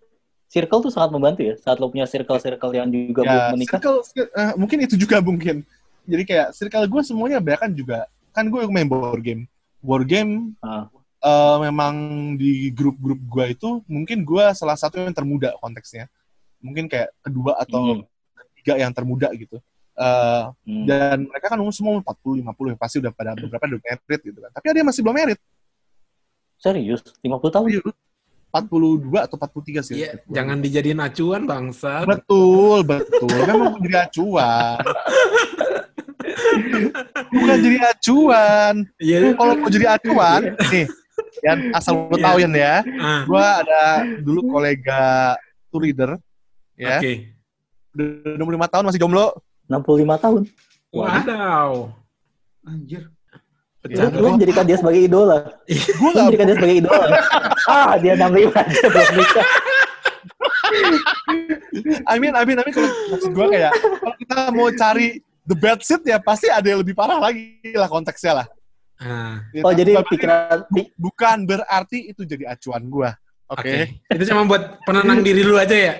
circle 0.51 0.83
tuh 0.83 0.91
sangat 0.91 1.15
membantu 1.15 1.47
ya 1.47 1.55
saat 1.55 1.79
lo 1.79 1.87
punya 1.87 2.03
circle 2.03 2.35
circle 2.37 2.75
yang 2.75 2.91
juga 2.91 3.23
belum 3.23 3.31
ya 3.39 3.43
menikah. 3.55 3.79
circle, 3.79 3.97
cir- 4.03 4.31
eh, 4.35 4.51
mungkin 4.59 4.77
itu 4.83 4.95
juga 4.99 5.23
mungkin. 5.23 5.63
Jadi 6.03 6.23
kayak 6.27 6.47
circle 6.51 6.91
gue 6.91 7.01
semuanya 7.07 7.39
banyak 7.39 7.61
kan 7.63 7.71
juga. 7.71 7.99
Kan 8.35 8.51
gue 8.51 8.59
main 8.67 8.83
board 8.83 9.23
game. 9.23 9.47
Board 9.79 10.11
game 10.11 10.51
Ah. 10.59 10.91
eh, 11.23 11.57
memang 11.63 11.95
di 12.35 12.67
grup-grup 12.67 13.15
gue 13.23 13.45
itu 13.55 13.79
mungkin 13.87 14.27
gue 14.27 14.43
salah 14.51 14.75
satu 14.75 14.99
yang 14.99 15.15
termuda 15.15 15.55
konteksnya. 15.63 16.11
Mungkin 16.59 16.91
kayak 16.91 17.15
kedua 17.23 17.55
atau 17.55 18.03
Hmm. 18.03 18.03
ketiga 18.51 18.75
yang 18.75 18.91
termuda 18.91 19.31
gitu 19.33 19.55
Eh, 19.91 20.43
Hmm. 20.63 20.85
dan 20.87 21.27
mereka 21.27 21.51
kan 21.51 21.59
umur 21.59 21.75
semua 21.75 21.99
40 21.99 22.39
50 22.39 22.73
pasti 22.75 22.97
udah 22.97 23.11
pada 23.11 23.35
beberapa 23.35 23.67
udah 23.67 23.81
married 23.81 24.21
gitu 24.23 24.39
kan. 24.39 24.49
Tapi 24.49 24.65
ada 24.67 24.77
yang 24.79 24.87
masih 24.87 25.01
belum 25.03 25.15
married 25.15 25.39
serius? 26.55 27.01
50 27.19 27.51
tahun? 27.51 27.65
Iya, 27.67 27.81
42 28.51 29.19
atau 29.19 29.35
43 29.35 29.81
sih. 29.81 29.95
Iya, 29.97 30.19
jangan 30.27 30.57
dijadiin 30.59 30.99
acuan 30.99 31.43
bangsa. 31.43 32.03
betul 32.03 32.83
betul. 32.83 33.27
Memang 33.27 33.79
jadi 33.79 34.07
acuan. 34.07 34.79
Bukan 37.31 37.57
jadi 37.59 37.77
acuan. 37.85 38.73
Iya. 38.97 39.17
kalau 39.33 39.53
mau 39.55 39.69
jadi 39.69 39.87
acuan 39.89 40.41
nih 40.69 40.85
Yan, 41.41 41.71
asal 41.71 42.05
lo 42.05 42.15
tahu 42.15 42.37
Yan 42.39 42.53
ya 42.53 42.83
Ah, 42.97 43.23
gua 43.23 43.63
ada 43.63 43.81
dulu 44.19 44.51
kolega 44.51 45.35
tour 45.67 45.81
leader 45.81 46.19
ya. 46.75 46.99
Oke. 46.99 47.31
udah 47.91 48.35
25 48.39 48.71
tahun 48.71 48.85
masih 48.87 48.99
jomblo 48.99 49.35
65 49.71 50.19
tahun 50.19 50.41
Wadaw. 50.91 51.71
Anjir. 52.61 53.07
Lu, 53.81 53.89
Ya, 53.89 54.05
lu 54.05 54.21
gua- 54.21 54.35
menjadikan 54.35 54.61
dia 54.61 54.77
sebagai 54.77 55.01
idola. 55.01 55.37
gue 55.65 55.73
Lu 55.97 56.11
gak 56.11 56.21
menjadikan 56.21 56.45
dia 56.45 56.57
sebagai 56.59 56.77
idola. 56.77 57.07
ah, 57.71 57.93
dia 57.97 58.13
65 58.13 58.51
aja 58.53 58.81
belum 58.85 59.09
nikah. 59.15 59.47
I 62.07 62.15
mean, 62.19 62.33
I 62.33 62.43
mean, 62.43 62.57
I 62.59 62.63
mean, 62.63 62.73
kalau 62.73 62.89
maksud 63.09 63.31
gue 63.31 63.47
kayak 63.49 63.71
kalau 63.73 64.15
kita 64.17 64.35
mau 64.51 64.67
cari 64.71 65.07
the 65.43 65.55
bad 65.55 65.79
shit 65.79 66.01
ya 66.03 66.17
pasti 66.19 66.47
ada 66.47 66.63
yang 66.63 66.79
lebih 66.79 66.93
parah 66.93 67.17
lagi 67.17 67.57
lah 67.71 67.87
konteksnya 67.87 68.43
lah. 68.43 68.47
Ah, 68.97 69.41
Ya, 69.49 69.65
Oh, 69.65 69.73
jadi 69.73 69.91
bukan 69.91 69.97
berarti- 69.97 70.11
pikiran 70.13 70.57
pi- 70.69 70.91
bukan 70.95 71.37
berarti 71.43 71.99
itu 72.07 72.21
jadi 72.21 72.43
acuan 72.47 72.83
gue. 72.85 73.09
Oke. 73.49 73.57
Oke. 73.57 73.75
Itu 74.13 74.23
cuma 74.29 74.45
buat 74.45 74.63
penenang 74.85 75.19
diri 75.21 75.41
lu 75.41 75.57
aja 75.57 75.73
ya. 75.73 75.93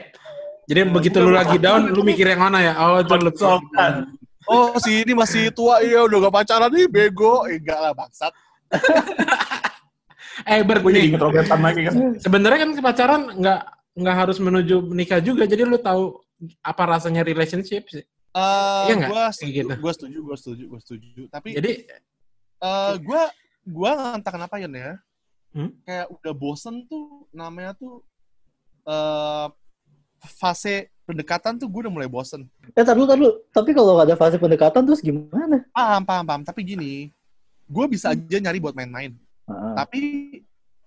Jadi 0.72 0.88
begitu 0.88 1.18
lu 1.20 1.36
lagi 1.36 1.60
down, 1.60 1.92
lu 1.92 2.00
mikir 2.02 2.24
yang 2.32 2.48
mana 2.48 2.64
ya? 2.64 2.74
Oh, 2.80 3.04
itu. 3.04 3.36
Sopan. 3.36 4.08
Oh, 4.48 4.72
si 4.80 5.04
ini 5.04 5.12
masih 5.12 5.52
tua, 5.52 5.84
iya 5.84 6.00
udah 6.08 6.32
gak 6.32 6.36
pacaran 6.40 6.72
nih, 6.72 6.88
bego. 6.88 7.44
Eh, 7.46 7.60
enggak 7.60 7.80
lah, 7.84 7.92
bangsat. 7.92 8.32
Eh, 10.48 10.64
Bert, 10.66 10.82
nih, 10.82 11.12
lagi 11.62 11.82
kan. 11.86 11.94
sebenarnya 12.18 12.60
kan 12.66 12.70
pacaran 12.82 13.22
nggak 13.36 13.62
nggak 13.94 14.16
harus 14.16 14.38
menuju 14.42 14.82
menikah 14.82 15.20
juga. 15.22 15.44
Jadi 15.46 15.62
lu 15.68 15.78
tahu 15.78 16.18
apa 16.66 16.84
rasanya 16.98 17.22
relationship 17.22 17.86
sih. 17.92 18.02
Eh, 18.02 18.84
Iya 18.90 18.94
nggak? 18.96 19.10
gue 19.12 19.22
Kayak 19.22 19.36
setuju, 19.38 19.52
gitu. 19.54 19.74
gue 19.78 19.92
setuju, 19.94 20.18
gue 20.24 20.38
setuju, 20.40 20.64
gue 20.66 20.80
setuju. 20.82 21.22
Tapi 21.30 21.50
Jadi 21.54 21.72
eh 22.64 22.94
gue 22.98 23.24
gue 23.62 23.92
entah 24.18 24.34
kenapa 24.34 24.56
ya 24.58 24.66
ya, 24.72 24.96
Hmm? 25.52 25.76
kayak 25.84 26.08
udah 26.10 26.34
bosen 26.34 26.88
tuh 26.88 27.28
namanya 27.36 27.76
tuh 27.76 28.00
eh 28.88 29.48
fase 30.22 30.90
pendekatan 31.04 31.58
tuh 31.58 31.68
gue 31.68 31.82
udah 31.88 31.94
mulai 31.94 32.08
bosen. 32.08 32.46
Eh, 32.72 32.84
tar 32.86 32.94
dulu, 32.94 33.06
tar 33.10 33.18
dulu. 33.18 33.32
Tapi 33.50 33.70
kalau 33.74 33.98
nggak 33.98 34.08
ada 34.14 34.18
fase 34.18 34.38
pendekatan 34.38 34.82
terus 34.86 35.02
gimana? 35.02 35.66
Paham, 35.74 36.02
paham, 36.06 36.24
paham. 36.24 36.42
Tapi 36.46 36.62
gini, 36.64 36.92
gue 37.68 37.86
bisa 37.90 38.14
aja 38.14 38.38
nyari 38.38 38.62
buat 38.62 38.78
main-main. 38.78 39.12
Ah, 39.50 39.84
Tapi 39.84 40.00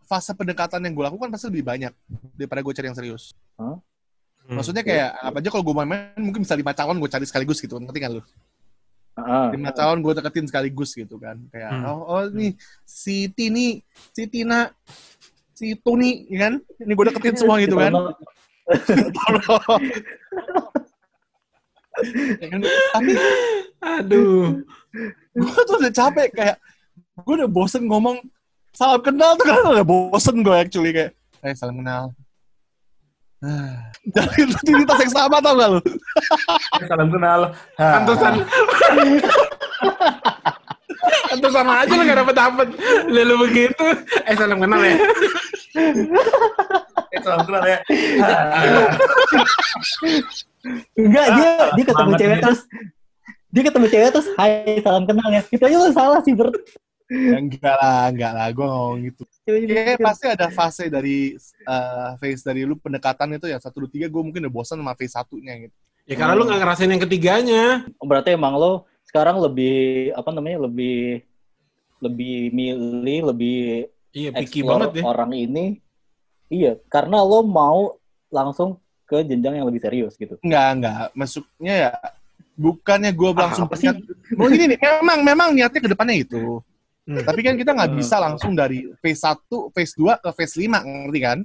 fase 0.05 0.33
pendekatan 0.33 0.81
yang 0.81 0.95
gue 0.95 1.05
lakukan 1.05 1.29
pasti 1.29 1.51
lebih 1.51 1.65
banyak 1.67 1.93
daripada 2.37 2.61
gue 2.63 2.73
cari 2.73 2.87
yang 2.89 2.97
serius. 2.97 3.35
hmm, 3.59 3.79
Maksudnya 4.49 4.85
kayak 4.85 5.11
apa 5.19 5.37
aja 5.41 5.49
kalau 5.51 5.65
gue 5.65 5.75
main-main 5.77 6.15
mungkin 6.21 6.45
bisa 6.45 6.55
lima 6.55 6.73
calon 6.73 6.97
gue 7.01 7.11
cari 7.11 7.27
sekaligus 7.29 7.59
gitu. 7.61 7.77
Ngerti 7.77 8.01
kan 8.01 8.11
lu? 8.17 8.23
ah. 9.15 9.51
Lima 9.53 9.71
calon 9.75 9.99
gue 10.01 10.13
deketin 10.15 10.47
sekaligus 10.49 10.95
gitu 10.95 11.17
kan. 11.19 11.37
Kayak 11.51 11.71
Hmm. 11.75 11.85
oh, 11.91 12.01
oh 12.07 12.23
nih 12.31 12.55
si 12.87 13.29
Tini, 13.29 13.83
si 14.15 14.25
Tina, 14.31 14.71
si 15.53 15.75
Tuni, 15.77 16.29
ya 16.31 16.49
kan? 16.49 16.55
Ini 16.81 16.93
gue 16.95 17.05
deketin 17.13 17.35
semua 17.37 17.61
gitu 17.61 17.77
kan. 17.77 17.93
Tolong. 19.15 19.83
Tapi 22.95 23.13
aduh. 23.85 24.59
gue 25.35 25.61
tuh 25.67 25.77
udah 25.79 25.93
capek 25.95 26.29
kayak 26.35 26.57
gue 27.23 27.35
udah 27.39 27.51
bosen 27.51 27.87
ngomong 27.87 28.19
salam 28.75 28.99
kenal 28.99 29.39
tuh 29.39 29.47
kan 29.47 29.79
udah 29.79 29.87
bosen 29.87 30.43
gue 30.43 30.55
actually 30.55 30.91
kayak 30.91 31.13
eh 31.47 31.55
salam 31.55 31.79
kenal 31.79 32.11
Ah, 33.45 33.93
dari 34.09 34.49
rutinitas 34.49 35.05
yang 35.05 35.13
sama 35.13 35.37
tau 35.37 35.53
gak 35.53 35.69
lu? 35.77 35.81
Salam 36.89 37.13
kenal. 37.13 37.53
Pantesan. 37.77 38.35
Pantesan 41.29 41.67
aja 41.69 41.93
lu 41.93 42.03
gak 42.09 42.19
dapet 42.25 42.37
dapet. 42.41 42.69
Lalu 43.05 43.35
begitu. 43.45 43.85
Eh 44.25 44.33
salam 44.33 44.57
kenal 44.65 44.81
ya. 44.81 44.97
Salam 47.23 47.45
kenal 47.45 47.65
ya. 47.65 47.79
Enggak, 50.97 51.27
dia 51.37 51.51
dia 51.77 51.85
ketemu 51.85 52.11
Banget 52.11 52.21
cewek 52.21 52.37
dia. 52.37 52.45
terus 52.45 52.61
dia 53.55 53.63
ketemu 53.63 53.87
cewek 53.87 54.09
terus 54.11 54.29
hai 54.35 54.51
salam 54.81 55.05
kenal 55.05 55.29
ya. 55.31 55.43
Itu 55.47 55.63
aja 55.63 55.77
lu 55.77 55.93
salah 55.93 56.21
sih, 56.25 56.35
Bert. 56.35 56.57
Ya, 57.05 57.37
enggak 57.37 57.77
lah, 57.77 58.09
enggak 58.09 58.33
lah, 58.33 58.47
gue 58.49 58.65
ngomong 58.65 58.99
gitu. 59.05 59.23
Mikir. 59.45 60.01
pasti 60.01 60.25
ada 60.27 60.49
fase 60.49 60.89
dari 60.89 61.37
eh, 61.37 62.11
phase 62.17 62.43
dari 62.43 62.65
lu 62.65 62.81
pendekatan 62.81 63.37
itu 63.37 63.45
ya 63.45 63.61
satu 63.61 63.85
dua 63.85 63.91
tiga 63.93 64.07
gue 64.09 64.23
mungkin 64.25 64.41
udah 64.49 64.55
bosan 64.55 64.81
sama 64.81 64.97
phase 64.97 65.13
satunya 65.13 65.69
gitu. 65.69 65.77
Ya 66.05 66.17
karena 66.17 66.33
lu 66.33 66.45
gak 66.45 66.61
ngerasain 66.61 66.89
yang 66.89 67.01
ketiganya. 67.01 67.85
Oh, 67.97 68.05
Berarti 68.05 68.33
emang 68.33 68.57
lo 68.57 68.85
sekarang 69.05 69.37
lebih 69.37 70.13
apa 70.13 70.33
namanya 70.33 70.65
lebih 70.65 71.25
lebih 72.01 72.53
milih 72.53 73.21
lebih 73.33 73.61
Iya, 74.15 74.31
picky 74.31 74.61
explore 74.63 74.73
banget 74.89 74.91
ya. 74.97 75.03
orang 75.05 75.31
ini. 75.35 75.65
Iya, 76.47 76.77
karena 76.87 77.21
lo 77.21 77.41
mau 77.43 77.97
langsung 78.29 78.79
ke 79.05 79.21
jenjang 79.21 79.59
yang 79.59 79.67
lebih 79.69 79.81
serius 79.81 80.15
gitu. 80.15 80.37
Enggak, 80.41 80.69
enggak. 80.75 81.05
Masuknya 81.13 81.75
ya 81.75 81.91
bukannya 82.55 83.11
gue 83.11 83.31
langsung 83.33 83.67
apa 83.67 83.77
sih? 83.77 83.89
niat- 83.91 84.03
Mau 84.35 84.49
gini 84.49 84.65
nih, 84.71 84.79
memang 84.81 85.19
memang 85.21 85.49
niatnya 85.53 85.81
ke 85.81 85.91
depannya 85.91 86.17
itu. 86.19 86.63
Hmm. 87.05 87.21
Tapi 87.21 87.41
kan 87.41 87.55
kita 87.55 87.71
nggak 87.73 87.91
Hmm. 87.93 88.01
bisa 88.01 88.17
langsung 88.17 88.53
dari 88.53 88.89
phase 88.99 89.21
1, 89.21 89.69
phase 89.71 89.93
2 89.95 90.17
ke 90.17 90.29
phase 90.33 90.55
5, 90.57 90.81
ngerti 90.81 91.21
kan? 91.21 91.39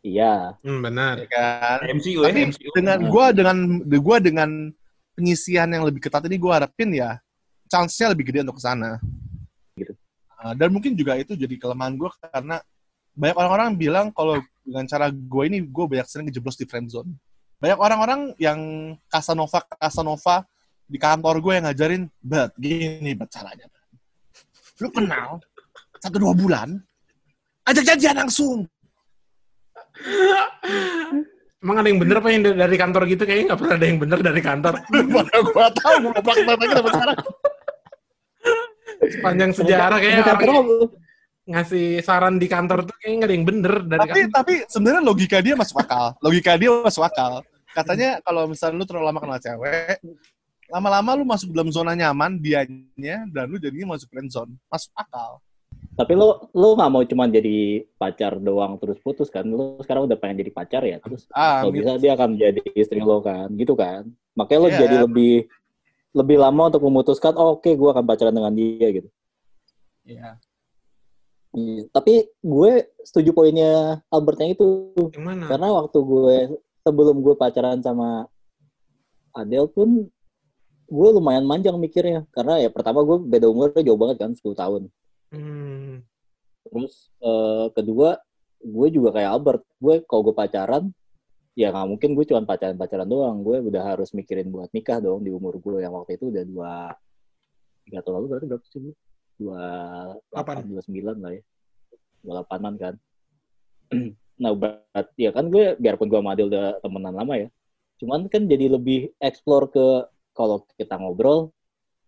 Iya. 0.00 0.56
Hmm, 0.60 0.80
benar. 0.80 1.14
Ya 1.16 1.28
kan? 1.28 1.78
MCU 1.86 2.24
ya, 2.24 2.28
Tapi 2.28 2.40
MCU. 2.48 2.70
dengan 2.72 2.98
gua 3.08 3.26
dengan 3.32 3.56
gua 3.98 4.16
dengan 4.20 4.50
penyisian 5.12 5.68
yang 5.68 5.84
lebih 5.84 6.00
ketat 6.00 6.24
ini 6.24 6.36
gua 6.36 6.58
harapin 6.58 6.92
ya 6.92 7.20
chance-nya 7.66 8.12
lebih 8.12 8.28
gede 8.28 8.44
untuk 8.44 8.60
ke 8.60 8.64
sana. 8.64 9.00
Gitu. 9.74 9.96
Uh, 10.36 10.52
dan 10.52 10.68
mungkin 10.68 10.92
juga 10.92 11.16
itu 11.16 11.32
jadi 11.32 11.56
kelemahan 11.56 11.96
gua 11.96 12.12
karena 12.20 12.60
banyak 13.14 13.36
orang-orang 13.38 13.68
bilang 13.78 14.06
kalau 14.10 14.42
dengan 14.66 14.84
cara 14.90 15.06
gue 15.10 15.44
ini 15.46 15.62
gue 15.62 15.84
banyak 15.86 16.06
sering 16.10 16.26
ngejeblos 16.28 16.58
di 16.58 16.66
friend 16.66 16.90
zone. 16.90 17.10
Banyak 17.62 17.78
orang-orang 17.78 18.20
yang 18.42 18.58
Casanova 19.06 19.62
Casanova 19.78 20.42
di 20.84 20.98
kantor 20.98 21.38
gue 21.40 21.52
yang 21.54 21.64
ngajarin, 21.70 22.02
bet 22.20 22.50
gini 22.58 23.14
bet 23.14 23.30
caranya. 23.30 23.70
Lu 24.82 24.90
kenal 24.90 25.38
satu 26.02 26.20
dua 26.20 26.34
bulan, 26.34 26.76
ajak 27.64 27.94
janjian 27.94 28.18
langsung. 28.18 28.66
Emang 31.64 31.80
ada 31.80 31.88
yang 31.88 31.96
bener 32.02 32.20
apa 32.20 32.28
yang 32.28 32.42
dari- 32.44 32.76
kantor 32.76 33.08
gitu? 33.08 33.24
Kayaknya 33.24 33.44
nggak 33.54 33.60
pernah 33.62 33.76
ada 33.78 33.86
yang 33.88 33.98
bener 34.02 34.18
dari 34.20 34.42
kantor. 34.42 34.74
Mana 35.14 35.36
gue 35.38 35.66
tahu 35.80 35.94
gue 36.02 36.12
lagi 36.44 36.74
sampai 36.74 36.92
sekarang. 36.92 37.18
Sepanjang 39.04 39.50
sejarah 39.52 39.96
kayaknya 40.00 40.22
Bukan 40.24 40.48
orang 40.50 41.03
ngasih 41.44 42.00
saran 42.00 42.40
di 42.40 42.48
kantor 42.48 42.88
tuh 42.88 42.96
kayaknya 42.96 43.16
nggak 43.20 43.28
ada 43.28 43.36
yang 43.36 43.46
bener 43.46 43.74
dari 43.84 44.00
tapi 44.00 44.20
kantor. 44.24 44.36
tapi 44.40 44.54
sebenarnya 44.64 45.02
logika 45.04 45.38
dia 45.44 45.54
masuk 45.54 45.76
akal 45.84 46.04
logika 46.24 46.52
dia 46.56 46.70
masuk 46.72 47.02
akal 47.04 47.32
katanya 47.76 48.10
kalau 48.24 48.42
misalnya 48.48 48.76
lu 48.80 48.86
terlalu 48.88 49.06
lama 49.12 49.20
kenal 49.20 49.40
cewek 49.40 49.96
lama-lama 50.72 51.10
lu 51.12 51.24
masuk 51.28 51.52
dalam 51.52 51.68
zona 51.68 51.92
nyaman 51.92 52.40
dianya 52.40 53.28
dan 53.28 53.44
lu 53.52 53.60
jadinya 53.60 53.92
masuk 53.92 54.08
friend 54.08 54.32
zone 54.32 54.52
masuk 54.72 54.90
akal 54.96 55.40
Tapi 55.94 56.10
lo 56.18 56.50
lo 56.50 56.74
nggak 56.74 56.90
mau 56.90 57.06
cuma 57.06 57.30
jadi 57.30 57.86
pacar 57.94 58.42
doang 58.42 58.74
terus 58.82 58.98
putus 58.98 59.30
kan? 59.30 59.46
Lo 59.46 59.78
sekarang 59.78 60.10
udah 60.10 60.18
pengen 60.18 60.42
jadi 60.42 60.50
pacar 60.50 60.82
ya 60.82 60.98
terus 60.98 61.30
ah 61.30 61.62
kalau 61.62 61.70
bisa 61.70 61.94
dia 62.02 62.18
akan 62.18 62.34
jadi 62.34 62.62
istri 62.74 62.98
lo 62.98 63.22
kan, 63.22 63.46
gitu 63.54 63.78
kan? 63.78 64.02
Makanya 64.34 64.58
lo 64.58 64.68
Iya. 64.74 64.78
jadi 64.86 64.96
lebih 65.06 65.46
lebih 66.14 66.36
lama 66.38 66.70
untuk 66.70 66.82
memutuskan, 66.86 67.34
oh, 67.34 67.58
oke, 67.58 67.66
gue 67.74 67.90
akan 67.90 68.06
pacaran 68.06 68.34
dengan 68.34 68.54
dia 68.54 68.88
gitu. 68.90 69.08
Iya. 70.06 70.38
Iya, 71.54 71.86
Tapi 71.94 72.26
gue 72.42 72.72
setuju 73.06 73.30
poinnya 73.30 74.02
Albert 74.10 74.42
yang 74.42 74.52
itu. 74.58 74.68
Yang 75.14 75.24
mana? 75.24 75.44
Karena 75.46 75.68
waktu 75.70 75.98
gue 76.02 76.36
sebelum 76.82 77.16
gue 77.22 77.34
pacaran 77.38 77.78
sama 77.78 78.26
Adele 79.30 79.70
pun 79.70 80.10
gue 80.90 81.08
lumayan 81.14 81.46
manjang 81.46 81.78
mikirnya. 81.78 82.26
Karena 82.34 82.58
ya 82.58 82.68
pertama 82.74 83.06
gue 83.06 83.22
beda 83.22 83.46
umurnya 83.46 83.86
jauh 83.86 83.98
banget 83.98 84.16
kan, 84.18 84.30
10 84.34 84.50
tahun. 84.58 84.82
Hmm. 85.30 86.02
Terus 86.66 87.14
eh, 87.22 87.66
kedua, 87.70 88.18
gue 88.58 88.88
juga 88.90 89.14
kayak 89.14 89.30
Albert. 89.30 89.62
Gue 89.78 90.02
kalau 90.10 90.26
gue 90.26 90.34
pacaran, 90.34 90.90
ya 91.54 91.70
nggak 91.70 91.86
mungkin 91.86 92.10
gue 92.18 92.24
cuma 92.26 92.42
pacaran-pacaran 92.42 93.06
doang. 93.06 93.46
Gue 93.46 93.62
udah 93.62 93.94
harus 93.94 94.10
mikirin 94.10 94.50
buat 94.50 94.74
nikah 94.74 94.98
dong 94.98 95.22
di 95.22 95.30
umur 95.30 95.62
gue 95.62 95.86
yang 95.86 95.94
waktu 95.94 96.18
itu 96.18 96.34
udah 96.34 96.42
dua 96.42 96.72
tiga 97.86 98.00
tahun 98.02 98.14
lalu 98.18 98.26
berarti 98.26 98.46
berapa 98.50 98.66
sih 98.66 98.80
gue? 98.90 98.94
Dua 99.34 99.62
delapan, 100.30 100.54
Delapan. 100.62 100.70
dua 100.70 100.80
sembilan 100.84 101.16
lah 101.20 101.32
ya. 101.34 101.42
Dua 102.22 102.32
delapanan 102.40 102.74
kan. 102.78 102.94
nah 104.42 104.50
berarti 104.50 105.20
ya 105.20 105.30
kan 105.30 105.46
gue 105.46 105.78
biarpun 105.78 106.10
gue 106.10 106.18
sama 106.18 106.34
Adil 106.34 106.50
udah 106.50 106.78
temenan 106.82 107.14
lama 107.14 107.34
ya. 107.38 107.48
Cuman 108.02 108.26
kan 108.26 108.46
jadi 108.50 108.66
lebih 108.72 109.14
explore 109.22 109.70
ke 109.70 109.86
kalau 110.34 110.66
kita 110.74 110.98
ngobrol, 110.98 111.54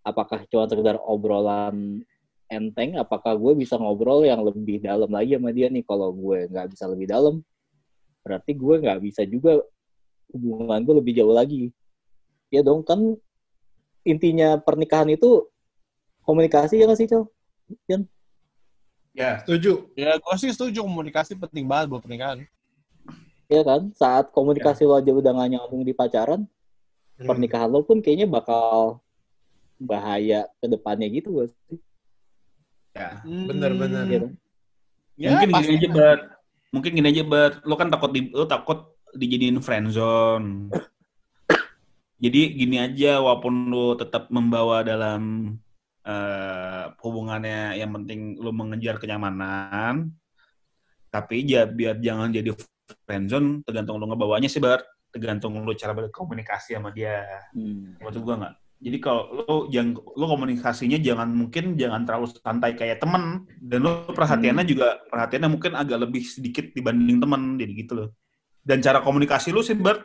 apakah 0.02 0.42
cuma 0.50 0.66
sekedar 0.66 0.98
obrolan 1.02 2.02
enteng 2.46 2.94
apakah 2.94 3.34
gue 3.34 3.58
bisa 3.58 3.74
ngobrol 3.74 4.22
yang 4.22 4.38
lebih 4.46 4.78
dalam 4.78 5.10
lagi 5.10 5.34
sama 5.34 5.50
dia 5.50 5.66
nih 5.66 5.82
kalau 5.82 6.14
gue 6.14 6.46
nggak 6.46 6.70
bisa 6.70 6.86
lebih 6.86 7.10
dalam 7.10 7.42
berarti 8.22 8.54
gue 8.54 8.74
nggak 8.82 9.00
bisa 9.02 9.22
juga 9.26 9.58
hubungan 10.30 10.78
gue 10.86 10.94
lebih 11.02 11.12
jauh 11.18 11.34
lagi 11.34 11.74
ya 12.50 12.62
dong 12.62 12.86
kan 12.86 13.18
intinya 14.06 14.62
pernikahan 14.62 15.10
itu 15.10 15.42
komunikasi 16.26 16.76
ya 16.76 16.90
nggak 16.90 16.98
sih 16.98 17.06
Cel? 17.06 17.24
Ya, 19.16 19.40
Setuju. 19.40 19.88
Ya, 19.96 20.20
gue 20.20 20.34
sih 20.36 20.52
setuju 20.52 20.84
komunikasi 20.84 21.32
penting 21.34 21.64
banget 21.64 21.88
buat 21.88 22.02
pernikahan. 22.04 22.44
ya 23.46 23.62
kan 23.62 23.94
saat 23.94 24.34
komunikasi 24.34 24.82
lo 24.82 24.98
aja 24.98 25.14
udah 25.14 25.30
nggak 25.30 25.50
nyambung 25.54 25.86
di 25.86 25.94
pacaran 25.94 26.44
Hmm. 27.16 27.32
pernikahan 27.32 27.70
lo 27.72 27.80
pun 27.80 28.04
kayaknya 28.04 28.28
bakal 28.28 29.00
bahaya 29.78 30.44
ke 30.60 30.68
depannya 30.68 31.08
gitu 31.08 31.32
gue 31.32 31.46
sih 31.48 31.80
ya. 32.92 33.24
Bener-bener. 33.24 34.04
ya 34.04 34.18
kan? 34.20 34.32
Ya, 35.16 35.28
mungkin 35.32 35.48
pasti. 35.48 35.64
gini 35.64 35.76
aja, 35.78 35.88
Bert. 35.88 36.20
Mungkin 36.68 36.90
gini 36.92 37.08
aja, 37.08 37.22
Bert. 37.24 37.54
Lo 37.64 37.72
kan 37.72 37.88
takut 37.88 38.12
di, 38.12 38.28
lo 38.28 38.44
takut 38.44 38.78
dijadiin 39.12 39.64
friendzone. 39.64 40.68
Jadi 42.24 42.40
gini 42.52 42.76
aja, 42.76 43.16
walaupun 43.20 43.54
lo 43.68 43.96
tetap 43.96 44.28
membawa 44.28 44.84
dalam 44.84 45.56
eh, 46.06 46.84
hubungannya, 47.02 47.74
yang 47.74 47.90
penting 47.90 48.38
lo 48.38 48.54
mengejar 48.54 49.02
kenyamanan, 49.02 50.14
tapi 51.10 51.42
ya 51.42 51.66
biar 51.66 51.98
jangan 51.98 52.30
jadi 52.30 52.54
friendzone, 53.02 53.66
tergantung 53.66 53.98
lo 53.98 54.06
ngebawanya 54.06 54.46
sih, 54.46 54.62
Bert. 54.62 54.86
Tergantung 55.10 55.58
lo 55.64 55.72
cara 55.74 55.96
berkomunikasi 55.96 56.76
sama 56.76 56.94
dia. 56.94 57.24
Hmm. 57.56 57.98
Maksud 57.98 58.22
gua 58.22 58.36
nggak? 58.36 58.54
Jadi 58.76 58.98
kalau 59.00 59.22
lo 59.32 59.54
jangan 59.72 59.96
lo 59.96 60.24
komunikasinya 60.28 60.98
jangan 61.00 61.32
mungkin 61.32 61.80
jangan 61.80 62.04
terlalu 62.04 62.28
santai 62.36 62.76
kayak 62.76 63.00
temen 63.00 63.48
dan 63.56 63.80
lo 63.80 64.04
perhatiannya 64.12 64.64
juga 64.68 65.00
perhatiannya 65.08 65.48
mungkin 65.48 65.72
agak 65.72 66.04
lebih 66.04 66.20
sedikit 66.20 66.76
dibanding 66.76 67.16
temen 67.16 67.56
jadi 67.56 67.72
gitu 67.72 67.92
loh. 67.96 68.08
Dan 68.60 68.84
cara 68.84 69.00
komunikasi 69.00 69.48
lo 69.48 69.64
sih 69.64 69.72
Bert 69.72 70.04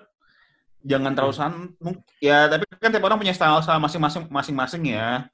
jangan 0.88 1.12
terlalu 1.12 1.36
san 1.36 1.76
mung- 1.84 2.02
ya 2.24 2.48
tapi 2.48 2.64
kan 2.80 2.90
tiap 2.90 3.04
orang 3.06 3.20
punya 3.20 3.36
style 3.36 3.60
style 3.60 3.84
masing-masing 3.84 4.32
masing-masing 4.32 4.84
ya. 4.96 5.28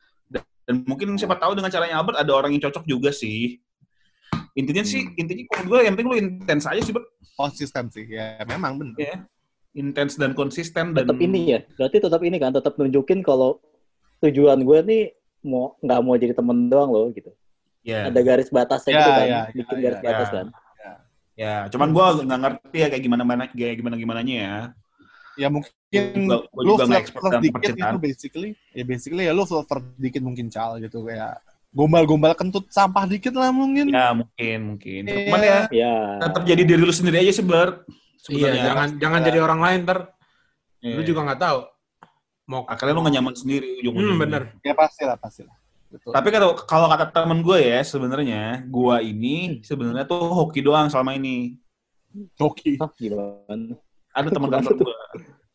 Dan, 0.67 0.83
mungkin 0.83 1.15
siapa 1.15 1.39
tahu 1.39 1.55
dengan 1.55 1.71
caranya 1.71 1.95
Albert 1.95 2.19
ada 2.19 2.31
orang 2.33 2.51
yang 2.51 2.61
cocok 2.61 2.83
juga 2.83 3.09
sih. 3.09 3.57
Intinya 4.53 4.83
sih 4.83 5.05
Hmm. 5.05 5.15
intinya 5.15 5.43
menurut 5.47 5.65
gue 5.65 5.79
yang 5.81 5.93
penting 5.95 6.09
lo 6.09 6.15
intens 6.17 6.65
aja 6.65 6.81
sih 6.81 6.91
Bert. 6.91 7.07
konsisten 7.33 7.87
sih. 7.87 8.05
Ya, 8.05 8.41
memang 8.43 8.75
benar. 8.75 8.97
Ya. 8.97 9.15
Intens 9.71 10.17
dan 10.17 10.33
konsisten 10.33 10.91
dan 10.91 11.05
tetap 11.05 11.15
ini 11.17 11.53
ya 11.53 11.59
berarti 11.71 11.97
tetap 12.01 12.17
ini 12.19 12.35
kan 12.35 12.49
tetap 12.49 12.73
nunjukin 12.75 13.21
kalau 13.21 13.61
tujuan 14.19 14.57
gue 14.59 14.79
nih 14.81 15.03
mau 15.45 15.77
nggak 15.79 15.99
mau 16.01 16.17
jadi 16.17 16.33
temen 16.33 16.65
doang 16.65 16.89
loh 16.89 17.13
gitu 17.13 17.29
ya. 17.85 18.09
ada 18.09 18.17
garis 18.19 18.49
batasnya 18.49 18.91
Ya, 18.91 18.97
gitu 18.97 19.11
kan 19.13 19.21
ya, 19.29 19.41
bikin 19.53 19.77
ya, 19.77 19.81
garis 19.85 19.99
ya, 20.01 20.05
batas 20.09 20.27
ya. 20.27 20.33
kan 20.33 20.47
Ya, 21.37 21.53
cuman 21.69 21.93
gua 21.93 22.17
nggak 22.17 22.39
ngerti 22.41 22.77
ya 22.81 22.87
kayak 22.89 23.03
gimana 23.05 23.21
mana 23.21 23.45
kayak 23.45 23.77
gimana 23.77 23.93
gimananya 23.93 24.33
ya. 24.41 24.55
Ya 25.37 25.47
mungkin 25.53 25.71
Gua- 26.25 26.43
gua 26.49 26.63
lu 26.65 26.73
flirt 26.81 27.13
dalam 27.13 27.41
dikit 27.45 27.53
percintaan. 27.61 27.93
itu 27.93 27.99
basically 28.01 28.49
ya 28.73 28.83
basically 28.83 29.23
ya 29.29 29.33
lu 29.37 29.45
flirt 29.45 29.85
dikit 29.95 30.21
mungkin 30.25 30.49
cal 30.49 30.81
gitu 30.81 31.05
kayak 31.05 31.37
gombal-gombal 31.71 32.33
kentut 32.33 32.65
sampah 32.73 33.05
dikit 33.05 33.37
lah 33.37 33.53
mungkin. 33.53 33.93
Ya 33.93 34.09
mungkin 34.17 34.57
mungkin. 34.73 35.01
Iya. 35.05 35.17
Cuman 35.29 35.41
ya 35.45 35.59
ya 35.69 35.93
tetap 36.25 36.41
jadi 36.43 36.61
diri 36.65 36.81
lu 36.81 36.89
sendiri 36.89 37.21
aja 37.21 37.31
sih 37.31 37.45
Bert. 37.45 37.85
Iya, 38.27 38.49
Sebenarnya. 38.51 38.63
jangan 38.65 38.87
jangan 38.97 39.19
jadi 39.23 39.39
orang 39.39 39.59
lain 39.61 39.79
ter. 39.85 39.99
Iya. 40.81 40.95
Lu 40.97 41.01
juga 41.05 41.19
nggak 41.29 41.39
tahu. 41.39 41.59
Mau 42.47 42.63
akhirnya 42.63 42.95
lu 42.95 43.03
gak 43.03 43.15
nyaman 43.19 43.35
sendiri 43.35 43.67
ujung-ujungnya. 43.83 44.15
Hmm, 44.15 44.23
bener. 44.23 44.41
Ya 44.63 44.71
pasti 44.71 45.03
lah 45.03 45.19
pasti 45.19 45.43
lah. 45.43 45.51
Betul. 45.87 46.11
Tapi 46.15 46.27
kalau 46.31 46.49
kalau 46.63 46.87
kata 46.87 47.05
temen 47.11 47.39
gue 47.43 47.59
ya 47.59 47.79
sebenarnya 47.83 48.63
gua 48.67 48.99
ini 49.03 49.59
sebenarnya 49.63 50.03
tuh 50.07 50.19
hoki 50.31 50.63
doang 50.63 50.87
selama 50.87 51.15
ini. 51.15 51.59
Ah 52.81 52.89
gimana 52.97 53.75
Ada 54.15 54.27
teman 54.33 54.49
kantor 54.49 54.73
tuh? 54.73 54.85
gue. 54.89 54.96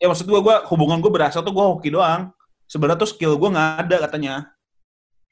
Ya 0.03 0.11
maksud 0.11 0.27
gue, 0.27 0.35
gua 0.37 0.67
hubungan 0.67 0.99
gue 0.99 1.07
berasa 1.07 1.39
tuh 1.39 1.49
gue 1.49 1.63
hoki 1.63 1.87
doang. 1.87 2.35
Sebenarnya 2.67 2.99
tuh 2.99 3.07
skill 3.07 3.33
gue 3.33 3.47
nggak 3.47 3.71
ada 3.81 3.95
katanya. 4.03 4.35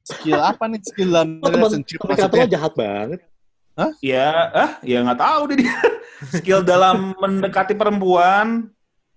Skill 0.01 0.39
apa 0.39 0.63
nih 0.65 0.79
skill 0.81 1.11
dalam 1.11 1.29
Oh, 1.37 1.51
relationship 1.51 1.99
teman 1.99 2.07
lo 2.07 2.15
maksudnya? 2.17 2.47
jahat 2.49 2.73
banget 2.73 3.21
Ya, 3.99 4.29
ah, 4.51 4.71
ya 4.81 4.97
nggak 5.01 5.19
tahu 5.19 5.41
deh 5.49 5.57
dia. 5.59 5.75
skill 6.37 6.61
dalam 6.61 7.11
mendekati 7.15 7.73
perempuan 7.73 8.71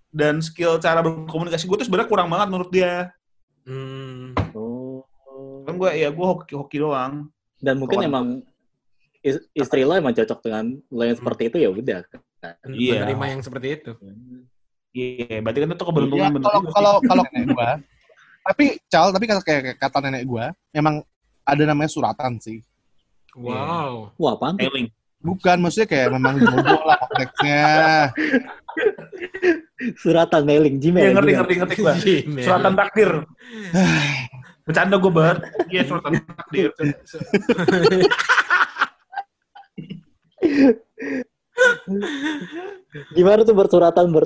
dan 0.09 0.41
skill 0.41 0.77
cara 0.77 1.01
berkomunikasi 1.01 1.65
gue 1.65 1.77
tuh 1.77 1.87
sebenarnya 1.87 2.09
kurang 2.09 2.29
banget 2.29 2.49
menurut 2.49 2.71
dia. 2.71 3.13
Hmm. 3.63 4.35
oh 4.53 5.07
Kan 5.63 5.77
gue 5.77 5.91
ya 5.95 6.09
gue 6.09 6.27
hoki 6.27 6.53
hoki 6.53 6.77
doang. 6.79 7.31
dan 7.57 7.79
mungkin 7.79 7.97
Kawan- 7.97 8.11
emang 8.11 8.27
is- 9.21 9.41
istri 9.53 9.83
lo 9.83 9.95
emang 9.95 10.13
cocok 10.13 10.39
dengan 10.43 10.65
lo 10.85 11.03
yang 11.03 11.17
seperti 11.17 11.43
itu 11.47 11.57
ya 11.59 11.71
udah 11.71 12.01
kan 12.05 12.21
Iya. 12.67 13.01
Menerima 13.01 13.25
yang 13.27 13.41
seperti 13.41 13.67
itu. 13.75 13.93
Iya, 14.95 15.43
berarti 15.43 15.59
kan 15.59 15.69
itu 15.75 15.75
Ya, 15.83 15.89
keberuntungan 15.91 16.31
bener 16.39 16.47
kalau 16.47 16.61
kalau 16.71 16.93
kalau 17.03 17.23
nenek 17.35 17.51
gua. 17.51 17.71
Tapi 18.45 18.65
cal, 18.87 19.11
tapi 19.11 19.25
kata 19.27 19.41
kayak 19.43 19.61
kayak 19.67 19.79
kata 19.83 19.99
nenek 20.07 20.23
gua, 20.23 20.55
emang 20.71 21.03
ada 21.43 21.63
namanya 21.67 21.91
suratan 21.91 22.39
sih. 22.39 22.63
Wow. 23.35 24.15
wah 24.15 24.39
apaan 24.39 24.55
tuh? 24.55 24.71
Bukan, 25.19 25.57
maksudnya 25.59 25.89
kayak 25.91 26.15
memang 26.15 26.39
jodoh 26.39 26.85
lah 26.87 27.01
konteksnya. 27.03 27.65
suratan 29.99 30.43
mailing 30.47 30.77
Iya 30.79 30.83
Gmail 30.87 31.11
ngerti 31.19 31.33
Gmail. 31.33 31.39
ngerti 31.43 31.55
ngerti 31.59 31.75
gue. 31.75 31.95
Gmail. 32.31 32.45
Suratan 32.47 32.73
takdir. 32.79 33.11
Bercanda 34.63 34.97
gue 35.03 35.13
banget. 35.13 35.39
Iya 35.73 35.83
suratan 35.89 36.13
takdir. 36.23 36.71
gimana 43.17 43.43
tuh 43.43 43.57
bersuratan 43.57 44.07
ber 44.13 44.25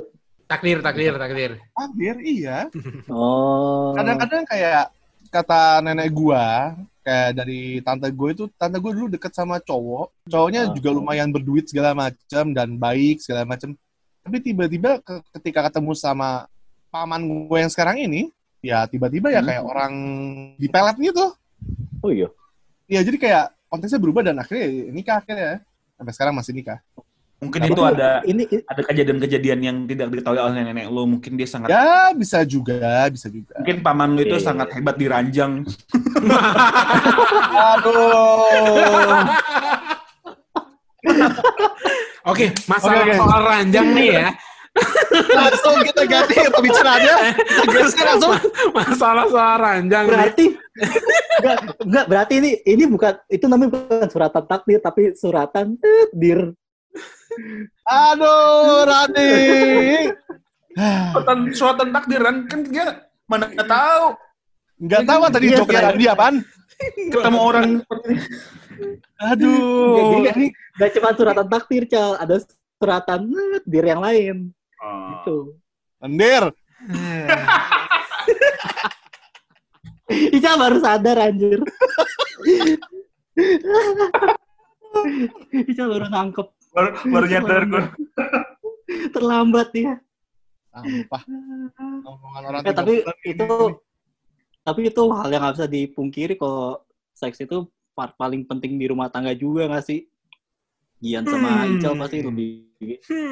Takdir, 0.49 0.81
takdir, 0.81 1.13
takdir. 1.13 1.51
Hampir, 1.77 2.13
iya. 2.25 2.65
oh 3.13 3.93
Kadang-kadang 3.93 4.43
kayak 4.43 4.89
kata 5.29 5.85
nenek 5.85 6.09
gua, 6.09 6.73
kayak 7.05 7.37
dari 7.37 7.77
tante 7.79 8.09
gue 8.09 8.29
itu, 8.33 8.43
tante 8.57 8.81
gue 8.81 8.91
dulu 8.91 9.07
deket 9.07 9.29
sama 9.29 9.61
cowok. 9.61 10.09
Cowoknya 10.25 10.65
Ah. 10.65 10.73
juga 10.73 10.89
lumayan 10.89 11.29
berduit 11.29 11.69
segala 11.69 11.93
macam 11.93 12.49
dan 12.49 12.73
baik 12.75 13.21
segala 13.21 13.45
macam. 13.45 13.77
Tapi 14.25 14.37
tiba-tiba 14.41 14.97
ke- 14.99 15.21
ketika 15.37 15.69
ketemu 15.69 15.93
sama 15.93 16.49
paman 16.89 17.21
gue 17.45 17.57
yang 17.59 17.69
sekarang 17.69 18.01
ini, 18.01 18.33
ya 18.59 18.89
tiba-tiba 18.89 19.29
ya 19.29 19.39
Hmm. 19.39 19.49
kayak 19.53 19.63
orang 19.63 19.93
dipelet 20.57 20.97
gitu. 20.99 21.25
oh 21.99 22.09
iya 22.09 22.31
Ya 22.87 23.05
jadi 23.05 23.21
kayak 23.21 23.45
konteksnya 23.69 24.01
berubah 24.01 24.23
dan 24.23 24.41
akhirnya 24.41 24.65
nikah 24.89 25.21
akhirnya. 25.21 25.61
Sampai 25.93 26.13
sekarang 26.15 26.33
masih 26.33 26.57
nikah. 26.57 26.81
Mungkin 27.39 27.59
Tapi 27.63 27.71
itu 27.71 27.81
ada 27.87 28.19
ini 28.27 28.43
ada 28.67 28.81
kejadian-kejadian 28.83 29.59
yang 29.63 29.77
tidak 29.87 30.11
diketahui 30.11 30.43
oleh 30.43 30.59
nenek 30.59 30.91
lo. 30.91 31.07
Mungkin 31.07 31.39
dia 31.39 31.47
sangat 31.47 31.71
Ya 31.71 32.11
bisa 32.11 32.43
juga, 32.43 33.07
bisa 33.07 33.31
juga. 33.31 33.55
mungkin 33.63 33.79
paman 33.79 34.11
lo 34.11 34.19
itu 34.19 34.35
iya, 34.35 34.43
sangat 34.43 34.67
hebat 34.75 34.99
di 34.99 35.07
ranjang. 35.07 35.63
Aduh. 37.71 39.23
Oke, 42.27 42.51
masalah 42.67 43.07
Oke, 43.07 43.15
oke. 43.15 43.19
soal 43.23 43.41
ranjang 43.47 43.87
nih 43.95 44.11
ya. 44.19 44.29
langsung 45.33 45.75
kita 45.81 46.03
ganti 46.05 46.35
pembicaraannya. 46.45 47.15
Kita 47.39 47.63
geser 47.71 48.05
langsung. 48.05 48.31
Masalah 48.75 49.25
soal 49.31 49.55
ranjang 49.57 50.03
nih. 50.05 50.11
berarti 50.11 50.45
enggak, 51.39 51.59
enggak 51.87 52.05
berarti 52.11 52.33
ini 52.43 52.51
ini 52.67 52.83
bukan 52.87 53.13
itu 53.31 53.45
namanya 53.47 53.69
bukan 53.79 54.07
suratan 54.11 54.43
takdir 54.43 54.79
tapi 54.83 55.01
suratan 55.15 55.67
takdir 55.79 56.51
Aduh, 57.85 58.85
Rani. 58.85 59.33
Suatan, 61.13 61.39
suatan 61.51 61.87
takdiran 61.91 62.47
kan 62.47 62.63
dia 62.63 63.03
mana 63.27 63.51
nggak 63.51 63.67
tahu 63.67 64.15
Nggak 64.79 65.03
tahu 65.03 65.21
tadi 65.27 65.45
Iya, 65.51 65.59
joknya 65.59 65.75
selain- 65.75 65.91
Randy 65.91 66.05
apaan? 66.07 66.35
ketemu 67.11 67.39
orang 67.43 67.83
seperti 67.83 68.11
Aduh. 69.19 70.23
Jadi 70.23 70.31
Ini 70.31 70.47
Gak 70.79 70.95
cuma 70.95 71.11
suratan 71.11 71.47
takdir, 71.51 71.83
Cal. 71.91 72.15
Ada 72.15 72.39
suratan 72.79 73.27
eh, 73.27 73.59
dir 73.67 73.83
yang 73.83 73.99
lain. 73.99 74.55
Oh. 74.79 75.11
Gitu. 75.11 75.37
lendir. 75.99 76.43
Ica 80.39 80.55
baru 80.55 80.79
sadar, 80.79 81.19
anjir. 81.19 81.59
Ica 85.69 85.83
baru 85.85 86.07
nangkep. 86.07 86.47
Baru, 86.73 86.89
baru 87.09 87.25
nyadar 87.27 87.63
gue 87.65 87.83
Terlambat 89.13 89.69
ya. 89.77 89.93
Sampah. 90.69 91.21
Omongan 92.05 92.41
orang 92.49 92.61
Eh, 92.65 92.73
tapi 92.73 92.93
30 93.01 93.05
bulan 93.05 93.17
itu 93.25 93.47
tapi 94.59 94.79
itu 94.85 95.01
hal 95.09 95.29
yang 95.33 95.41
nggak 95.41 95.55
bisa 95.57 95.67
dipungkiri 95.69 96.33
kalau 96.37 96.77
seks 97.15 97.41
itu 97.41 97.65
part 97.97 98.13
paling 98.17 98.45
penting 98.45 98.77
di 98.77 98.85
rumah 98.85 99.09
tangga 99.09 99.33
juga 99.33 99.65
nggak 99.65 99.85
sih? 99.85 100.05
Gian 101.01 101.25
sama 101.25 101.65
Hmm. 101.65 101.79
Ical 101.79 101.93
pasti 101.97 102.17
lebih 102.21 102.49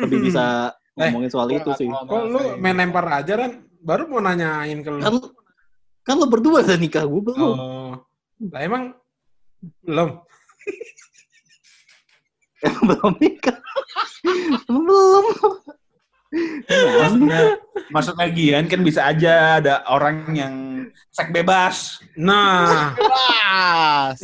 lebih 0.02 0.20
bisa 0.24 0.74
Eh, 0.98 1.14
ngomongin 1.14 1.30
soal 1.30 1.50
itu 1.54 1.70
sih. 1.78 1.86
Kok 1.86 2.24
lu 2.26 2.42
main 2.58 2.74
lempar 2.74 3.06
aja 3.06 3.38
kan? 3.38 3.62
Baru 3.86 4.10
mau 4.10 4.18
nanyain 4.18 4.82
ke 4.82 4.90
lu. 4.90 4.98
Kan 4.98 5.14
kan 6.02 6.16
lo 6.18 6.26
berdua 6.26 6.66
udah 6.66 6.78
nikah 6.80 7.06
gue 7.06 7.22
belum. 7.22 7.38
Oh. 7.38 7.94
Lah 8.50 8.62
emang 8.66 8.98
belum. 9.86 10.26
belum 12.88 13.14
nikah. 13.18 13.58
belum. 14.68 15.26
maksudnya 16.98 17.42
maksudnya 17.90 18.28
Gian 18.30 18.66
kan 18.66 18.82
bisa 18.82 19.02
aja 19.06 19.34
ada 19.58 19.80
orang 19.88 20.18
yang 20.32 20.54
seks 21.10 21.32
bebas 21.32 21.76
Nah, 22.14 22.92
Keras. 22.94 24.20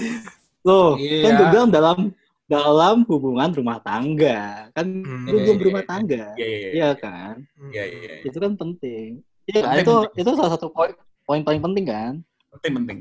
Loh, 0.61 0.95
Iya. 0.95 1.21
kan 1.21 1.31
gue 1.33 1.47
bilang 1.49 1.69
dalam 1.69 1.97
dalam 2.45 3.03
hubungan 3.05 3.49
rumah 3.51 3.79
tangga. 3.79 4.67
Kan 4.71 4.87
Hmm. 4.99 5.25
gue 5.25 5.31
Iya, 5.31 5.41
belum 5.41 5.47
iya, 5.49 5.61
berumah 5.61 5.79
iya. 5.79 5.89
tangga. 5.89 6.23
iya 6.35 6.47
iya 6.47 6.69
Iya 6.71 6.89
kan? 6.93 7.35
iya 7.69 7.83
iya 7.85 8.13
Itu 8.21 8.37
kan 8.37 8.51
penting. 8.53 9.09
Iya, 9.45 9.59
kan? 9.59 9.63
Penting, 9.65 9.81
itu 9.81 9.93
penting. 10.01 10.19
itu 10.19 10.29
salah 10.33 10.51
satu 10.51 10.67
poin 10.69 10.91
poin 11.23 11.41
paling 11.41 11.61
penting 11.61 11.85
kan? 11.85 12.13
penting 12.53 12.71
penting 12.75 12.99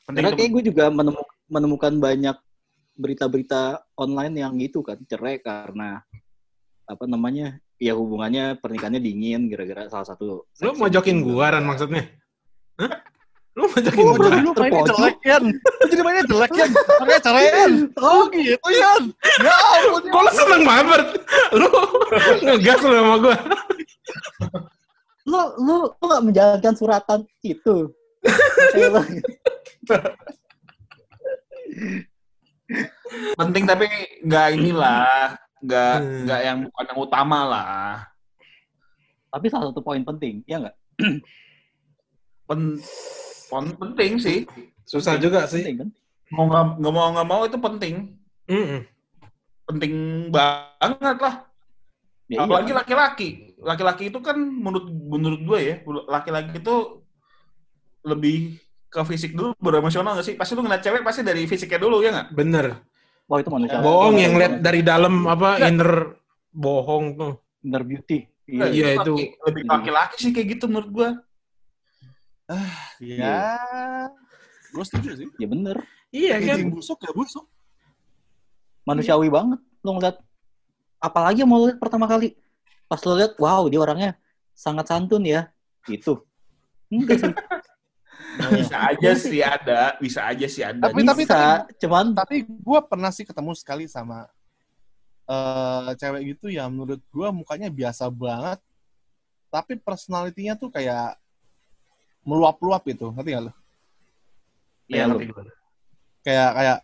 penting 0.00 0.14
Karena 0.16 0.28
itu 0.28 0.38
kayak 0.38 0.50
gue 0.50 0.62
juga 0.64 0.84
menemu- 0.88 1.30
menemukan 1.46 1.92
banyak 1.94 2.36
berita-berita 2.98 3.78
online 3.94 4.34
yang 4.42 4.58
gitu 4.58 4.82
kan, 4.82 4.98
cerai 5.06 5.38
karena 5.38 6.02
apa 6.84 7.04
namanya? 7.06 7.62
Ya 7.78 7.94
hubungannya 7.94 8.58
pernikahannya 8.58 8.98
dingin 8.98 9.46
gara-gara 9.46 9.86
salah 9.86 10.08
satu. 10.10 10.42
lu 10.66 10.74
mau 10.74 10.90
jokin 10.90 11.22
gua 11.22 11.54
kan 11.54 11.62
maksudnya? 11.62 12.10
Hah? 12.74 12.90
Lu 13.54 13.70
mau 13.70 13.78
jokin 13.78 14.02
Oh, 14.02 14.18
gua? 14.18 14.26
jadi 14.26 14.38
lu 14.42 14.50
mainnya 14.58 14.82
jelek. 14.90 15.16
Lu 15.62 15.84
jadi 15.86 16.02
mainnya 16.02 16.24
jelek, 16.26 16.50
Yan. 16.58 16.70
Makanya 16.74 17.20
cerai, 17.22 17.46
Oh, 18.02 18.26
gitu, 18.34 18.68
Yan. 18.74 19.02
Ya 19.38 19.54
ampun. 19.78 20.02
Kok 20.10 20.22
lu 20.26 20.30
seneng 20.34 20.62
banget? 20.66 21.02
Lu 21.54 21.70
ngegas 22.42 22.80
lu 22.82 22.94
sama 22.98 23.16
gua. 23.22 23.36
Lo 25.28 25.40
lo 25.60 25.76
lo 26.02 26.04
gak 26.10 26.24
menjalankan 26.26 26.74
suratan 26.74 27.20
itu. 27.46 27.94
Penting 33.34 33.64
tapi 33.64 33.86
nggak 34.22 34.46
inilah 34.54 35.32
nggak 35.58 35.94
Hmm. 35.98 36.18
nggak 36.24 36.40
yang 36.44 36.58
bukan 36.70 36.84
yang 36.86 37.00
utama 37.00 37.38
lah 37.44 38.04
Tapi 39.28 39.46
salah 39.48 39.68
satu 39.68 39.84
poin 39.84 40.00
penting, 40.00 40.40
ya 40.48 40.56
nggak? 40.56 40.76
Pen, 42.48 42.80
pon- 43.48 43.76
penting 43.76 44.16
sih 44.16 44.48
Susah 44.88 45.20
juga 45.20 45.44
sih. 45.44 45.60
Penting 45.60 45.78
kan? 45.84 45.88
mau 46.28 46.44
nggak 46.44 46.64
nggak 46.76 46.92
mau 46.92 47.08
nggak 47.08 47.28
mau 47.28 47.42
itu 47.48 47.56
penting 47.56 47.94
Mm-mm. 48.44 48.80
penting 49.64 49.92
banget 50.28 51.16
lah 51.18 51.36
Ya, 52.28 52.36
iya. 52.36 52.40
apalagi 52.44 52.72
laki-laki 52.76 53.28
laki-laki 53.56 54.12
itu 54.12 54.20
kan 54.20 54.36
menurut 54.36 54.84
menurut 54.92 55.40
gue 55.40 55.58
ya 55.64 55.74
laki-laki 56.04 56.60
itu 56.60 56.76
lebih 58.04 58.60
ke 58.88 59.00
fisik 59.04 59.36
dulu 59.36 59.52
baru 59.60 59.80
emosional 59.80 60.16
gak 60.16 60.24
sih 60.24 60.34
pasti 60.34 60.56
lu 60.56 60.64
ngeliat 60.64 60.80
cewek 60.80 61.04
pasti 61.04 61.20
dari 61.20 61.44
fisiknya 61.44 61.76
dulu 61.78 62.00
ya 62.00 62.10
nggak 62.10 62.28
Bener. 62.32 62.66
Wah 63.28 63.36
itu 63.36 63.52
manusia. 63.52 63.84
Bohong 63.84 64.16
yang 64.16 64.34
lihat 64.34 64.64
dari 64.64 64.80
dalam 64.80 65.28
apa 65.28 65.60
inner 65.62 66.16
bohong 66.48 67.04
tuh. 67.14 67.32
inner 67.60 67.84
beauty. 67.84 68.24
Nggak, 68.48 68.68
Iya, 68.72 68.86
laki- 68.96 69.04
itu. 69.04 69.14
lebih 69.44 69.62
ke 69.62 69.68
laki-laki 69.68 70.16
sih 70.16 70.32
kayak 70.32 70.48
gitu 70.56 70.64
menurut 70.66 70.88
gue 70.88 71.08
Ya, 72.98 73.60
gue 74.72 74.84
setuju 74.88 75.10
sih. 75.20 75.28
Ya 75.36 75.44
bener. 75.44 75.76
Iya 76.08 76.40
kan? 76.40 76.56
Kijing 76.56 76.72
busuk 76.72 76.96
ya 77.04 77.12
busuk. 77.12 77.44
Manusiawi 78.88 79.28
banget. 79.28 79.60
Lo 79.84 79.92
ngeliat. 79.92 80.16
Apalagi 80.96 81.44
yang 81.44 81.52
mau 81.52 81.60
lihat 81.68 81.76
pertama 81.76 82.08
kali. 82.08 82.32
Pas 82.88 83.04
lo 83.04 83.20
lihat, 83.20 83.36
wow 83.36 83.68
dia 83.68 83.84
orangnya 83.84 84.16
sangat 84.56 84.88
santun 84.88 85.28
ya. 85.28 85.52
Gitu. 85.84 86.24
Enggak 86.88 87.20
sih. 87.20 87.28
bisa 88.54 88.76
aja 88.92 89.10
sih 89.14 89.40
ada 89.40 89.80
bisa 89.98 90.20
aja 90.24 90.46
sih 90.46 90.62
ada 90.62 90.78
Tapi- 90.84 91.02
tapi- 91.02 91.24
Bisa, 91.24 91.64
cuman 91.78 92.12
Tapi 92.12 92.36
gue 92.44 92.80
pernah 92.84 93.10
sih 93.10 93.24
ketemu 93.24 93.52
sekali 93.54 93.84
sama 93.86 94.28
eh 95.28 95.92
cewek 95.94 96.22
gitu 96.32 96.48
yang 96.48 96.72
menurut 96.72 97.04
gue 97.04 97.28
mukanya 97.30 97.68
biasa 97.68 98.08
banget. 98.08 98.56
Tapi 99.48 99.76
personalitinya 99.76 100.56
tuh 100.56 100.68
kayak 100.68 101.16
meluap-luap 102.22 102.80
gitu. 102.84 103.12
Ngerti 103.12 103.30
gak 103.32 103.42
lo? 103.44 103.52
Iya, 104.88 104.96
Ya, 104.96 105.04
ngerti 105.04 105.24
gue. 105.28 105.44
Kayak, 106.24 106.50
kayak 106.54 106.78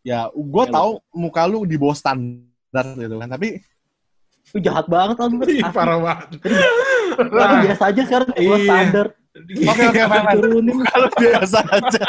ya 0.00 0.20
gue 0.30 0.64
Ya, 0.64 0.72
tahu 0.72 0.90
muka 1.12 1.42
lu 1.44 1.66
di 1.66 1.74
bawah 1.74 1.94
standar 1.94 2.86
gitu 2.94 3.14
kan. 3.18 3.28
Tapi 3.28 3.48
lu 4.50 4.58
jahat 4.58 4.86
banget 4.86 5.16
lu. 5.18 5.38
Parah 5.70 5.98
banget. 5.98 6.28
Lu 7.26 7.42
biasa 7.66 7.82
aja 7.90 8.02
sekarang 8.06 8.28
gue 8.30 8.38
Iya. 8.38 8.66
standar. 8.66 9.06
Oke 9.38 9.82
oke 9.90 10.00
lu 10.42 10.74
biasa 11.22 11.58
aja. 11.70 12.04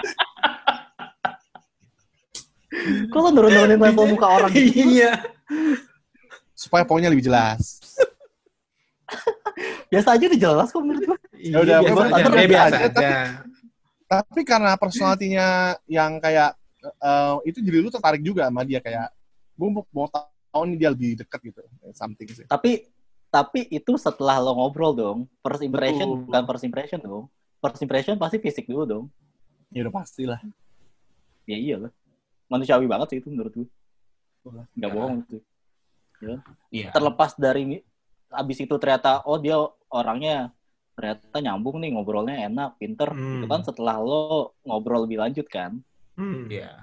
Kok 3.11 3.19
lo 3.19 3.30
nurun-nurunin 3.30 3.78
level 3.78 4.05
muka 4.17 4.28
orang? 4.28 4.51
Iya. 4.55 5.22
Supaya 6.57 6.88
poinnya 6.88 7.11
lebih 7.13 7.26
jelas. 7.30 7.82
Biasa 9.91 10.15
aja 10.15 10.24
udah 10.24 10.39
jelas 10.39 10.67
kok 10.72 10.80
menurut 10.80 11.03
gue. 11.03 11.17
Iya, 11.36 11.57
udah, 11.67 11.78
biasa 11.84 11.91
pokoknya 11.91 12.15
aja. 12.15 12.32
Kayak 12.32 12.49
biasa 12.49 12.76
aja, 12.76 12.88
aja. 12.88 13.09
Tapi 14.07 14.39
karena 14.47 14.72
personalitinya 14.80 15.47
yang 15.84 16.11
kayak 16.24 16.55
eh, 16.80 17.36
itu 17.51 17.59
jadi 17.59 17.78
lu 17.84 17.91
tertarik 17.91 18.24
juga 18.24 18.47
sama 18.47 18.63
dia 18.63 18.80
kayak 18.80 19.11
gue 19.59 19.67
mau, 19.67 19.84
mau 19.91 20.07
tahu 20.07 20.63
nih 20.72 20.78
dia 20.80 20.89
lebih 20.95 21.19
deket 21.19 21.39
gitu. 21.43 21.59
Something 21.91 22.30
sih. 22.32 22.45
Tapi 22.47 22.88
tapi 23.32 23.64
itu 23.72 23.96
setelah 23.96 24.44
lo 24.44 24.52
ngobrol 24.60 24.92
dong. 24.92 25.20
First 25.40 25.64
impression 25.64 26.08
Betul. 26.12 26.24
bukan 26.28 26.44
first 26.52 26.66
impression 26.68 27.00
dong. 27.00 27.26
First 27.64 27.80
impression 27.80 28.20
pasti 28.20 28.38
fisik 28.44 28.68
dulu 28.68 28.84
dong. 28.84 29.06
Ya 29.72 29.88
udah 29.88 29.96
pasti 30.04 30.28
lah. 30.28 30.38
Ya 31.48 31.56
iya 31.56 31.76
lah. 31.80 31.92
Manusiawi 32.52 32.92
banget 32.92 33.16
sih 33.16 33.18
itu 33.24 33.32
menurut 33.32 33.56
gue. 33.56 33.68
Betul. 34.44 34.68
Nggak 34.76 34.92
bohong 34.92 35.16
itu. 35.24 35.38
iya 36.70 36.94
Terlepas 36.94 37.34
dari 37.40 37.80
abis 38.30 38.58
itu 38.62 38.76
ternyata 38.78 39.24
oh 39.26 39.40
dia 39.42 39.58
orangnya 39.90 40.54
ternyata 40.94 41.40
nyambung 41.40 41.80
nih 41.80 41.96
ngobrolnya 41.96 42.52
enak, 42.52 42.76
pinter. 42.76 43.16
Hmm. 43.16 43.40
Itu 43.40 43.48
kan 43.48 43.64
setelah 43.64 43.96
lo 44.04 44.60
ngobrol 44.68 45.08
lebih 45.08 45.24
lanjut 45.24 45.48
kan. 45.48 45.80
Hmm. 46.20 46.52
Iya. 46.52 46.76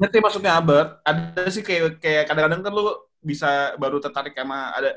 Ngerti 0.00 0.18
maksudnya 0.24 0.56
Albert? 0.56 1.04
Ada 1.04 1.52
sih 1.52 1.60
kayak 1.60 2.00
kayak 2.00 2.32
kadang-kadang 2.32 2.64
kan 2.64 2.72
lu 2.72 2.96
bisa 3.22 3.76
baru 3.76 4.00
tertarik 4.00 4.32
sama 4.32 4.72
ada 4.72 4.96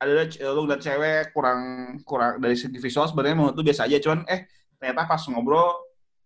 ada 0.00 0.24
lu 0.50 0.64
liat 0.64 0.80
cewek 0.80 1.30
kurang 1.30 1.60
kurang 2.02 2.40
dari 2.40 2.56
segi 2.56 2.74
visual 2.74 3.04
sebenarnya 3.04 3.36
menurut 3.36 3.54
lu 3.54 3.62
biasa 3.62 3.84
aja 3.84 4.00
cuman 4.00 4.24
eh 4.24 4.48
ternyata 4.74 5.04
pas 5.06 5.20
ngobrol 5.22 5.76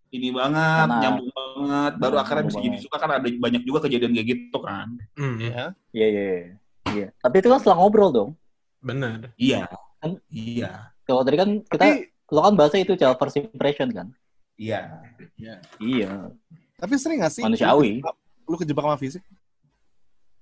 ini 0.08 0.30
banget 0.30 0.86
Enak. 0.86 1.00
nyambung 1.02 1.30
banget 1.32 1.92
baru 1.98 2.14
Nah, 2.14 2.22
akhirnya 2.22 2.44
bisa 2.44 2.54
nyambung 2.54 2.62
jadi 2.62 2.70
banget. 2.72 2.86
suka 2.86 2.96
kan 2.96 3.10
ada 3.12 3.26
banyak 3.26 3.62
juga 3.62 3.78
kejadian 3.82 4.12
kayak 4.14 4.28
gitu 4.30 4.58
kan 4.60 4.86
Hmm. 5.14 5.36
Ya. 5.36 5.62
Iya 5.90 6.06
iya. 6.06 6.22
iya. 6.22 6.38
Iya. 6.86 7.08
Tapi 7.18 7.34
itu 7.36 7.48
kan 7.48 7.58
setelah 7.58 7.76
ngobrol 7.76 8.10
dong. 8.10 8.30
Bener. 8.78 9.34
iya 9.34 9.66
Kan- 9.98 10.22
iya 10.28 10.94
Kalau 11.02 11.20
tadi 11.20 11.34
kan 11.34 11.48
kita 11.60 11.82
Tapi 11.82 11.90
lo 12.30 12.40
kan 12.40 12.54
bahasa 12.54 12.76
itu 12.76 12.94
cel 12.94 13.12
first 13.14 13.36
impression 13.36 13.90
kan. 13.90 14.08
iya 14.54 15.02
Iya. 15.76 16.30
tapi 16.74 16.94
sering 16.94 17.18
gak 17.18 17.32
sih 17.32 17.42
Manusiawi. 17.42 17.98
lu 18.44 18.54
kejebak 18.54 18.84
sama 18.84 18.96
fisik? 18.96 19.22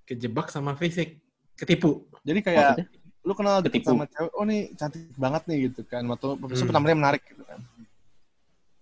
Kejebak 0.05 0.47
sama 0.49 0.73
fisik. 0.75 1.17
Ketipu. 1.55 2.11
Jadi 2.21 2.41
kayak 2.41 2.61
Maksudnya? 2.77 2.87
Lu 3.23 3.33
kenal 3.39 3.63
deket 3.63 3.87
Ketipu. 3.87 3.95
sama 3.95 4.05
cewek, 4.11 4.33
oh 4.35 4.45
nih 4.45 4.61
cantik 4.75 5.03
banget 5.15 5.43
nih 5.47 5.59
gitu 5.71 5.81
kan, 5.87 6.03
atau 6.11 6.35
hmm. 6.35 6.53
Hmm. 6.53 6.75
namanya 6.75 6.97
menarik 6.99 7.23
gitu 7.23 7.43
kan. 7.47 7.61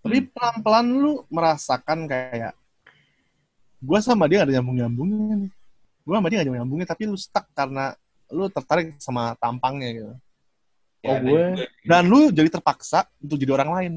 Tapi 0.01 0.19
pelan-pelan 0.33 0.87
lu 0.89 1.13
merasakan 1.29 2.09
kayak 2.09 2.57
gua 3.85 4.01
sama 4.01 4.25
dia 4.25 4.41
gak 4.41 4.49
ada 4.49 4.55
nyambung-nyambungnya 4.61 5.35
nih. 5.45 5.51
Gua 6.09 6.15
sama 6.17 6.27
dia 6.33 6.37
gak 6.41 6.41
ada 6.41 6.49
nyambung-nyambungnya, 6.49 6.89
tapi 6.89 7.03
lu 7.05 7.17
stuck 7.21 7.47
karena 7.53 7.93
lu 8.33 8.49
tertarik 8.49 8.97
sama 8.97 9.37
tampangnya 9.37 9.89
gitu. 9.93 10.13
Oh, 11.05 11.17
ada 11.17 11.21
gue-. 11.21 11.69
Dan 11.85 12.03
lu 12.09 12.33
jadi 12.33 12.49
terpaksa 12.49 13.09
untuk 13.21 13.37
jadi 13.37 13.53
orang 13.57 13.71
lain 13.77 13.93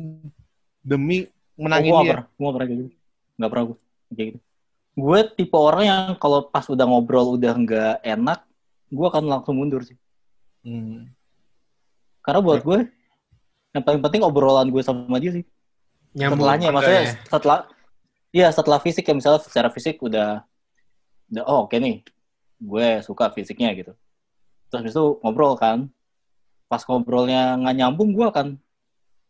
demi 0.84 1.32
Oh, 1.54 1.70
menangin 1.70 1.92
gue 1.94 1.98
gak 1.98 2.06
dia. 2.06 2.18
gue 2.26 2.44
gak 2.44 2.56
pernah 2.58 2.68
kayak 2.68 2.80
gitu. 2.82 2.92
Gak 3.38 3.50
pernah 3.50 3.64
gue 3.66 3.78
kayak 4.14 4.28
gitu. 4.34 4.40
Gue 4.94 5.20
tipe 5.34 5.58
orang 5.58 5.84
yang 5.86 6.06
kalau 6.22 6.40
pas 6.50 6.66
udah 6.70 6.86
ngobrol 6.86 7.38
udah 7.38 7.54
nggak 7.58 7.96
enak, 8.06 8.40
gue 8.94 9.06
akan 9.10 9.24
langsung 9.26 9.58
mundur 9.58 9.82
sih. 9.82 9.98
Hmm. 10.64 11.12
Karena 12.24 12.40
buat 12.40 12.64
gue, 12.64 12.80
yang 13.76 13.84
paling 13.84 14.00
penting 14.00 14.24
obrolan 14.24 14.72
gue 14.72 14.80
sama 14.80 15.20
dia 15.20 15.36
sih. 15.36 15.46
Nyambung 16.16 16.46
Setelahnya, 16.46 16.70
maksudnya 16.72 17.04
ya? 17.04 17.14
setelah, 17.26 17.60
iya 18.32 18.48
setelah 18.54 18.80
fisik 18.80 19.04
ya 19.04 19.14
misalnya 19.18 19.42
secara 19.44 19.68
fisik 19.74 19.98
udah, 20.00 20.46
udah 21.34 21.44
oh 21.50 21.66
oke 21.68 21.76
nih, 21.76 22.06
gue 22.62 22.88
suka 23.04 23.34
fisiknya 23.34 23.74
gitu. 23.76 23.92
Terus 24.70 24.94
itu 24.94 25.06
ngobrol 25.26 25.58
kan, 25.58 25.90
pas 26.70 26.86
ngobrolnya 26.86 27.60
nggak 27.60 27.76
nyambung, 27.76 28.14
gue 28.14 28.26
akan 28.30 28.48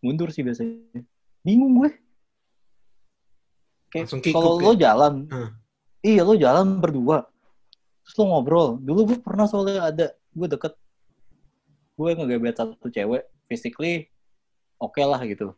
mundur 0.03 0.29
sih 0.29 0.43
biasanya. 0.43 1.01
Bingung 1.41 1.79
gue. 1.81 1.89
Kayak 3.91 4.11
kalau 4.33 4.59
ya? 4.59 4.63
lo 4.63 4.71
jalan, 4.75 5.13
Hmm. 5.31 5.49
iya 6.03 6.21
lo 6.25 6.35
jalan 6.35 6.83
berdua, 6.83 7.23
terus 8.03 8.15
lo 8.19 8.23
ngobrol. 8.27 8.67
Dulu 8.81 8.99
gue 9.07 9.17
pernah 9.23 9.47
soalnya 9.47 9.87
ada, 9.87 10.05
gue 10.35 10.47
deket, 10.51 10.73
gue 11.93 12.09
ngegebet 12.17 12.55
satu 12.57 12.87
cewek, 12.89 13.23
physically 13.45 14.09
oke 14.81 14.99
lah 14.99 15.21
gitu. 15.23 15.53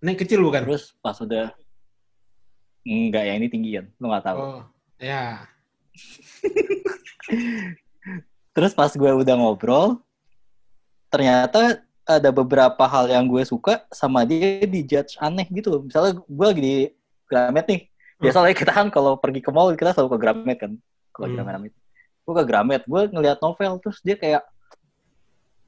Ini 0.00 0.16
kecil 0.16 0.40
bukan? 0.40 0.64
Terus 0.64 0.96
pas 1.04 1.16
udah 1.20 1.52
enggak 2.84 3.24
ya 3.28 3.32
ini 3.36 3.46
tinggian, 3.52 3.92
lo 4.00 4.08
nggak 4.08 4.24
tahu. 4.24 4.38
Oh, 4.40 4.62
ya. 4.96 5.44
Terus 8.56 8.72
pas 8.72 8.90
gue 8.90 9.12
udah 9.12 9.34
ngobrol, 9.36 10.00
ternyata 11.12 11.84
ada 12.08 12.30
beberapa 12.34 12.82
hal 12.90 13.06
yang 13.06 13.28
gue 13.30 13.44
suka 13.46 13.86
sama 13.94 14.26
dia 14.26 14.66
di 14.66 14.82
judge 14.82 15.14
aneh 15.20 15.46
gitu. 15.52 15.84
Misalnya 15.84 16.18
gue 16.18 16.46
lagi 16.46 16.62
di 16.62 16.76
Gramet 17.30 17.66
nih. 17.70 17.80
Biasanya 18.20 18.52
kita 18.56 18.72
kan 18.74 18.88
kalau 18.90 19.14
pergi 19.16 19.40
ke 19.40 19.50
mall 19.54 19.72
kita 19.78 19.94
selalu 19.94 20.16
ke 20.16 20.18
Gramet 20.18 20.58
kan. 20.58 20.72
Kalau 21.14 21.26
Hmm. 21.30 21.38
hmm. 21.38 21.46
Gramet. 21.46 21.72
Gue 22.26 22.34
ke 22.34 22.44
Gramet, 22.44 22.82
gue 22.88 23.02
ngeliat 23.14 23.38
novel 23.38 23.78
terus 23.78 23.98
dia 24.02 24.18
kayak 24.18 24.42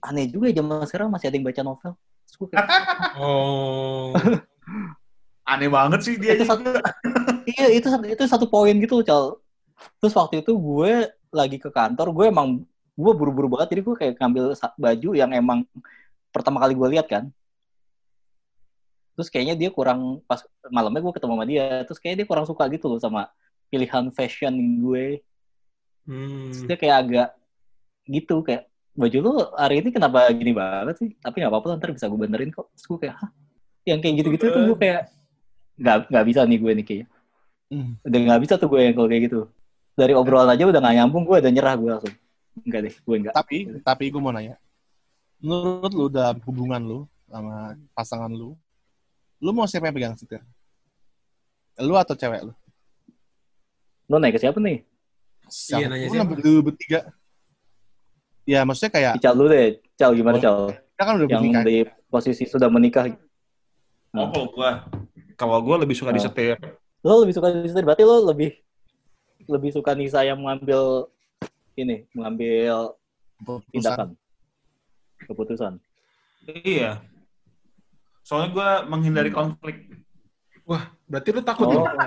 aneh 0.03 0.27
juga 0.27 0.51
ya 0.51 0.59
zaman 0.59 0.83
sekarang 0.85 1.09
masih 1.09 1.31
ada 1.31 1.37
yang 1.39 1.47
baca 1.47 1.63
novel. 1.63 1.93
Kayak, 2.33 2.67
Oh. 3.15 4.11
Aneh 5.53 5.69
banget 5.69 6.01
sih 6.03 6.15
dia 6.17 6.33
Itu 6.35 6.47
juga. 6.47 6.81
iya 7.45 7.67
itu 7.69 7.87
satu- 7.87 8.09
itu 8.09 8.23
satu 8.25 8.47
poin 8.47 8.73
gitu 8.75 9.03
cal 9.03 9.37
terus 9.99 10.15
waktu 10.15 10.41
itu 10.41 10.55
gue 10.55 10.93
lagi 11.29 11.59
ke 11.59 11.67
kantor 11.69 12.15
gue 12.15 12.25
emang 12.31 12.49
gue 12.95 13.13
buru-buru 13.13 13.51
banget 13.51 13.75
jadi 13.75 13.83
gue 13.83 13.95
kayak 13.99 14.15
ngambil 14.23 14.45
baju 14.79 15.11
yang 15.13 15.31
emang 15.35 15.67
pertama 16.31 16.63
kali 16.63 16.73
gue 16.73 16.89
lihat 16.95 17.11
kan 17.11 17.25
terus 19.13 19.29
kayaknya 19.29 19.59
dia 19.59 19.71
kurang 19.75 20.23
pas 20.25 20.41
malamnya 20.71 21.03
gue 21.03 21.13
ketemu 21.13 21.33
sama 21.37 21.45
dia 21.45 21.67
terus 21.85 21.99
kayaknya 21.99 22.19
dia 22.23 22.29
kurang 22.31 22.47
suka 22.49 22.65
gitu 22.71 22.87
loh 22.89 23.03
sama 23.03 23.29
pilihan 23.69 24.09
fashion 24.15 24.55
gue 24.81 25.21
Hmm. 26.03 26.51
terus 26.51 26.67
dia 26.67 26.75
kayak 26.75 26.97
agak 26.99 27.29
gitu 28.07 28.43
kayak 28.43 28.67
baju 28.93 29.17
lu 29.19 29.33
hari 29.55 29.81
ini 29.81 29.89
kenapa 29.89 30.29
gini 30.31 30.53
banget 30.53 30.95
sih 31.01 31.09
tapi 31.17 31.41
nggak 31.41 31.49
apa-apa 31.49 31.81
ntar 31.81 31.91
bisa 31.91 32.07
gue 32.07 32.19
benerin 32.19 32.51
kok 32.51 32.69
terus 32.73 32.85
gue 32.87 32.99
kayak 33.01 33.17
Hah? 33.17 33.31
yang 33.83 33.99
kayak 33.99 34.15
gitu-gitu 34.21 34.45
tuh 34.47 34.63
gue 34.69 34.77
kayak 34.77 35.09
nggak 35.75 35.97
nggak 36.13 36.25
bisa 36.29 36.41
nih 36.45 36.59
gue 36.59 36.73
nih 36.77 36.87
kayaknya 36.87 37.09
Hmm. 37.73 37.97
udah 38.05 38.19
nggak 38.21 38.41
bisa 38.45 38.61
tuh 38.61 38.69
gue 38.69 38.85
yang 38.85 38.93
kalau 38.93 39.09
kayak 39.09 39.33
gitu 39.33 39.49
dari 39.97 40.13
obrolan 40.13 40.45
aja 40.47 40.61
udah 40.63 40.77
nggak 40.77 40.93
nyambung 40.93 41.25
gue 41.25 41.41
udah 41.41 41.49
nyerah 41.49 41.73
gue 41.73 41.89
langsung 41.89 42.15
enggak 42.61 42.81
deh 42.85 42.95
gue 42.95 43.17
enggak 43.17 43.33
Tapi, 43.33 43.57
tapi 43.81 44.05
gue 44.13 44.21
mau 44.21 44.29
nanya. 44.29 44.61
Menurut 45.41 45.89
lu 45.91 46.07
dalam 46.07 46.37
hubungan 46.45 46.79
lu 46.79 46.99
sama 47.25 47.73
pasangan 47.91 48.29
lu, 48.29 48.53
lu 49.41 49.51
mau 49.51 49.65
siapa 49.65 49.89
yang 49.89 49.97
pegang 49.97 50.15
setir? 50.15 50.45
Lu 51.81 51.97
atau 51.97 52.13
cewek 52.13 52.45
lu? 52.45 52.53
lo 54.05 54.21
naik 54.21 54.37
ke 54.37 54.45
siapa 54.45 54.61
nih 54.61 54.85
Iya, 55.73 55.89
nanya 55.89 56.07
lu 56.07 56.13
siapa? 56.13 56.33
dulu 56.37 56.61
bertiga. 56.69 57.09
Ya, 58.43 58.67
maksudnya 58.67 58.91
kayak, 58.91 59.13
Cal 59.19 59.35
dulu 59.35 59.49
deh 59.49 59.67
Cal 59.95 60.13
gimana. 60.13 60.37
Cal 60.37 60.75
kita 60.93 61.03
kan 61.03 61.15
udah 61.17 61.27
yang 61.27 61.43
bernikah. 61.43 61.63
di 61.63 61.77
posisi 62.07 62.45
sudah 62.45 62.69
menikah 62.69 63.07
Oh, 64.13 64.29
kalau 64.29 64.47
gua 64.51 64.71
kalau 65.35 65.57
gua 65.59 65.77
lebih 65.79 65.95
suka 65.95 66.11
Oh. 66.11 66.15
disetir. 66.15 66.59
lo 67.03 67.19
lebih 67.19 67.35
suka 67.35 67.51
Nisa 67.51 67.81
berarti 67.81 68.03
lo 68.03 68.23
lebih 68.23 68.55
lebih 69.45 69.71
suka 69.71 69.91
Nisa 69.93 70.23
yang 70.23 70.39
mengambil 70.39 71.11
ini 71.75 72.07
mengambil 72.13 72.95
Keputusan. 73.37 73.71
tindakan 73.73 74.09
keputusan 75.21 75.73
Iya. 76.63 77.03
Soalnya 78.23 78.49
gua 78.51 78.69
menghindari 78.85 79.31
konflik. 79.31 79.87
Berarti 81.05 81.29
lu 81.31 81.41
takut 81.41 81.67
oh 81.67 81.83
ya? 81.83 82.07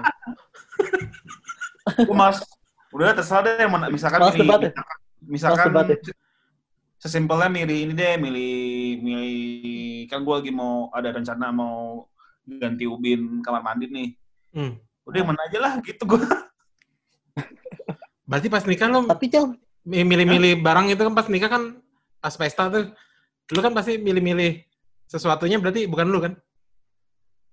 Gua 2.01 2.15
mas 2.17 2.39
udah 2.89 3.11
terserah 3.13 3.41
deh 3.41 3.55
yang 3.59 3.71
mana- 3.73 3.89
misalkan 3.89 4.19
Malas 4.21 4.35
debat 4.35 4.59
ya? 4.61 4.71
misalkan 5.21 5.65
debat 5.69 5.85
ya? 5.89 5.97
Sesimpelnya 7.05 7.47
milih 7.47 7.77
ini 7.79 7.93
deh 7.93 8.17
milih 8.17 8.53
milih 8.99 9.37
kan 10.09 10.25
gua 10.25 10.41
lagi 10.41 10.49
mau 10.49 10.89
ada 10.89 11.13
rencana 11.13 11.47
mau 11.49 12.09
ganti 12.43 12.83
ubin 12.83 13.39
kamar 13.39 13.61
mandi 13.61 13.85
nih 13.87 14.09
Hmm. 14.49 14.79
udah 15.03 15.17
yang 15.19 15.29
mana 15.29 15.41
aja 15.45 15.59
lah 15.59 15.73
gitu 15.79 16.01
gua 16.03 16.23
Berarti 18.25 18.47
pas 18.47 18.63
nikah 18.63 18.87
lu 18.87 19.03
tapi 19.03 19.27
Cal 19.27 19.53
milih-milih 19.83 20.57
barang 20.59 20.89
itu 20.89 20.97
kan 20.97 21.13
pas 21.13 21.27
nikah 21.27 21.45
kan 21.47 21.63
pas 22.17 22.33
pesta 22.33 22.65
tuh 22.65 22.89
lu 23.51 23.59
kan 23.59 23.69
pasti 23.69 23.97
milih-milih 23.97 24.65
sesuatunya 25.05 25.61
berarti 25.61 25.85
bukan 25.85 26.07
lu 26.07 26.17
kan? 26.19 26.33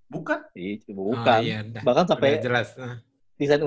bukan 0.05 0.39
Ih, 0.53 0.77
Oh, 0.89 1.09
bukan 1.09 1.39
iya, 1.41 1.61
udah. 1.61 1.81
bahkan 1.81 2.05
sampai 2.05 2.37
Udah 2.37 2.41
jelas. 2.41 2.67
Nah. 2.73 2.97
desain 3.35 3.61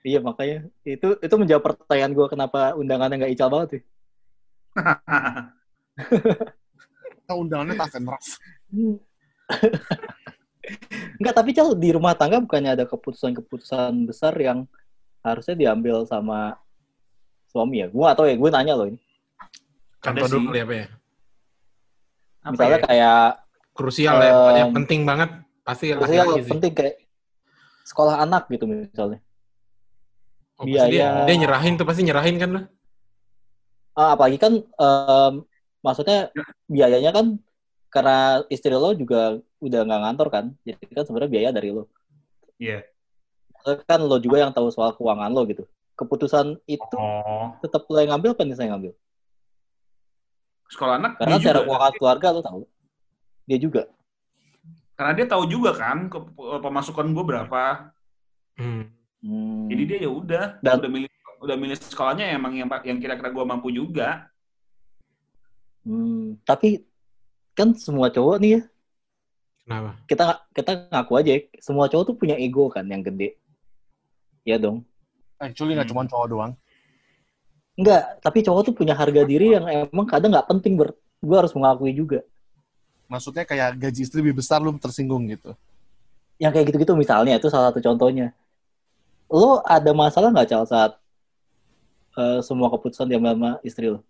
iya 0.00 0.20
makanya 0.20 0.56
itu 0.82 1.16
itu 1.16 1.34
menjawab 1.34 1.62
pertanyaan 1.66 2.12
gue 2.12 2.26
kenapa 2.26 2.60
undangannya 2.72 3.16
nggak 3.18 3.32
ical 3.32 3.48
banget 3.48 3.68
sih 3.68 3.82
Kita 7.16 7.32
undangannya 7.34 7.74
rough. 8.06 8.30
Enggak, 11.22 11.34
tapi 11.38 11.50
Cal, 11.54 11.78
di 11.78 11.94
rumah 11.94 12.18
tangga 12.18 12.42
bukannya 12.42 12.74
ada 12.74 12.84
keputusan-keputusan 12.90 14.04
besar 14.06 14.34
yang 14.36 14.66
harusnya 15.22 15.54
diambil 15.54 16.02
sama 16.06 16.58
suami 17.50 17.86
ya? 17.86 17.88
Gue 17.88 18.06
atau 18.10 18.26
ya, 18.26 18.34
gue 18.34 18.50
nanya 18.50 18.74
loh 18.74 18.90
ini. 18.90 18.98
Contoh 20.02 20.26
Ada 20.26 20.32
dulu 20.34 20.42
sih. 20.42 20.48
kali 20.50 20.60
apa 20.60 20.74
ya? 20.74 20.86
Apa 22.46 22.50
Misalnya 22.52 22.78
ya? 22.78 22.84
kayak, 22.86 23.20
Krusial 23.76 24.16
ya, 24.18 24.32
pokoknya 24.32 24.64
penting 24.72 25.00
banget. 25.06 25.30
Pasti 25.66 25.84
maksudnya 25.92 26.22
laki-laki 26.24 26.42
sih. 26.42 26.52
penting 26.54 26.72
kayak 26.74 26.94
sekolah 27.86 28.14
anak 28.22 28.42
gitu 28.50 28.64
misalnya. 28.66 29.20
Oh, 30.56 30.64
pasti 30.64 30.88
dia, 30.88 30.88
biaya. 30.88 31.26
dia 31.28 31.36
nyerahin 31.36 31.74
tuh, 31.76 31.84
pasti 31.84 32.02
nyerahin 32.02 32.36
kan 32.40 32.48
lu? 32.50 32.62
Ah, 33.96 34.12
apalagi 34.12 34.36
kan, 34.36 34.52
em, 34.60 35.32
maksudnya 35.80 36.28
biayanya 36.68 37.10
kan 37.10 37.40
karena 37.88 38.44
istri 38.52 38.68
lo 38.70 38.92
juga 38.92 39.40
udah 39.56 39.80
nggak 39.82 40.00
ngantor 40.04 40.28
kan, 40.28 40.44
jadi 40.62 40.76
kan 40.92 41.04
sebenarnya 41.08 41.32
biaya 41.32 41.48
dari 41.48 41.72
lo. 41.72 41.88
Iya. 42.60 42.84
Maksudnya 43.56 43.88
kan 43.88 44.00
lo 44.04 44.20
juga 44.20 44.36
yang 44.44 44.52
tahu 44.52 44.68
soal 44.68 44.92
keuangan 44.92 45.32
lo 45.32 45.48
gitu. 45.48 45.64
Keputusan 45.96 46.60
itu 46.68 46.96
oh 47.00 47.56
tetap 47.64 47.88
lo 47.88 47.96
yang 47.96 48.12
ngambil 48.12 48.36
apa 48.36 48.44
nih 48.44 48.52
saya 48.54 48.68
ngambil? 48.76 48.92
sekolah 50.66 50.98
anak 50.98 51.12
Karena 51.16 51.38
secara 51.38 51.58
juga. 51.62 51.66
keuangan 51.70 51.92
keluarga 51.96 52.26
lo 52.30 52.40
tahu. 52.42 52.60
Dia 53.48 53.58
juga. 53.58 53.82
karena 54.96 55.12
dia 55.12 55.28
tahu 55.28 55.44
juga 55.44 55.76
kan 55.76 56.08
ke, 56.08 56.16
pemasukan 56.36 57.04
gue 57.12 57.24
berapa 57.24 57.92
Hmm. 58.56 58.88
Hmm. 59.20 59.68
jadi 59.68 59.82
dia 59.84 59.98
ya 60.04 60.10
udah 60.10 60.44
Dan- 60.64 60.80
udah 60.80 60.88
milih 60.88 61.08
udah 61.38 61.56
milih 61.56 61.76
sekolahnya 61.76 62.32
emang 62.32 62.56
yang 62.56 62.68
yang 62.82 62.98
kira-kira 62.98 63.28
gue 63.30 63.44
mampu 63.44 63.68
juga 63.70 64.28
Hmm, 65.86 66.34
tapi 66.42 66.82
kan 67.54 67.70
semua 67.78 68.10
cowok 68.10 68.42
nih 68.42 68.58
ya, 68.58 68.60
Kenapa? 69.62 69.90
kita 70.10 70.24
kita 70.50 70.70
ngaku 70.90 71.12
aja, 71.14 71.30
ya, 71.30 71.40
semua 71.62 71.86
cowok 71.86 72.04
tuh 72.10 72.16
punya 72.18 72.34
ego 72.34 72.66
kan 72.66 72.82
yang 72.90 73.06
gede. 73.06 73.38
Ya 74.42 74.58
dong. 74.58 74.82
Actually 75.38 75.78
nggak 75.78 75.86
Hmm. 75.86 75.94
cuma 75.94 76.10
cowok 76.10 76.26
doang. 76.26 76.52
Enggak, 77.78 78.18
tapi 78.18 78.42
cowok 78.42 78.62
tuh 78.66 78.74
punya 78.74 78.98
harga 78.98 79.22
diri 79.22 79.54
yang 79.54 79.62
emang 79.62 80.10
kadang 80.10 80.34
nggak 80.34 80.50
penting 80.50 80.74
ber 80.74 80.90
gue 81.22 81.36
harus 81.38 81.54
mengakui 81.54 81.94
juga. 81.94 82.26
Maksudnya 83.06 83.46
kayak 83.46 83.78
gaji 83.78 84.00
istri 84.02 84.18
lebih 84.26 84.42
besar 84.42 84.58
lu 84.58 84.74
tersinggung 84.82 85.22
gitu. 85.30 85.54
Yang 86.42 86.50
kayak 86.50 86.66
gitu-gitu 86.74 86.98
misalnya 86.98 87.38
itu 87.38 87.46
salah 87.46 87.70
satu 87.70 87.78
contohnya. 87.78 88.34
Lo 89.30 89.62
ada 89.62 89.94
masalah 89.94 90.34
nggak 90.34 90.50
cal 90.50 90.66
saat 90.66 90.98
eh, 92.16 92.40
semua 92.40 92.68
keputusan 92.68 93.06
diambil 93.06 93.32
sama 93.36 93.50
istri 93.60 93.92
lo? 93.92 94.00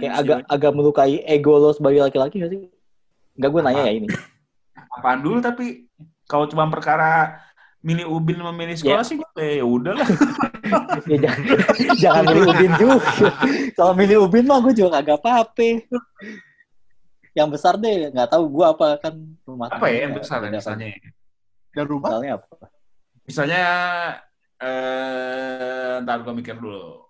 Kayak 0.00 0.14
agak 0.16 0.38
agak 0.48 0.72
melukai 0.72 1.20
ego 1.22 1.56
lo 1.56 1.70
sebagai 1.70 2.00
laki-laki 2.00 2.40
gak 2.40 2.50
sih? 2.50 2.60
Enggak 3.36 3.50
gue 3.50 3.60
nanya 3.62 3.82
ya 3.84 3.92
ini. 3.94 4.08
apaan 4.94 5.20
dulu 5.20 5.38
tapi 5.38 5.86
kalau 6.24 6.46
cuma 6.46 6.66
perkara 6.66 7.38
milih 7.78 8.08
ubin 8.08 8.38
sama 8.40 8.50
milih 8.50 8.74
sekolah 8.74 9.02
Ya. 9.02 9.06
sih 9.06 9.16
gue 9.18 9.28
kayak 9.34 9.54
ya 9.60 9.66
udahlah. 9.66 10.08
Ya, 11.04 11.20
jangan, 11.20 11.44
jangan 12.00 12.22
milih 12.32 12.44
Ubin 12.48 12.72
juga. 12.80 12.96
Kalau 13.76 13.92
milih 13.92 14.16
Ubin 14.24 14.48
mah 14.48 14.58
gue 14.64 14.72
juga 14.72 14.96
kagak 14.98 15.20
apa-apa. 15.20 15.84
Yang 17.36 17.48
besar 17.52 17.76
deh, 17.76 18.08
nggak 18.08 18.30
tahu 18.32 18.44
gue 18.48 18.64
apa 18.64 18.86
kan 18.96 19.14
rumah 19.44 19.68
Apa 19.68 19.86
ya 19.92 20.08
yang 20.08 20.16
besar 20.16 20.40
ya 20.40 20.48
misalnya? 20.48 20.88
Dan 21.76 21.84
rumah 21.84 22.08
Misalnya 22.16 22.30
apa? 22.40 22.48
Misalnya, 23.28 23.62
eh, 24.64 25.94
ntar 26.00 26.24
gue 26.24 26.32
mikir 26.32 26.56
dulu. 26.56 27.04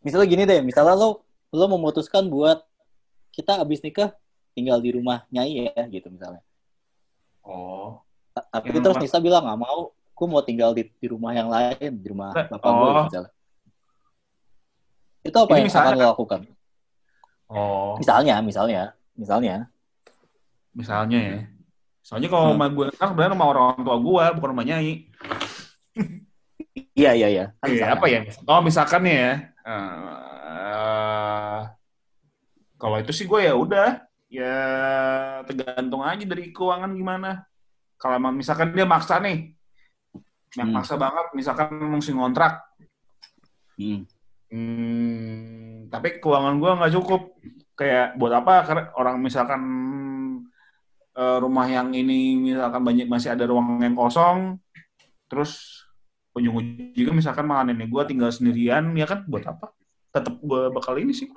Misalnya 0.00 0.28
gini 0.28 0.42
deh, 0.44 0.60
misalnya 0.60 0.92
lo 0.92 1.24
lo 1.50 1.64
memutuskan 1.66 2.28
buat 2.28 2.62
kita 3.32 3.60
abis 3.60 3.80
nikah 3.80 4.12
tinggal 4.52 4.78
di 4.78 4.92
rumah 4.92 5.24
Nyai 5.28 5.72
ya 5.72 5.84
gitu 5.88 6.08
misalnya. 6.08 6.40
Oh. 7.40 8.00
Ta- 8.30 8.46
Tapi 8.50 8.76
terus 8.76 8.94
rumah- 8.94 9.02
Nisa 9.02 9.18
bilang 9.18 9.42
nggak 9.44 9.60
mau, 9.60 9.80
gue 9.90 10.26
mau 10.28 10.42
tinggal 10.44 10.70
di, 10.72 10.86
di 10.90 11.06
rumah 11.08 11.32
yang 11.32 11.48
lain, 11.48 11.90
di 11.96 12.06
rumah 12.08 12.30
Eh, 12.32 12.46
bapak 12.46 12.70
gue 12.70 12.88
oh. 12.88 13.04
misalnya. 13.08 13.32
Itu 15.20 15.36
apa 15.36 15.52
Ini 15.52 15.56
yang 15.56 15.66
misalnya 15.68 15.90
akan 15.90 15.98
lo 15.98 16.06
lakukan? 16.08 16.40
Oh. 17.50 17.92
Misalnya, 17.98 18.34
misalnya, 18.40 18.82
misalnya. 19.12 19.54
Misalnya 20.70 21.18
ya. 21.18 21.38
Soalnya 22.00 22.28
kalau 22.30 22.44
Hmm. 22.46 22.52
rumah 22.56 22.68
gue 22.70 22.84
kan 22.94 23.06
sebenarnya 23.10 23.32
rumah 23.34 23.48
orang 23.50 23.84
tua 23.84 23.96
gue, 23.98 24.24
bukan 24.38 24.48
rumah 24.54 24.64
nyai. 24.64 25.09
Iya, 26.94 27.10
iya, 27.16 27.28
iya. 27.32 27.44
Kan 27.58 27.68
Iya, 27.72 27.96
apa 27.96 28.06
ya? 28.06 28.20
Oh, 28.46 28.60
misalkan 28.62 29.02
ya. 29.08 29.50
eh, 29.64 31.58
kalau 32.80 32.96
itu 33.00 33.12
sih 33.12 33.26
gue 33.28 33.40
ya 33.44 33.52
udah, 33.56 34.00
ya 34.32 34.56
tergantung 35.44 36.00
aja 36.00 36.24
dari 36.24 36.48
keuangan 36.52 36.92
gimana. 36.96 37.44
Kalau 38.00 38.16
misalkan 38.32 38.72
dia 38.72 38.88
maksa 38.88 39.20
nih, 39.20 39.52
yang 40.56 40.72
Hmm. 40.72 40.80
maksa 40.80 40.96
banget, 40.96 41.26
misalkan 41.36 41.68
mesti 41.76 42.16
ngontrak, 42.16 42.64
Hmm. 43.76 44.08
hmm, 44.48 45.92
tapi 45.92 46.20
keuangan 46.20 46.56
gue 46.56 46.70
nggak 46.80 46.94
cukup. 46.96 47.22
Kayak 47.76 48.16
buat 48.20 48.32
apa? 48.32 48.54
Karena 48.64 48.82
orang 48.96 49.16
misalkan 49.20 49.62
eh, 51.10 51.36
rumah 51.42 51.66
yang 51.68 51.90
ini 51.92 52.38
misalkan 52.38 52.80
banyak 52.86 53.04
masih 53.10 53.34
ada 53.34 53.44
ruang 53.44 53.82
yang 53.82 53.98
kosong, 53.98 54.56
terus 55.28 55.79
ujung-ujungnya 56.34 57.14
misalkan 57.14 57.44
malah 57.46 57.66
nenek 57.66 57.90
gue 57.90 58.02
tinggal 58.06 58.30
sendirian, 58.30 58.94
ya 58.94 59.06
kan 59.06 59.26
buat 59.26 59.44
apa? 59.46 59.74
Tetap 60.14 60.38
gue 60.38 60.62
bakal 60.70 60.98
ini 60.98 61.10
sih. 61.14 61.30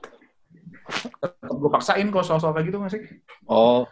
Tetap 1.22 1.54
gue 1.54 1.70
paksain 1.72 2.08
kalau 2.14 2.26
soal-soal 2.26 2.54
kayak 2.54 2.68
gitu 2.70 2.78
nggak 2.82 2.94
sih? 2.94 3.02
Oh. 3.50 3.90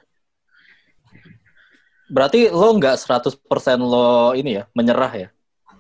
Berarti 2.12 2.52
lo 2.52 2.76
nggak 2.76 2.96
100% 3.00 3.40
lo 3.80 4.36
ini 4.36 4.62
ya, 4.62 4.64
menyerah 4.76 5.14
ya? 5.16 5.28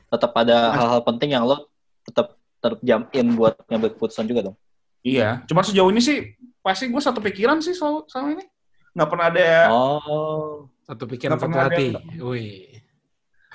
Tetap 0.09 0.31
ada 0.35 0.71
hal-hal 0.73 1.01
penting 1.03 1.35
yang 1.35 1.43
lo 1.45 1.69
tetap 2.07 2.39
tetap 2.61 2.77
jump 2.85 3.09
in 3.17 3.33
buat 3.33 3.57
ngambil 3.65 3.89
keputusan 3.97 4.29
juga 4.29 4.53
dong? 4.53 4.57
Iya, 5.01 5.41
cuma 5.49 5.65
sejauh 5.65 5.89
ini 5.89 5.97
sih 5.97 6.37
pasti 6.61 6.85
gue 6.85 7.01
satu 7.01 7.17
pikiran 7.17 7.57
sih 7.57 7.73
soal 7.73 8.05
sama 8.05 8.37
ini. 8.37 8.45
Nggak 8.93 9.09
pernah 9.09 9.25
ada 9.33 9.49
Oh. 9.73 10.69
Satu 10.85 11.09
pikiran 11.09 11.41
satu 11.41 11.57
hati. 11.57 11.97
Wih. 12.21 12.70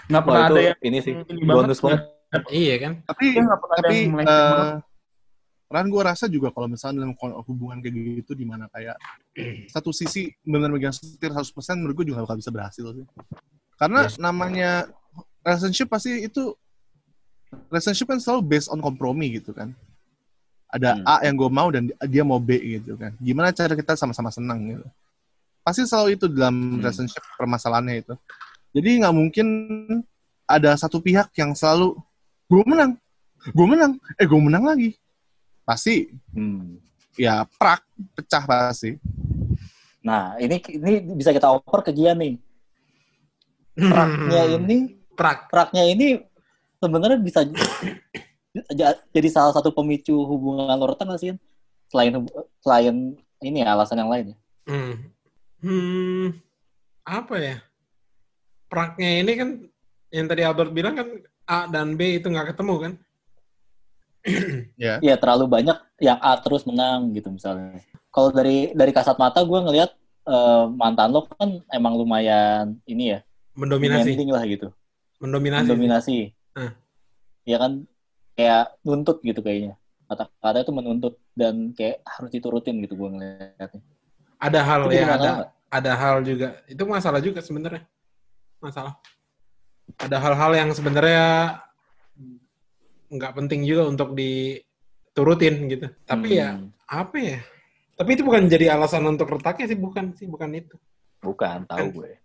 Nggak 0.06 0.22
pernah 0.22 0.40
itu 0.42 0.54
ada 0.54 0.62
yang 0.62 0.78
ini 0.80 0.98
sih 1.00 1.12
ini 1.14 1.42
bonus 1.44 1.78
banget. 1.80 2.00
Iya 2.48 2.74
kan? 2.82 2.92
tapi 3.02 3.24
nggak 3.32 3.58
pernah 3.62 3.76
ada 3.76 3.82
tapi 3.82 3.94
yang 3.96 4.10
melenceng 4.12 4.44
banget. 4.50 4.66
eh 4.66 4.78
Ran 5.66 5.90
gue 5.90 5.98
rasa 5.98 6.30
juga 6.30 6.54
kalau 6.54 6.70
misalnya 6.70 7.02
dalam 7.02 7.10
hubungan 7.42 7.82
kayak 7.82 8.22
gitu 8.22 8.38
di 8.38 8.46
mana 8.46 8.70
kayak 8.70 8.94
satu 9.74 9.90
sisi 9.90 10.30
benar 10.46 10.70
megang 10.70 10.94
setir 10.94 11.34
100% 11.34 11.42
menurut 11.74 11.94
gue 11.98 12.06
juga 12.06 12.22
gak 12.22 12.26
bakal 12.30 12.38
bisa 12.38 12.50
berhasil 12.54 12.86
sih. 12.94 13.06
Karena 13.74 14.06
Yes. 14.06 14.14
namanya 14.16 14.86
relationship 15.42 15.90
pasti 15.90 16.22
itu 16.22 16.54
relationship 17.66 18.06
kan 18.06 18.22
selalu 18.22 18.46
based 18.46 18.70
on 18.70 18.78
kompromi 18.78 19.42
gitu 19.42 19.50
kan. 19.50 19.74
Ada 20.70 20.98
Hmm. 20.98 21.02
A 21.02 21.14
yang 21.26 21.34
gue 21.34 21.50
mau 21.50 21.68
dan 21.70 21.82
dia 22.06 22.22
mau 22.22 22.38
B 22.38 22.58
gitu 22.78 22.94
kan. 22.94 23.14
Gimana 23.18 23.50
cara 23.50 23.74
kita 23.74 23.98
sama-sama 23.98 24.30
senang 24.30 24.62
gitu. 24.70 24.86
Pasti 25.62 25.82
selalu 25.82 26.14
itu 26.14 26.26
dalam 26.30 26.54
Hmm. 26.54 26.78
relationship 26.78 27.22
permasalahannya 27.34 28.06
itu. 28.06 28.14
Jadi 28.70 29.02
nggak 29.02 29.14
mungkin 29.14 29.46
ada 30.46 30.74
satu 30.74 30.98
pihak 30.98 31.34
yang 31.34 31.52
selalu 31.52 31.98
gue 32.46 32.62
menang, 32.62 32.94
gue 33.50 33.66
menang, 33.66 33.92
eh 34.14 34.26
gue 34.26 34.40
menang 34.40 34.64
lagi. 34.64 34.94
Pasti 35.62 36.14
Hmm. 36.30 36.78
ya 37.18 37.42
prak 37.58 37.82
pecah 38.14 38.44
pasti. 38.44 38.94
Nah, 40.00 40.38
ini 40.38 40.62
ini 40.70 40.92
bisa 41.18 41.34
kita 41.34 41.50
oper 41.50 41.82
ke 41.82 41.90
Gian 41.90 42.14
nih. 42.16 42.34
Praknya 43.76 44.42
Hmm. 44.46 44.56
ini, 44.62 44.76
Prak. 45.12 45.50
praknya 45.50 45.82
ini 45.82 46.22
sebenarnya 46.78 47.18
bisa 47.18 47.42
ja- 48.78 49.00
jadi 49.10 49.28
salah 49.28 49.50
satu 49.50 49.74
pemicu 49.74 50.14
hubungan 50.14 50.78
lo 50.78 50.86
retak 50.86 51.10
nggak 51.10 51.20
sih? 51.20 51.34
Selain 51.90 52.14
selain 52.62 52.94
ini 53.42 53.58
ya, 53.60 53.74
alasan 53.74 53.98
yang 53.98 54.08
lain 54.08 54.32
ya. 54.32 54.36
Hmm. 54.70 54.94
Hmm. 55.58 56.26
Apa 57.02 57.34
ya? 57.36 57.56
Praknya 58.66 59.22
ini 59.22 59.32
kan 59.38 59.48
yang 60.10 60.26
tadi 60.26 60.42
Albert 60.42 60.72
bilang 60.74 60.94
kan 60.98 61.08
A 61.46 61.70
dan 61.70 61.94
B 61.94 62.18
itu 62.18 62.26
nggak 62.26 62.54
ketemu 62.54 62.74
kan? 62.82 62.92
Ya. 64.74 64.98
Iya, 64.98 65.14
terlalu 65.22 65.46
banyak 65.46 65.78
yang 66.02 66.18
A 66.18 66.34
terus 66.42 66.66
menang 66.66 67.14
gitu 67.14 67.30
misalnya. 67.30 67.78
Kalau 68.10 68.34
dari 68.34 68.74
dari 68.74 68.90
kasat 68.90 69.22
mata 69.22 69.38
gue 69.46 69.54
ngelihat 69.54 69.94
eh, 70.26 70.64
mantan 70.74 71.14
lo 71.14 71.30
kan 71.30 71.62
emang 71.70 71.94
lumayan 71.94 72.74
ini 72.90 73.14
ya, 73.14 73.20
Mendominasi. 73.54 74.18
lah 74.26 74.42
gitu. 74.50 74.74
Mendominasi. 75.22 75.62
Mendominasi. 75.70 76.18
Hmm. 76.58 76.74
Ya 77.46 77.56
kan 77.62 77.86
kayak 78.34 78.74
nuntut 78.82 79.22
gitu 79.22 79.40
kayaknya. 79.40 79.78
Kata-kata 80.10 80.66
itu 80.66 80.74
menuntut 80.74 81.14
dan 81.38 81.70
kayak 81.70 82.02
harus 82.02 82.30
diturutin 82.34 82.82
gitu 82.82 82.98
gue 82.98 83.08
ngeliatnya. 83.14 83.80
Ada 84.42 84.60
hal 84.60 84.80
Itu 84.90 84.94
ya, 84.98 85.06
ada 85.14 85.30
ada 85.70 85.92
hal 85.94 86.16
juga. 86.26 86.48
Itu 86.66 86.82
masalah 86.84 87.22
juga 87.22 87.38
sebenarnya. 87.40 87.86
Masalah. 88.66 88.98
Ada 90.02 90.18
hal-hal 90.18 90.52
yang 90.58 90.70
sebenarnya 90.74 91.62
nggak 93.06 93.32
penting 93.38 93.62
juga 93.62 93.86
untuk 93.86 94.18
diturutin 94.18 95.70
gitu. 95.70 95.86
Tapi 96.02 96.42
ya 96.42 96.58
Hmm, 96.58 96.74
apa 96.90 97.16
ya? 97.22 97.38
Tapi 97.94 98.10
itu 98.18 98.26
bukan 98.26 98.50
jadi 98.50 98.74
alasan 98.74 99.06
untuk 99.06 99.30
retaknya 99.30 99.70
sih, 99.70 99.78
bukan 99.78 100.12
sih, 100.18 100.26
bukan 100.26 100.50
itu. 100.58 100.74
bukan, 101.22 101.66
tahu 101.66 102.02
gue. 102.02 102.22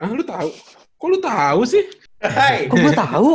Ah, 0.00 0.10
lu 0.10 0.24
tahu? 0.26 0.48
Kok 0.96 1.08
lu 1.12 1.18
tahu 1.22 1.60
sih? 1.68 1.84
Hai, 2.20 2.68
Kok 2.68 2.76
gue 2.76 2.92
tahu? 2.92 3.30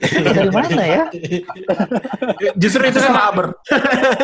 Dari 0.32 0.48
mana 0.48 0.80
ya? 0.80 1.02
Justru 2.56 2.82
itu 2.82 2.98
kan 2.98 3.12
sabar. 3.12 3.46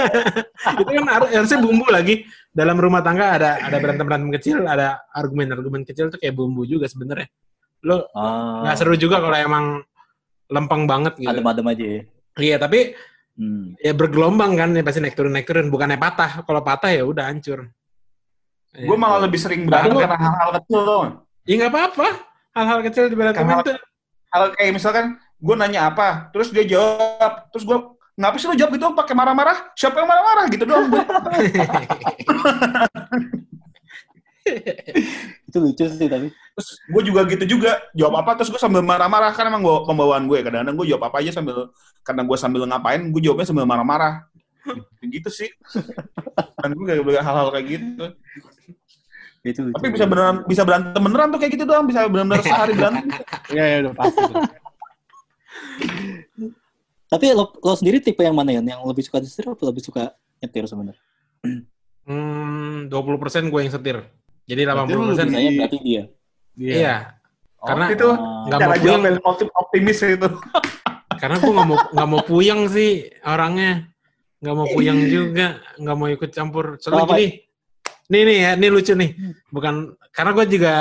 itu 0.81 0.91
kan 0.91 1.05
har- 1.07 1.31
harusnya 1.31 1.59
bumbu 1.61 1.85
lagi 1.87 2.25
dalam 2.49 2.75
rumah 2.75 3.05
tangga 3.05 3.37
ada 3.37 3.51
ada 3.61 3.77
berantem 3.77 4.03
berantem 4.03 4.31
kecil 4.33 4.65
ada 4.65 5.05
argumen 5.13 5.53
argumen 5.53 5.83
kecil 5.85 6.09
tuh 6.09 6.17
kayak 6.17 6.33
bumbu 6.33 6.65
juga 6.65 6.89
sebenarnya 6.89 7.29
lo 7.85 8.09
Ah, 8.11 8.65
nggak 8.65 8.77
seru 8.81 8.97
juga 8.97 9.21
kalau 9.21 9.37
emang 9.37 9.65
lempeng 10.49 10.89
banget 10.89 11.13
gitu 11.19 11.29
adem-adem 11.29 11.67
aja 11.67 11.85
ya. 11.87 12.03
iya 12.37 12.57
tapi 12.57 12.97
Hmm. 13.37 13.77
ya 13.77 13.93
bergelombang 13.93 14.57
kan 14.57 14.73
ya 14.73 14.81
pasti 14.81 14.97
naik 14.97 15.13
turun 15.13 15.29
naik 15.29 15.45
turun 15.45 15.69
bukannya 15.69 16.01
patah 16.01 16.41
kalau 16.41 16.65
patah 16.65 16.89
ya 16.89 17.05
udah 17.05 17.29
hancur 17.29 17.69
Gue 18.73 18.97
malah 18.97 19.21
lebih 19.23 19.37
sering 19.37 19.69
berantem 19.69 19.93
karena 19.93 20.17
hal-hal 20.17 20.51
kecil 20.57 20.81
tuh. 20.81 21.05
ya 21.45 21.53
nggak 21.55 21.69
apa-apa 21.69 22.09
hal-hal 22.57 22.81
kecil 22.89 23.13
di 23.13 23.17
Hal-hal- 23.21 23.61
itu. 23.61 23.77
Hal 24.33 24.45
kayak 24.57 24.73
misalkan 24.75 25.21
gue 25.37 25.55
nanya 25.55 25.93
apa, 25.93 26.33
terus 26.33 26.49
dia 26.49 26.65
jawab, 26.65 27.53
terus 27.53 27.65
gue 27.69 27.79
ngapa 28.17 28.37
sih 28.41 28.49
lu 28.49 28.57
jawab 28.57 28.73
gitu? 28.75 28.89
Pakai 28.97 29.13
marah-marah? 29.13 29.71
Siapa 29.77 30.01
yang 30.01 30.09
marah-marah? 30.09 30.45
Gitu 30.49 30.65
doang 30.65 30.89
gue. 30.89 31.03
Itu 35.51 35.59
lucu 35.59 35.85
sih 35.91 36.09
tapi. 36.09 36.31
Terus 36.31 36.69
gue 36.89 37.03
juga 37.05 37.21
gitu 37.29 37.45
juga 37.59 37.83
jawab 37.93 38.25
apa 38.25 38.41
terus 38.41 38.49
gue 38.49 38.61
sambil 38.63 38.81
marah-marah 38.81 39.35
kan 39.35 39.51
emang 39.51 39.61
gue 39.61 39.77
pembawaan 39.85 40.25
gue 40.31 40.39
kadang-kadang 40.41 40.79
gue 40.79 40.87
jawab 40.87 41.11
apa 41.11 41.19
aja 41.21 41.35
sambil 41.35 41.75
karena 42.07 42.23
gue 42.23 42.37
sambil 42.39 42.63
ngapain 42.65 43.03
gue 43.11 43.21
jawabnya 43.21 43.47
sambil 43.47 43.67
marah-marah. 43.69 44.25
Gitu, 44.67 45.05
gitu 45.21 45.31
sih. 45.31 45.51
Dan 46.63 46.73
gue 46.75 46.85
gak 46.89 47.27
hal-hal 47.27 47.49
kayak 47.53 47.67
gitu 47.69 48.05
Itu 49.47 49.63
lucu. 49.63 49.75
tapi 49.75 49.95
bisa 49.95 50.05
beneran 50.05 50.37
bisa 50.43 50.63
berantem 50.63 50.99
beneran 50.99 51.29
tuh 51.31 51.39
kayak 51.39 51.53
gitu 51.55 51.65
doang 51.65 51.87
bisa 51.87 52.03
benar-benar 52.05 52.43
sehari 52.43 52.75
berantem 52.75 53.07
Iya 53.55 53.65
ya 53.65 53.77
udah 53.81 53.95
pasti. 53.95 54.23
Tapi 57.07 57.25
lo, 57.31 57.55
lo 57.55 57.73
sendiri 57.73 58.03
tipe 58.03 58.19
yang 58.21 58.35
mana 58.35 58.51
ya? 58.51 58.61
Yang 58.61 58.83
lebih 58.83 59.03
suka 59.07 59.23
setir 59.23 59.47
atau 59.47 59.71
lebih 59.71 59.79
suka 59.81 60.11
nyetir 60.43 60.67
sebenarnya? 60.67 61.03
hmm 62.07 62.87
20% 62.87 63.51
gue 63.51 63.61
yang 63.61 63.73
setir 63.73 63.97
jadi 64.47 64.63
Berarti 64.63 64.95
lu 64.95 65.11
80% 65.11 65.15
lebih- 65.19 65.27
Saya 65.29 65.51
berarti 65.53 65.79
dia. 65.83 66.03
iya 66.57 66.97
Oh, 67.57 67.73
Karena 67.73 67.87
itu 67.91 68.07
ah. 68.07 68.47
nggak 68.47 68.61
mau 68.61 68.77
puyeng 68.79 69.03
optimis 69.57 69.99
itu 70.05 70.29
karena 71.21 71.37
gue 71.41 71.51
nggak 71.51 71.67
mau 71.67 71.79
nggak 71.91 72.09
mau 72.13 72.21
puyeng 72.23 72.61
sih 72.69 72.91
orangnya 73.25 73.91
nggak 74.39 74.55
mau 74.55 74.67
puyeng 74.69 74.99
juga 75.09 75.47
nggak 75.75 75.97
mau 75.97 76.07
ikut 76.07 76.31
campur 76.31 76.77
soalnya 76.79 77.09
gini 77.11 77.46
nih 78.07 78.23
nih 78.23 78.39
ya 78.39 78.51
ini 78.55 78.67
lucu 78.71 78.93
nih 78.95 79.11
bukan 79.51 79.95
karena 80.15 80.31
gue 80.33 80.47
juga 80.59 80.75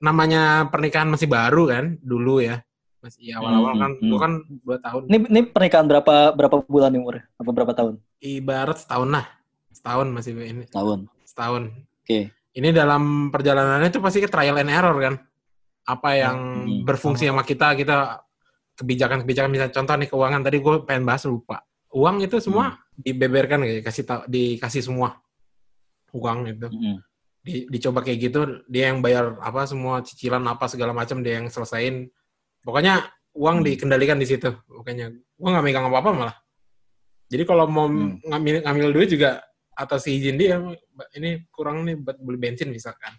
namanya 0.00 0.68
pernikahan 0.68 1.08
masih 1.08 1.28
baru 1.28 1.68
kan 1.68 1.84
dulu 2.04 2.44
ya. 2.44 2.60
Masih 3.00 3.32
ya, 3.32 3.38
awal-awal 3.38 3.72
Hmm, 3.76 3.80
kan 3.80 3.90
hmm. 3.96 4.08
gua 4.10 4.18
kan 4.18 4.32
dua 4.66 4.76
tahun. 4.82 5.02
Ini 5.08 5.16
ini 5.30 5.40
pernikahan 5.46 5.86
berapa 5.86 6.14
berapa 6.34 6.56
bulan 6.66 6.90
nih 6.90 7.00
umurnya? 7.00 7.24
Apa 7.38 7.50
berapa 7.54 7.72
tahun? 7.72 7.94
Ibarat 8.18 8.76
setahun 8.82 9.08
lah. 9.08 9.26
Setahun 9.70 10.06
masih 10.10 10.32
ini. 10.42 10.64
Tahun. 10.68 11.06
Setahun. 11.22 11.62
Oke. 12.02 12.34
Ini 12.56 12.68
dalam 12.72 13.28
perjalanannya 13.28 13.92
itu 13.92 14.00
pasti 14.00 14.18
ke 14.24 14.28
trial 14.28 14.58
and 14.58 14.72
error 14.72 14.96
kan. 14.98 15.14
Apa 15.86 16.10
yang 16.18 16.36
Hmm. 16.66 16.82
berfungsi 16.82 17.30
sama 17.30 17.46
kita, 17.46 17.78
kita 17.78 18.26
kebijakan-kebijakan 18.76 19.48
misalnya 19.48 19.72
contoh 19.72 19.94
nih 19.96 20.08
keuangan 20.10 20.42
tadi 20.42 20.58
gue 20.60 20.74
pengen 20.84 21.04
bahas 21.06 21.24
lupa. 21.24 21.62
Uang 21.94 22.20
itu 22.20 22.42
semua 22.42 22.76
dibeberkan 22.98 23.62
kayak 23.64 23.86
kasih 23.86 24.04
tau, 24.04 24.20
dikasih 24.28 24.82
semua 24.84 25.16
uang 26.12 26.38
itu. 26.46 26.68
Mm-mm. 26.68 26.96
Di, 27.40 27.70
dicoba 27.70 28.02
kayak 28.02 28.18
gitu, 28.18 28.40
dia 28.66 28.90
yang 28.90 28.98
bayar 28.98 29.38
apa 29.38 29.64
semua 29.64 30.02
cicilan 30.02 30.42
apa 30.44 30.66
segala 30.66 30.90
macam 30.90 31.22
dia 31.22 31.38
yang 31.38 31.46
selesain. 31.46 32.10
Pokoknya 32.62 33.06
uang 33.38 33.62
dikendalikan 33.62 34.18
di 34.18 34.26
situ. 34.26 34.50
Pokoknya 34.66 35.14
gue 35.14 35.48
nggak 35.50 35.62
megang 35.62 35.86
apa-apa 35.86 36.10
malah. 36.10 36.36
Jadi 37.26 37.42
kalau 37.42 37.66
mau 37.66 37.86
Hmm. 37.86 38.18
ngambil 38.22 38.62
ngambil 38.62 38.88
duit 38.94 39.10
juga 39.10 39.42
atas 39.76 40.06
izin 40.06 40.38
dia 40.38 40.56
ini 41.12 41.44
kurang 41.52 41.84
nih 41.84 42.00
buat 42.00 42.16
beli 42.16 42.38
bensin 42.40 42.72
misalkan 42.72 43.12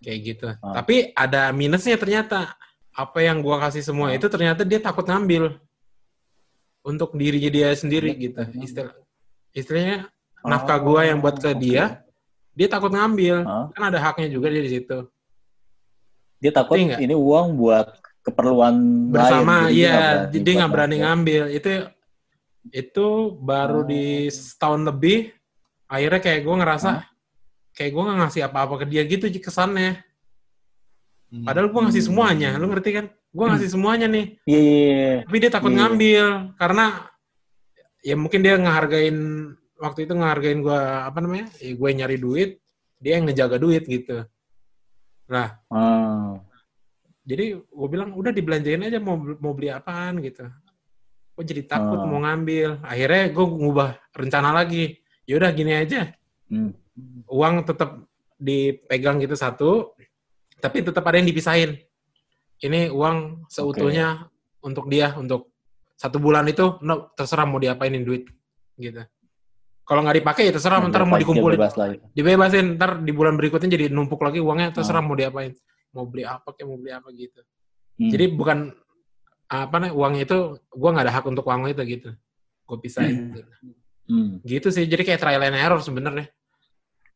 kayak 0.00 0.18
gitu 0.24 0.48
Ah. 0.56 0.72
tapi 0.72 1.12
ada 1.12 1.52
minusnya 1.52 2.00
ternyata 2.00 2.56
apa 2.96 3.18
yang 3.20 3.44
gua 3.44 3.60
kasih 3.60 3.84
semua 3.84 4.08
Ah. 4.08 4.16
itu 4.16 4.24
ternyata 4.32 4.64
dia 4.64 4.80
takut 4.80 5.04
ngambil 5.04 5.60
untuk 6.80 7.12
dirinya 7.12 7.50
dia 7.50 7.68
sendiri 7.76 8.14
Dia 8.14 8.22
gitu 8.30 8.40
ngambil. 8.40 8.64
istilah 8.64 8.92
istilahnya 9.52 9.96
Oh, 10.46 10.48
nafkah 10.48 10.78
gua 10.78 11.02
yang 11.02 11.18
buat 11.18 11.36
ke 11.36 11.50
oke. 11.50 11.58
dia 11.58 12.06
dia 12.52 12.68
takut 12.70 12.88
ngambil 12.88 13.42
Ah. 13.42 13.66
kan 13.68 13.82
ada 13.84 13.98
haknya 13.98 14.30
juga 14.30 14.46
dia 14.46 14.62
di 14.62 14.70
situ 14.72 14.98
Dia 16.36 16.52
takut 16.52 16.76
Ngerti 16.76 16.86
nggak? 16.86 17.00
ini 17.02 17.14
uang 17.16 17.56
buat 17.56 17.86
keperluan 18.20 18.74
bersama 19.08 19.66
lain. 19.66 19.72
jadi 19.72 19.76
iya 19.76 19.94
jadi 20.28 20.38
dia 20.40 20.54
nggak 20.56 20.72
berani 20.72 20.96
ngambil. 20.98 21.42
itu 21.48 21.68
itu 22.68 23.06
baru 23.36 23.80
Oh. 23.80 23.86
di 23.86 24.04
setahun 24.26 24.82
lebih 24.84 25.30
akhirnya 25.86 26.20
kayak 26.20 26.40
gue 26.42 26.54
ngerasa 26.56 26.88
Hah? 26.92 27.04
kayak 27.72 27.90
gue 27.90 28.02
nggak 28.02 28.18
ngasih 28.20 28.42
apa-apa 28.44 28.74
ke 28.80 28.86
dia 28.86 29.02
gitu 29.02 29.26
kesannya 29.36 30.02
Hmm. 31.26 31.42
padahal 31.42 31.68
gue 31.68 31.80
ngasih 31.82 32.02
Hmm. 32.02 32.10
semuanya 32.14 32.50
lu 32.54 32.66
ngerti 32.66 32.90
kan 32.92 33.06
gue 33.10 33.46
ngasih 33.46 33.68
semuanya 33.68 34.06
nih 34.06 34.26
Iya, 34.44 34.60
iya, 34.60 34.78
iya. 34.78 35.14
tapi 35.26 35.36
dia 35.38 35.50
takut 35.50 35.70
Iya. 35.70 35.78
ngambil 35.78 36.24
karena 36.54 36.84
ya 38.00 38.14
mungkin 38.14 38.40
dia 38.40 38.54
ngehargain 38.56 39.18
waktu 39.76 40.08
itu 40.08 40.12
ngehargain 40.16 40.60
gue 40.64 40.80
apa 40.80 41.18
namanya 41.20 41.46
ya 41.60 41.72
gue 41.76 41.90
nyari 41.92 42.16
duit 42.16 42.50
dia 42.96 43.20
yang 43.20 43.28
ngejaga 43.28 43.56
duit 43.60 43.84
gitu. 43.84 44.24
Nah 45.28 45.60
Ah. 45.68 46.40
jadi 47.26 47.60
gue 47.60 47.88
bilang 47.90 48.16
udah 48.16 48.32
dibelanjain 48.32 48.84
aja 48.86 48.98
mau 49.00 49.16
mau 49.16 49.52
beli 49.52 49.68
apaan 49.68 50.20
gitu. 50.24 50.48
Gue 51.36 51.44
jadi 51.44 51.62
takut 51.68 52.00
Ah. 52.00 52.06
mau 52.08 52.24
ngambil. 52.24 52.80
Akhirnya 52.80 53.28
gue 53.28 53.44
ngubah 53.44 53.90
rencana 54.16 54.50
lagi. 54.56 54.96
Yaudah 55.28 55.50
gini 55.52 55.72
aja. 55.76 56.12
Hmm. 56.46 56.70
uang 57.28 57.66
tetap 57.68 58.06
dipegang 58.40 59.20
gitu 59.20 59.36
satu 59.36 59.92
tapi 60.62 60.80
tetap 60.80 61.04
ada 61.04 61.20
yang 61.20 61.28
dipisahin. 61.28 61.76
Ini 62.56 62.88
uang 62.88 63.44
seutuhnya 63.52 64.30
untuk 64.64 64.88
dia 64.88 65.12
untuk 65.18 65.52
satu 65.96 66.16
bulan 66.16 66.48
itu 66.48 66.80
no, 66.84 67.12
terserah 67.12 67.44
mau 67.44 67.60
diapainin 67.60 68.04
duit 68.04 68.24
gitu 68.76 69.00
kalau 69.86 70.02
nggak 70.02 70.18
dipakai 70.18 70.50
ya 70.50 70.52
terserah 70.58 70.82
Nah, 70.82 70.90
ntar 70.90 71.06
mau 71.06 71.14
dikumpulin 71.14 71.58
dibebasin 72.12 72.66
ntar 72.74 72.98
di 73.00 73.12
bulan 73.14 73.38
berikutnya 73.38 73.70
jadi 73.70 73.86
numpuk 73.88 74.18
lagi 74.18 74.42
uangnya 74.42 74.74
terserah 74.74 74.98
Ah. 74.98 75.06
mau 75.06 75.14
diapain 75.14 75.54
mau 75.94 76.04
beli 76.04 76.26
apa 76.26 76.50
kayak 76.52 76.66
mau 76.66 76.76
beli 76.76 76.92
apa 76.92 77.08
gitu 77.14 77.40
Hmm. 77.96 78.10
jadi 78.12 78.28
bukan 78.28 78.58
apa 79.46 79.76
nih 79.80 79.92
uangnya 79.94 80.22
itu 80.26 80.38
gua 80.68 80.90
nggak 80.92 81.06
ada 81.06 81.14
hak 81.16 81.24
untuk 81.24 81.46
uang 81.46 81.70
itu 81.70 81.82
gitu 81.86 82.10
gue 82.66 82.78
pisahin 82.82 83.30
gitu. 83.32 83.40
Hmm. 84.04 84.42
gitu 84.42 84.68
sih 84.68 84.84
jadi 84.84 85.00
kayak 85.00 85.20
trial 85.22 85.40
and 85.40 85.56
error 85.56 85.78
sebenarnya 85.78 86.28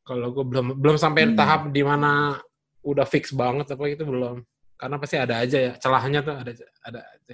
kalau 0.00 0.30
gue 0.30 0.40
belum 0.40 0.78
belum 0.80 0.96
sampai 0.96 1.28
Hmm. 1.28 1.36
tahap 1.36 1.68
di 1.68 1.82
mana 1.82 2.38
udah 2.80 3.04
fix 3.04 3.34
banget 3.34 3.68
apa 3.68 3.84
itu 3.86 4.06
belum 4.06 4.40
karena 4.74 4.96
pasti 4.96 5.20
ada 5.20 5.42
aja 5.42 5.58
ya 5.60 5.72
celahnya 5.76 6.24
tuh 6.24 6.32
ada 6.32 6.50
ada 6.80 7.00
aja 7.04 7.32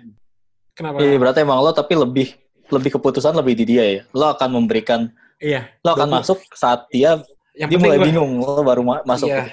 kenapa 0.74 0.98
Iya, 0.98 1.16
berarti 1.16 1.38
emang 1.40 1.62
lo 1.62 1.70
tapi 1.70 1.94
lebih 1.94 2.34
lebih 2.66 2.98
keputusan 2.98 3.30
lebih 3.32 3.54
di 3.54 3.64
dia 3.64 3.84
ya. 3.86 4.02
Lo 4.10 4.34
akan 4.34 4.58
memberikan, 4.58 5.06
iya 5.38 5.68
lo 5.80 5.92
akan 5.92 6.08
masuk 6.12 6.38
saat 6.50 6.88
dia 6.88 7.20
yang 7.52 7.66
dia 7.66 7.66
penting 7.70 7.80
mulai 7.82 7.98
gua- 7.98 8.06
bingung, 8.06 8.32
lo 8.38 8.60
baru 8.60 8.82
ma- 8.82 9.04
masuk. 9.04 9.28
iya 9.28 9.44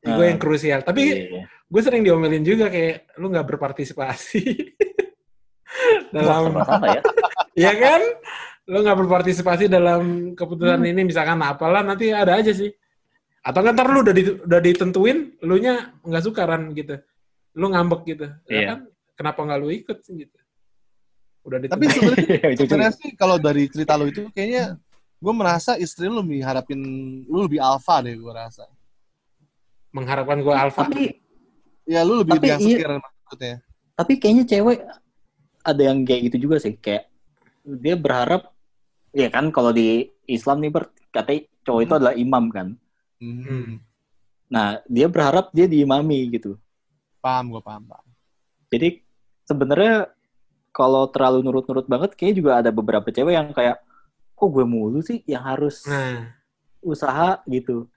gue 0.00 0.24
yang 0.26 0.38
krusial 0.38 0.80
tapi 0.80 1.02
Iya. 1.26 1.42
gue 1.44 1.80
sering 1.80 2.00
diomelin 2.00 2.40
juga 2.40 2.66
kayak 2.66 3.14
lu 3.16 3.28
nggak 3.28 3.46
berpartisipasi 3.46 4.40
dalam 6.14 6.54
ya. 6.82 7.00
ya 7.66 7.72
kan 7.74 8.00
lu 8.64 8.78
nggak 8.78 8.98
berpartisipasi 8.98 9.64
dalam 9.66 10.02
keputusan 10.32 10.78
Hmm. 10.78 10.90
ini 10.90 11.02
misalkan 11.04 11.40
apalah 11.40 11.80
nanti 11.80 12.10
ada 12.10 12.36
aja 12.36 12.52
sih 12.52 12.70
atau 13.40 13.60
kan 13.60 13.72
ntar 13.72 13.88
lu 13.88 14.02
udah, 14.02 14.12
di- 14.12 14.38
udah 14.38 14.60
ditentuin 14.60 15.18
lu 15.40 15.56
nya 15.56 15.74
nggak 16.00 16.22
suka 16.22 16.44
kan 16.44 16.72
gitu 16.72 17.00
lu 17.54 17.66
ngambek 17.66 18.00
gitu 18.06 18.26
ya 18.44 18.54
Iya. 18.54 18.66
kan 18.68 18.78
kenapa 19.14 19.40
nggak 19.42 19.58
lu 19.58 19.68
ikut 19.72 19.98
sih 19.98 20.14
gitu 20.16 20.38
udah 21.42 21.58
Tapi 21.58 21.84
ditentuin 21.84 21.90
sebenarnya 21.90 22.28
Iya, 22.38 22.46
itu 22.46 22.56
juga. 22.56 22.68
sebenarnya 22.68 22.92
sih 22.94 23.10
kalau 23.14 23.36
dari 23.36 23.62
cerita 23.66 23.92
lu 23.94 24.06
itu 24.06 24.22
kayaknya 24.30 24.64
gue 25.18 25.32
merasa 25.32 25.74
istri 25.76 26.06
lu 26.06 26.18
lebih 26.18 26.40
harapin 26.40 26.78
lu 27.24 27.42
lebih 27.42 27.58
alfa 27.58 27.98
deh 28.00 28.14
gue 28.14 28.32
rasa. 28.32 28.66
mengharapkan 29.88 30.38
gue 30.38 30.52
alfa 30.52 30.84
Tapi 30.84 31.16
Ya 31.84 32.04
lu 32.04 32.20
lebih 32.20 32.36
Tapi 32.36 32.46
yang 32.46 32.60
iya- 32.60 33.00
maksudnya. 33.00 33.54
tapi 33.94 34.12
kayaknya 34.14 34.44
cewek 34.46 34.78
ada 35.60 35.82
yang 35.82 36.04
kayak 36.04 36.28
gitu 36.28 36.46
juga 36.46 36.56
sih 36.58 36.76
kayak 36.76 37.08
dia 37.64 37.94
berharap 37.94 38.52
ya 39.10 39.26
kan 39.26 39.48
kalau 39.48 39.68
di 39.68 39.88
Islam 40.24 40.60
nih 40.60 40.70
ber 40.70 40.84
katanya 41.08 41.40
cowok 41.62 41.80
itu 41.82 41.94
adalah 41.94 42.14
imam 42.14 42.44
kan 42.48 42.68
Hmm. 43.16 43.82
nah 44.46 44.78
dia 44.84 45.08
berharap 45.08 45.50
dia 45.50 45.64
diimami 45.64 46.30
gitu 46.30 46.54
Paham 47.18 47.50
gue 47.50 47.58
paham, 47.58 47.82
paham. 47.84 48.06
jadi 48.68 49.02
sebenarnya 49.42 50.06
kalau 50.70 51.08
terlalu 51.08 51.42
nurut-nurut 51.42 51.84
banget 51.84 52.14
kayaknya 52.14 52.36
juga 52.36 52.52
ada 52.54 52.70
beberapa 52.70 53.08
cewek 53.08 53.32
yang 53.32 53.50
kayak 53.50 53.82
kok 54.38 54.50
gue 54.54 54.62
mulu 54.62 55.02
sih 55.02 55.26
yang 55.26 55.42
harus 55.42 55.82
nah. 55.90 56.30
usaha 56.78 57.42
gitu? 57.50 57.90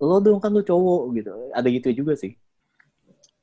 Lo 0.00 0.20
dong 0.24 0.40
kan 0.40 0.48
lo 0.48 0.64
cowok 0.64 1.02
gitu. 1.20 1.30
Ada 1.52 1.68
gitu 1.68 1.88
juga 1.92 2.16
sih. 2.16 2.32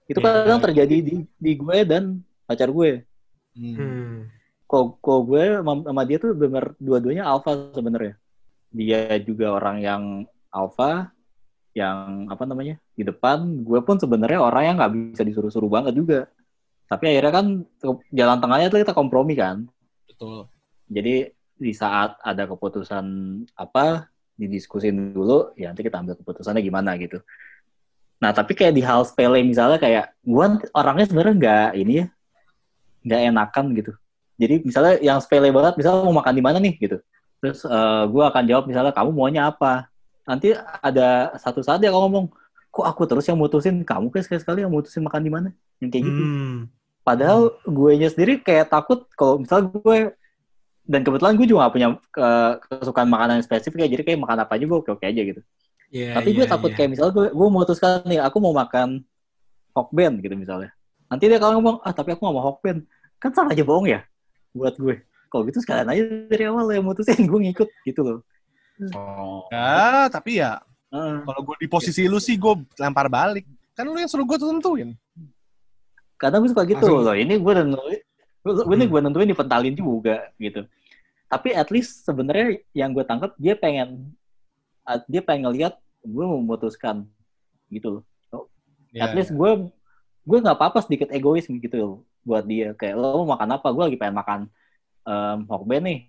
Itu 0.10 0.20
Iya. 0.20 0.26
kadang 0.50 0.62
terjadi 0.66 0.98
di 1.00 1.16
di 1.30 1.52
gue 1.54 1.78
dan 1.86 2.26
pacar 2.50 2.74
gue. 2.74 3.06
Hmm. 3.54 3.78
hmm. 3.78 4.14
kok 4.66 4.98
kok 5.06 5.30
gue 5.30 5.62
sama 5.62 5.86
sama 5.86 6.02
dia 6.10 6.18
tuh 6.18 6.34
bener 6.34 6.74
dua-duanya 6.82 7.30
alpha 7.30 7.54
sebenarnya. 7.78 8.18
Dia 8.74 9.22
juga 9.22 9.54
orang 9.54 9.78
yang 9.86 10.04
alpha 10.50 11.14
yang 11.78 12.26
apa 12.34 12.44
namanya 12.50 12.82
di 12.98 13.06
depan. 13.06 13.62
Gue 13.62 13.86
pun 13.86 14.02
sebenarnya 14.02 14.42
orang 14.42 14.64
yang 14.66 14.76
nggak 14.82 14.94
bisa 15.14 15.22
disuruh-suruh 15.22 15.70
banget 15.70 15.94
juga. 15.94 16.26
Tapi 16.90 17.14
akhirnya 17.14 17.34
kan 17.34 17.46
jalan 18.10 18.38
tengahnya 18.42 18.68
tuh 18.74 18.82
kita 18.82 18.98
kompromi 18.98 19.38
kan. 19.38 19.70
Betul. 20.10 20.46
jadi 20.94 21.34
di 21.64 21.72
saat 21.72 22.20
ada 22.20 22.44
keputusan 22.44 23.06
apa 23.56 24.12
didiskusin 24.36 25.16
dulu 25.16 25.56
ya 25.56 25.72
nanti 25.72 25.88
kita 25.88 26.04
ambil 26.04 26.20
keputusannya 26.20 26.60
gimana 26.60 27.00
gitu. 27.00 27.24
Nah 28.20 28.36
tapi 28.36 28.52
kayak 28.52 28.76
di 28.76 28.84
hal 28.84 29.08
sepele 29.08 29.40
misalnya 29.40 29.80
kayak 29.80 30.12
gue 30.20 30.46
orangnya 30.76 31.08
sebenarnya 31.08 31.36
nggak 31.40 31.70
ini 31.80 31.94
ya 32.04 32.08
nggak 33.08 33.20
enakan 33.32 33.66
gitu. 33.80 33.92
Jadi 34.36 34.56
misalnya 34.68 34.94
yang 35.00 35.20
sepele 35.24 35.54
banget 35.56 35.80
misalnya 35.80 36.04
mau 36.04 36.20
makan 36.20 36.34
di 36.36 36.44
mana 36.44 36.58
nih 36.60 36.76
gitu. 36.76 36.98
Terus 37.40 37.64
gue 38.12 38.24
akan 38.24 38.44
jawab 38.48 38.64
misalnya 38.68 38.92
kamu 38.92 39.10
maunya 39.16 39.48
apa? 39.48 39.88
Nanti 40.24 40.56
ada 40.80 41.36
satu 41.40 41.60
saat 41.60 41.84
dia 41.84 41.92
ngomong 41.92 42.32
kok 42.74 42.86
aku 42.88 43.04
terus 43.06 43.28
yang 43.28 43.38
mutusin? 43.38 43.84
Kamu 43.84 44.08
kayak 44.10 44.26
sekali 44.26 44.40
sekali 44.42 44.60
yang 44.64 44.72
mutusin 44.72 45.04
makan 45.04 45.22
di 45.22 45.32
mana? 45.32 45.50
Yang 45.84 45.90
kayak 45.94 46.04
gitu. 46.08 46.24
Hmm. 46.24 46.58
Padahal 47.04 47.60
gue 47.68 47.92
nya 48.00 48.08
sendiri 48.08 48.40
kayak 48.40 48.72
takut 48.72 49.04
kalau 49.20 49.44
misal 49.44 49.68
gue 49.68 50.16
dan 50.84 51.00
kebetulan 51.02 51.34
gue 51.40 51.48
juga 51.48 51.68
gak 51.68 51.74
punya 51.74 51.88
ke- 52.12 52.56
kesukaan 52.68 53.08
makanan 53.08 53.40
yang 53.40 53.46
spesifik 53.48 53.88
ya 53.88 53.90
jadi 53.96 54.04
kayak 54.04 54.20
makan 54.20 54.38
apa 54.44 54.52
aja 54.60 54.66
gue 54.68 54.78
oke 54.78 54.90
oke 55.00 55.06
aja 55.08 55.22
gitu. 55.24 55.42
Iya, 55.94 56.18
Tapi 56.18 56.30
gue 56.34 56.46
iya, 56.46 56.52
takut 56.52 56.70
iya. 56.74 56.78
kayak 56.78 56.90
misal 56.92 57.08
gue 57.14 57.30
gue 57.32 57.48
memutuskan 57.48 58.02
nih 58.10 58.20
aku 58.20 58.38
mau 58.42 58.52
makan 58.52 59.06
hokben 59.72 60.20
gitu 60.20 60.36
misalnya. 60.36 60.74
Nanti 61.08 61.30
dia 61.30 61.40
kalau 61.40 61.62
ngomong 61.62 61.80
ah 61.86 61.94
tapi 61.94 62.12
aku 62.12 62.26
gak 62.28 62.36
mau 62.36 62.46
hokben 62.52 62.84
kan 63.22 63.32
sama 63.32 63.56
aja 63.56 63.64
bohong 63.64 63.88
ya 63.88 64.04
buat 64.52 64.76
gue. 64.76 65.06
Kalau 65.32 65.48
gitu 65.50 65.64
sekalian 65.64 65.88
aja 65.90 66.04
dari 66.30 66.44
awal 66.46 66.68
yang 66.74 66.86
mutusin 66.86 67.24
gue 67.24 67.40
ngikut 67.50 67.70
gitu 67.88 68.02
loh. 68.04 68.20
Oh. 68.98 69.46
Ya, 69.54 70.10
tapi 70.10 70.42
ya 70.42 70.60
Heeh. 70.92 71.22
kalau 71.24 71.42
gue 71.46 71.56
di 71.62 71.68
posisi 71.70 72.10
lu 72.10 72.18
sih 72.20 72.36
gue 72.36 72.54
lempar 72.76 73.08
balik. 73.08 73.46
Kan 73.74 73.90
lu 73.90 73.98
yang 73.98 74.10
suruh 74.10 74.26
gue 74.26 74.38
tentuin. 74.38 74.94
Kadang 76.18 76.46
gue 76.46 76.52
suka 76.54 76.66
gitu 76.66 76.82
Langsung. 76.86 77.06
loh. 77.06 77.16
Ini 77.18 77.34
gue 77.38 77.54
nentuin, 77.54 78.02
gue 78.44 78.76
ini 78.76 78.86
Hmm. 78.86 78.92
gue 78.92 79.00
nentuin 79.08 79.30
dipentalin 79.30 79.72
juga 79.74 80.28
gitu. 80.36 80.68
Tapi 81.32 81.50
at 81.56 81.72
least 81.72 82.04
sebenarnya 82.04 82.60
yang 82.76 82.92
gue 82.92 83.02
tangkap 83.02 83.34
dia 83.40 83.56
pengen, 83.56 84.12
dia 85.08 85.24
pengen 85.24 85.50
ngeliat 85.50 85.74
gue 86.04 86.26
memutuskan 86.28 87.08
gitu 87.72 88.00
loh. 88.00 88.04
Oh, 88.30 88.46
Iya, 88.92 89.08
At 89.08 89.16
least 89.16 89.32
gue 89.32 89.52
gue 90.24 90.38
nggak 90.40 90.56
apa-apa 90.60 90.84
sedikit 90.84 91.10
egois 91.10 91.48
gitu 91.48 91.76
loh 91.76 91.94
buat 92.22 92.44
dia. 92.44 92.76
Kayak 92.76 93.00
lo 93.00 93.24
mau 93.24 93.34
makan 93.40 93.50
apa? 93.56 93.68
Gue 93.72 93.84
lagi 93.90 93.98
pengen 93.98 94.16
makan 94.20 94.40
um, 95.08 95.38
hokben 95.48 95.82
nih. 95.84 96.00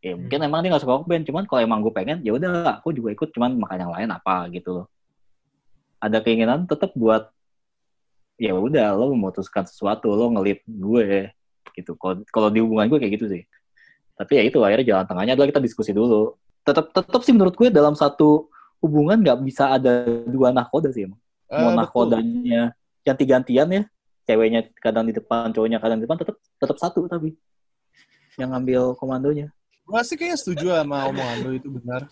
Ya 0.00 0.16
Hmm. 0.16 0.24
mungkin 0.24 0.40
emang 0.40 0.60
dia 0.64 0.70
nggak 0.72 0.80
suka 0.86 0.96
hokben, 0.96 1.20
cuman 1.28 1.44
kalau 1.44 1.60
emang 1.60 1.84
gue 1.84 1.92
pengen, 1.92 2.24
ya 2.24 2.32
udah 2.32 2.80
aku 2.80 2.96
juga 2.96 3.12
ikut, 3.12 3.36
cuman 3.36 3.52
makan 3.60 3.78
yang 3.84 3.92
lain 3.92 4.08
apa 4.08 4.48
gitu 4.48 4.72
loh. 4.72 4.86
Ada 6.00 6.24
keinginan 6.24 6.64
tetap 6.64 6.96
buat 6.96 7.28
ya 8.40 8.56
udah 8.56 8.96
lo 8.96 9.12
memutuskan 9.12 9.68
sesuatu, 9.68 10.08
lo 10.08 10.32
ngelit 10.32 10.64
gue 10.64 11.28
gitu. 11.80 11.96
Kalau 11.96 12.20
kalau 12.28 12.48
di 12.48 12.60
hubungan 12.60 12.86
gue 12.86 12.98
kayak 13.00 13.12
gitu 13.16 13.26
sih. 13.28 13.42
Tapi 14.14 14.32
ya 14.36 14.42
itu 14.44 14.60
akhirnya 14.60 14.86
jalan 14.86 15.04
tengahnya 15.08 15.32
adalah 15.34 15.48
kita 15.48 15.60
diskusi 15.60 15.90
dulu. 15.90 16.36
Tetap 16.60 16.92
tetap 16.92 17.20
sih 17.24 17.32
menurut 17.32 17.56
gue 17.56 17.72
dalam 17.72 17.96
satu 17.96 18.52
hubungan 18.78 19.16
nggak 19.20 19.38
bisa 19.42 19.76
ada 19.76 20.04
dua 20.24 20.52
nahkoda 20.52 20.88
sih 20.88 21.04
emang 21.08 21.20
Eh, 21.50 21.58
mau 21.58 21.74
betul. 21.74 21.82
nakodanya 21.82 22.62
ganti-gantian 23.02 23.66
ya 23.66 23.82
ceweknya 24.22 24.70
kadang 24.78 25.02
di 25.02 25.10
depan 25.10 25.50
cowoknya 25.50 25.82
kadang 25.82 25.98
di 25.98 26.06
depan 26.06 26.22
tetap 26.22 26.38
tetap 26.38 26.76
satu 26.78 27.10
tapi 27.10 27.34
yang 28.38 28.54
ngambil 28.54 28.94
komandonya 28.94 29.50
Gua 29.82 30.06
sih 30.06 30.14
kayaknya 30.14 30.38
setuju 30.38 30.66
sama 30.70 31.10
omongan 31.10 31.36
lu 31.42 31.50
itu 31.58 31.66
benar. 31.66 32.06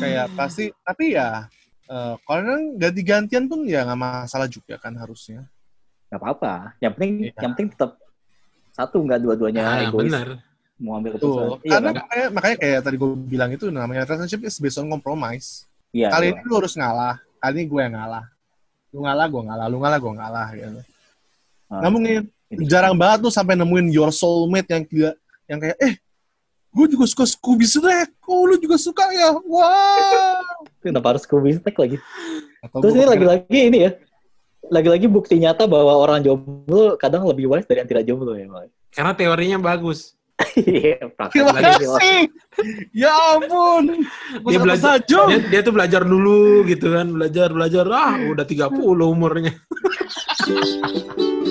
Kayak 0.00 0.32
pasti, 0.32 0.72
tapi 0.80 1.12
ya 1.12 1.44
eh 1.84 2.14
kalau 2.24 2.56
ganti-gantian 2.80 3.44
pun 3.44 3.60
ya 3.68 3.84
nggak 3.84 4.00
masalah 4.00 4.48
juga 4.48 4.80
kan 4.80 4.96
harusnya. 4.96 5.44
nggak 6.08 6.20
apa-apa 6.24 6.54
yang 6.80 6.92
penting 6.96 7.12
Iya. 7.28 7.32
yang 7.44 7.52
penting 7.52 7.68
tetap 7.76 7.90
satu 8.74 8.98
nggak 9.00 9.20
dua-duanya 9.22 9.62
Ah, 9.62 9.78
egois 9.86 10.10
benar. 10.10 10.28
mau 10.76 10.98
ambil 10.98 11.14
keputusan 11.14 11.62
iya 11.62 11.78
Karena 11.78 11.88
kan? 11.88 11.94
makanya, 12.02 12.26
makanya 12.34 12.56
kayak 12.58 12.78
tadi 12.82 12.96
gue 12.98 13.10
bilang 13.24 13.50
itu 13.50 13.64
namanya 13.70 14.02
relationship 14.04 14.40
is 14.42 14.58
based 14.58 14.76
on 14.76 14.90
compromise. 14.90 15.64
iya 15.90 16.10
Kali 16.10 16.28
iya. 16.28 16.34
ini 16.34 16.42
lu 16.42 16.54
harus 16.58 16.74
ngalah, 16.74 17.14
kali 17.38 17.52
ini 17.54 17.62
gue 17.64 17.80
yang 17.80 17.94
ngalah. 17.94 18.24
Lu 18.90 19.02
ngalah, 19.02 19.26
gue 19.26 19.42
ngalah, 19.42 19.66
lu 19.66 19.76
ngalah, 19.78 19.98
gue 19.98 20.12
ngalah 20.12 20.46
gitu. 20.52 20.80
Ah, 21.66 21.78
Nggak 21.78 21.90
mungkin. 21.90 22.22
itu. 22.50 22.60
Jarang 22.66 22.94
banget 22.94 23.18
tuh 23.20 23.32
sampai 23.32 23.54
nemuin 23.54 23.86
your 23.90 24.10
soulmate 24.10 24.66
yang 24.68 24.82
tidak 24.84 25.14
yang 25.46 25.58
kayak 25.58 25.78
eh 25.78 25.94
gue 26.70 26.86
juga 26.90 27.06
suka 27.06 27.24
Scooby 27.24 27.62
Snack, 27.64 28.10
oh 28.26 28.46
lu 28.46 28.58
juga 28.58 28.74
suka 28.74 29.06
ya, 29.10 29.30
wah. 29.46 30.42
kenapa 30.82 31.14
harus 31.14 31.22
Scooby 31.22 31.54
Snack 31.54 31.74
lagi 31.74 31.98
Atau 32.58 32.82
terus 32.82 32.94
ini 32.94 33.06
lagi-lagi 33.06 33.60
ini 33.70 33.78
ya 33.86 33.90
lagi-lagi 34.68 35.06
bukti 35.08 35.36
nyata 35.40 35.68
bahwa 35.68 35.96
orang 36.00 36.24
jomblo 36.24 36.96
kadang 36.96 37.24
lebih 37.28 37.50
wise 37.50 37.68
dari 37.68 37.84
yang 37.84 37.90
tidak 37.90 38.04
jomblo 38.08 38.36
ya 38.36 38.46
Bang. 38.48 38.68
Karena 38.94 39.12
teorinya 39.12 39.58
bagus. 39.60 40.14
Iya, 40.58 40.98
Terima 41.30 41.54
kasih. 41.54 42.26
Ya 42.90 43.14
ampun. 43.38 44.02
Dia 44.50 44.58
belajar, 44.58 44.98
dia, 45.06 45.38
dia 45.46 45.60
tuh 45.62 45.70
belajar 45.70 46.02
dulu 46.02 46.66
gitu 46.66 46.90
kan, 46.90 47.06
belajar 47.06 47.54
belajar 47.54 47.86
ah 47.86 48.18
udah 48.34 48.42
30 48.42 48.74
umurnya. 48.82 49.54